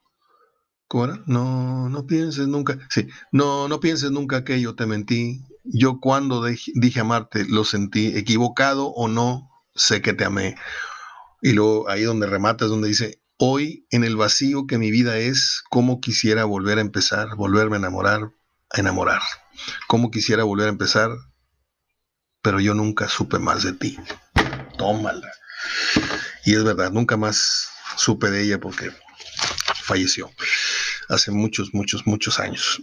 ¿cómo 0.88 1.04
era? 1.04 1.22
No, 1.26 1.88
no 1.88 2.06
pienses 2.06 2.48
nunca, 2.48 2.78
sí, 2.90 3.08
no, 3.30 3.68
no 3.68 3.80
pienses 3.80 4.10
nunca 4.10 4.44
que 4.44 4.60
yo 4.60 4.74
te 4.74 4.86
mentí, 4.86 5.44
yo 5.64 6.00
cuando 6.00 6.44
dije 6.44 7.00
amarte 7.00 7.46
lo 7.48 7.64
sentí 7.64 8.16
equivocado 8.16 8.88
o 8.88 9.08
no, 9.08 9.50
sé 9.74 10.02
que 10.02 10.12
te 10.12 10.24
amé. 10.24 10.56
Y 11.40 11.52
luego 11.52 11.88
ahí 11.88 12.02
donde 12.02 12.26
remata 12.26 12.64
es 12.64 12.70
donde 12.70 12.88
dice, 12.88 13.20
hoy 13.38 13.86
en 13.90 14.04
el 14.04 14.16
vacío 14.16 14.66
que 14.66 14.78
mi 14.78 14.90
vida 14.90 15.18
es, 15.18 15.62
cómo 15.70 16.00
quisiera 16.00 16.44
volver 16.44 16.78
a 16.78 16.82
empezar, 16.82 17.36
volverme 17.36 17.76
a 17.76 17.80
enamorar, 17.80 18.32
a 18.70 18.80
enamorar. 18.80 19.20
Cómo 19.86 20.10
quisiera 20.10 20.44
volver 20.44 20.66
a 20.66 20.70
empezar, 20.70 21.10
pero 22.44 22.60
yo 22.60 22.74
nunca 22.74 23.08
supe 23.08 23.38
más 23.38 23.62
de 23.62 23.72
ti. 23.72 23.98
Tómala. 24.76 25.32
Y 26.44 26.54
es 26.54 26.62
verdad, 26.62 26.92
nunca 26.92 27.16
más 27.16 27.70
supe 27.96 28.30
de 28.30 28.42
ella 28.42 28.60
porque 28.60 28.92
falleció 29.82 30.30
hace 31.08 31.30
muchos, 31.30 31.72
muchos, 31.72 32.06
muchos 32.06 32.38
años. 32.38 32.82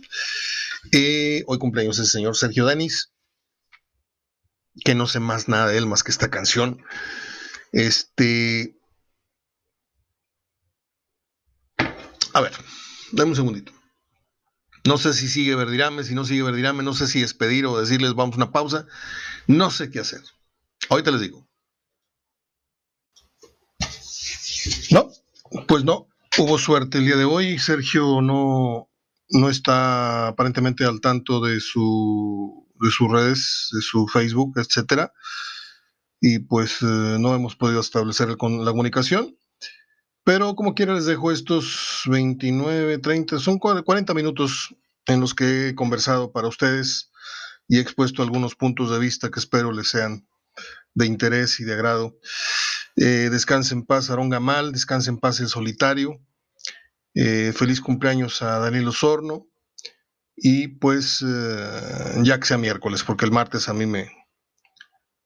Eh, 0.92 1.44
hoy 1.46 1.60
cumpleaños 1.60 2.00
el 2.00 2.08
señor 2.08 2.36
Sergio 2.36 2.66
Danis, 2.66 3.12
que 4.84 4.96
no 4.96 5.06
sé 5.06 5.20
más 5.20 5.48
nada 5.48 5.68
de 5.68 5.78
él 5.78 5.86
más 5.86 6.02
que 6.02 6.12
esta 6.12 6.32
canción. 6.32 6.84
Este. 7.72 8.76
A 12.34 12.42
ver, 12.42 12.54
dame 13.12 13.30
un 13.30 13.36
segundito. 13.36 13.72
No 14.84 14.98
sé 14.98 15.14
si 15.14 15.28
sigue 15.28 15.56
Verdirame, 15.56 16.04
si 16.04 16.16
no 16.16 16.26
sigue 16.26 16.44
Verdirame, 16.44 16.84
no 16.84 16.94
sé 16.94 17.08
si 17.08 17.22
despedir 17.22 17.66
o 17.66 17.80
decirles 17.80 18.14
vamos 18.14 18.36
a 18.36 18.38
una 18.38 18.52
pausa. 18.52 18.88
No 19.48 19.70
sé 19.70 19.92
qué 19.92 20.00
hacer. 20.00 20.22
Ahorita 20.90 21.12
les 21.12 21.22
digo. 21.22 21.48
No, 24.92 25.10
pues 25.68 25.84
no, 25.84 26.08
hubo 26.38 26.58
suerte 26.58 26.98
el 26.98 27.06
día 27.06 27.16
de 27.16 27.26
hoy. 27.26 27.60
Sergio 27.60 28.22
no, 28.22 28.90
no 29.30 29.50
está 29.50 30.28
aparentemente 30.30 30.86
al 30.86 31.02
tanto 31.02 31.42
de 31.42 31.60
su 31.60 32.68
de 32.80 32.90
sus 32.90 33.12
redes, 33.12 33.70
de 33.72 33.82
su 33.82 34.08
Facebook, 34.08 34.54
etcétera. 34.58 35.14
Y 36.20 36.40
pues 36.40 36.82
eh, 36.82 37.18
no 37.20 37.34
hemos 37.36 37.56
podido 37.56 37.80
establecer 37.80 38.30
la 38.30 38.36
comunicación. 38.38 39.38
Pero 40.24 40.56
como 40.56 40.76
quiera 40.76 40.94
les 40.94 41.06
dejo 41.06 41.32
estos 41.32 42.04
29, 42.06 43.00
30, 43.00 43.40
son 43.40 43.58
40 43.58 44.14
minutos 44.14 44.76
en 45.08 45.20
los 45.20 45.34
que 45.34 45.70
he 45.70 45.76
conversado 45.76 46.32
para 46.32 46.48
ustedes 46.48 47.12
y 47.68 47.78
he 47.78 47.82
expuesto 47.82 48.22
algunos 48.22 48.56
puntos 48.56 48.92
de 48.92 49.00
vista 49.00 49.32
que 49.32 49.40
espero 49.40 49.72
les 49.72 49.90
sean 49.90 50.28
de 50.94 51.06
interés 51.06 51.60
y 51.60 51.64
de 51.64 51.74
agrado. 51.74 52.20
Eh, 52.98 53.30
descanse 53.32 53.74
en 53.74 53.86
paz 53.86 54.10
Aarón 54.10 54.30
Gamal, 54.30 54.72
descanse 54.72 55.10
en 55.10 55.18
paz 55.18 55.40
el 55.40 55.48
solitario. 55.48 56.20
Eh, 57.14 57.54
feliz 57.56 57.82
cumpleaños 57.82 58.42
a 58.42 58.60
Daniel 58.60 58.90
Osorno. 58.90 59.48
Y 60.36 60.68
pues 60.68 61.24
eh, 61.26 62.22
ya 62.24 62.40
que 62.40 62.48
sea 62.48 62.58
miércoles, 62.58 63.04
porque 63.04 63.26
el 63.26 63.32
martes 63.32 63.70
a 63.70 63.74
mí 63.74 63.86
me, 63.86 64.12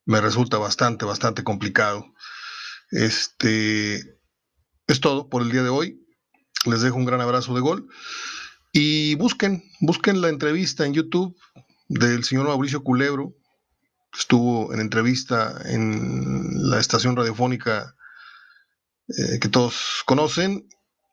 me 0.06 0.22
resulta 0.22 0.58
bastante, 0.58 1.06
bastante 1.06 1.44
complicado. 1.44 2.06
Este 2.92 4.15
es 4.88 5.00
todo 5.00 5.30
por 5.30 5.42
el 5.42 5.52
día 5.52 5.64
de 5.64 5.70
hoy. 5.70 6.02
Les 6.66 6.82
dejo 6.82 6.98
un 6.98 7.06
gran 7.06 7.22
abrazo 7.22 7.54
de 7.54 7.62
gol. 7.62 7.88
Y 8.72 9.16
busquen, 9.16 9.64
busquen 9.80 10.22
la 10.22 10.30
entrevista 10.30 10.86
en 10.86 10.94
YouTube 10.94 11.38
del 11.88 12.24
señor 12.24 12.48
Mauricio 12.48 12.84
Culebro, 12.84 13.36
estuvo 14.18 14.74
en 14.74 14.80
entrevista 14.80 15.62
en 15.66 16.70
la 16.70 16.80
estación 16.80 17.16
radiofónica 17.16 17.96
eh, 19.08 19.40
que 19.40 19.50
todos 19.50 20.04
conocen, 20.06 20.68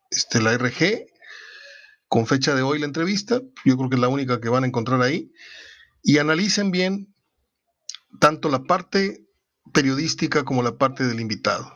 este, 0.09 0.41
la 0.41 0.57
RG, 0.57 1.05
con 2.07 2.27
fecha 2.27 2.55
de 2.55 2.61
hoy 2.61 2.79
la 2.79 2.85
entrevista, 2.85 3.41
yo 3.65 3.77
creo 3.77 3.89
que 3.89 3.95
es 3.95 4.01
la 4.01 4.07
única 4.07 4.39
que 4.39 4.49
van 4.49 4.63
a 4.63 4.67
encontrar 4.67 5.01
ahí, 5.01 5.31
y 6.01 6.17
analicen 6.17 6.71
bien 6.71 7.15
tanto 8.19 8.49
la 8.49 8.63
parte 8.63 9.25
periodística 9.73 10.43
como 10.43 10.63
la 10.63 10.77
parte 10.77 11.05
del 11.05 11.19
invitado. 11.19 11.73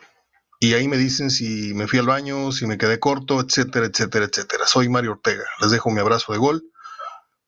Y 0.59 0.73
ahí 0.73 0.87
me 0.87 0.97
dicen 0.97 1.29
si 1.29 1.73
me 1.73 1.87
fui 1.87 1.99
al 1.99 2.07
baño, 2.07 2.51
si 2.51 2.65
me 2.65 2.77
quedé 2.77 2.99
corto, 2.99 3.41
etcétera, 3.41 3.85
etcétera, 3.85 4.25
etcétera. 4.25 4.65
Soy 4.65 4.89
Mario 4.89 5.11
Ortega. 5.11 5.43
Les 5.61 5.71
dejo 5.71 5.91
mi 5.91 5.99
abrazo 5.99 6.33
de 6.33 6.39
gol. 6.39 6.63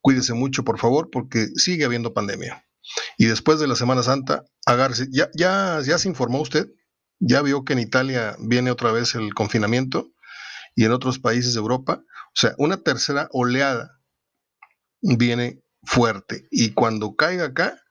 Cuídese 0.01 0.33
mucho, 0.33 0.63
por 0.63 0.79
favor, 0.79 1.09
porque 1.11 1.47
sigue 1.55 1.85
habiendo 1.85 2.13
pandemia. 2.13 2.65
Y 3.17 3.25
después 3.25 3.59
de 3.59 3.67
la 3.67 3.75
Semana 3.75 4.03
Santa, 4.03 4.45
agarse. 4.65 5.07
¿Ya, 5.11 5.29
ya, 5.33 5.81
ya 5.83 5.97
se 5.97 6.07
informó 6.07 6.39
usted? 6.39 6.67
¿Ya 7.19 7.41
vio 7.41 7.65
que 7.65 7.73
en 7.73 7.79
Italia 7.79 8.35
viene 8.39 8.71
otra 8.71 8.91
vez 8.91 9.15
el 9.15 9.33
confinamiento? 9.33 10.11
Y 10.75 10.85
en 10.85 10.91
otros 10.91 11.19
países 11.19 11.53
de 11.53 11.59
Europa. 11.59 12.01
O 12.27 12.35
sea, 12.35 12.53
una 12.57 12.77
tercera 12.77 13.27
oleada 13.31 13.99
viene 15.01 15.63
fuerte. 15.83 16.47
Y 16.51 16.73
cuando 16.73 17.15
caiga 17.15 17.45
acá, 17.45 17.81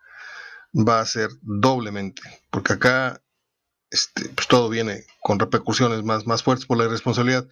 va 0.72 1.00
a 1.00 1.06
ser 1.06 1.30
doblemente. 1.42 2.22
Porque 2.50 2.74
acá 2.74 3.20
este, 3.90 4.28
pues 4.30 4.46
todo 4.48 4.68
viene 4.68 5.04
con 5.20 5.38
repercusiones 5.38 6.02
más, 6.04 6.26
más 6.26 6.42
fuertes 6.42 6.66
por 6.66 6.78
la 6.78 6.84
irresponsabilidad. 6.84 7.46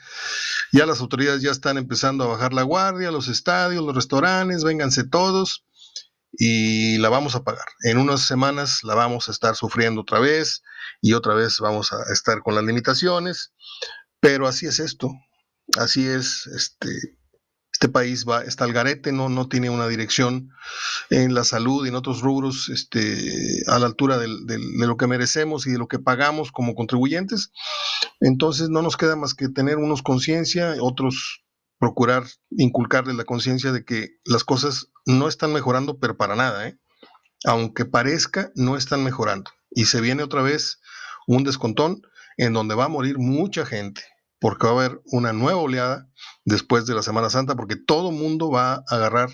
Ya 0.72 0.86
las 0.86 1.00
autoridades 1.00 1.42
ya 1.42 1.50
están 1.50 1.78
empezando 1.78 2.24
a 2.24 2.28
bajar 2.28 2.52
la 2.52 2.62
guardia, 2.62 3.10
los 3.10 3.28
estadios, 3.28 3.84
los 3.84 3.94
restaurantes, 3.94 4.64
vénganse 4.64 5.04
todos 5.04 5.64
y 6.32 6.98
la 6.98 7.08
vamos 7.08 7.34
a 7.34 7.42
pagar. 7.42 7.66
En 7.82 7.98
unas 7.98 8.26
semanas 8.26 8.80
la 8.82 8.94
vamos 8.94 9.28
a 9.28 9.32
estar 9.32 9.56
sufriendo 9.56 10.02
otra 10.02 10.18
vez 10.18 10.62
y 11.00 11.14
otra 11.14 11.34
vez 11.34 11.58
vamos 11.60 11.92
a 11.92 12.12
estar 12.12 12.42
con 12.42 12.54
las 12.54 12.64
limitaciones, 12.64 13.52
pero 14.20 14.46
así 14.46 14.66
es 14.66 14.78
esto, 14.78 15.10
así 15.78 16.06
es 16.06 16.46
este, 16.48 16.90
este 17.76 17.90
país 17.90 18.24
va, 18.26 18.42
está 18.42 18.64
al 18.64 18.72
garete, 18.72 19.12
no, 19.12 19.28
no 19.28 19.50
tiene 19.50 19.68
una 19.68 19.86
dirección 19.86 20.48
en 21.10 21.34
la 21.34 21.44
salud 21.44 21.84
y 21.84 21.90
en 21.90 21.94
otros 21.94 22.22
rubros 22.22 22.70
este, 22.70 23.62
a 23.66 23.78
la 23.78 23.84
altura 23.84 24.16
de 24.16 24.26
lo 24.86 24.96
que 24.96 25.06
merecemos 25.06 25.66
y 25.66 25.72
de 25.72 25.78
lo 25.78 25.86
que 25.86 25.98
pagamos 25.98 26.52
como 26.52 26.74
contribuyentes. 26.74 27.52
Entonces 28.18 28.70
no 28.70 28.80
nos 28.80 28.96
queda 28.96 29.14
más 29.14 29.34
que 29.34 29.50
tener 29.50 29.76
unos 29.76 30.00
conciencia, 30.00 30.74
otros 30.80 31.44
procurar 31.78 32.24
inculcarles 32.48 33.14
la 33.14 33.24
conciencia 33.24 33.72
de 33.72 33.84
que 33.84 34.08
las 34.24 34.42
cosas 34.42 34.88
no 35.04 35.28
están 35.28 35.52
mejorando, 35.52 35.98
pero 35.98 36.16
para 36.16 36.34
nada. 36.34 36.68
¿eh? 36.68 36.78
Aunque 37.44 37.84
parezca, 37.84 38.52
no 38.54 38.78
están 38.78 39.04
mejorando. 39.04 39.50
Y 39.70 39.84
se 39.84 40.00
viene 40.00 40.22
otra 40.22 40.40
vez 40.40 40.80
un 41.26 41.44
descontón 41.44 42.00
en 42.38 42.54
donde 42.54 42.74
va 42.74 42.86
a 42.86 42.88
morir 42.88 43.18
mucha 43.18 43.66
gente 43.66 44.02
porque 44.38 44.66
va 44.66 44.72
a 44.72 44.84
haber 44.84 45.00
una 45.06 45.32
nueva 45.32 45.60
oleada 45.60 46.08
después 46.44 46.86
de 46.86 46.94
la 46.94 47.02
Semana 47.02 47.30
Santa, 47.30 47.54
porque 47.54 47.76
todo 47.76 48.10
mundo 48.10 48.50
va 48.50 48.74
a 48.74 48.84
agarrar 48.88 49.30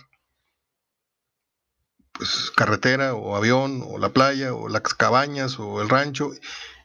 pues, 2.13 2.53
carretera 2.55 3.15
o 3.15 3.37
avión 3.37 3.83
o 3.87 3.99
la 3.99 4.11
playa 4.11 4.55
o 4.55 4.69
las 4.69 4.83
cabañas 4.83 5.59
o 5.59 5.83
el 5.83 5.89
rancho 5.89 6.31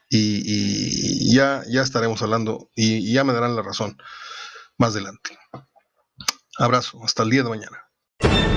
y, 0.10 1.36
ya, 1.36 1.64
ya 1.70 1.82
estaremos 1.82 2.22
hablando 2.22 2.70
y 2.76 3.12
ya 3.12 3.24
me 3.24 3.34
darán 3.34 3.56
la 3.56 3.62
razón 3.62 3.98
más 4.78 4.94
adelante. 4.94 5.38
Abrazo, 6.58 7.04
hasta 7.04 7.24
el 7.24 7.30
día 7.30 7.44
de 7.44 7.50
mañana. 7.50 8.57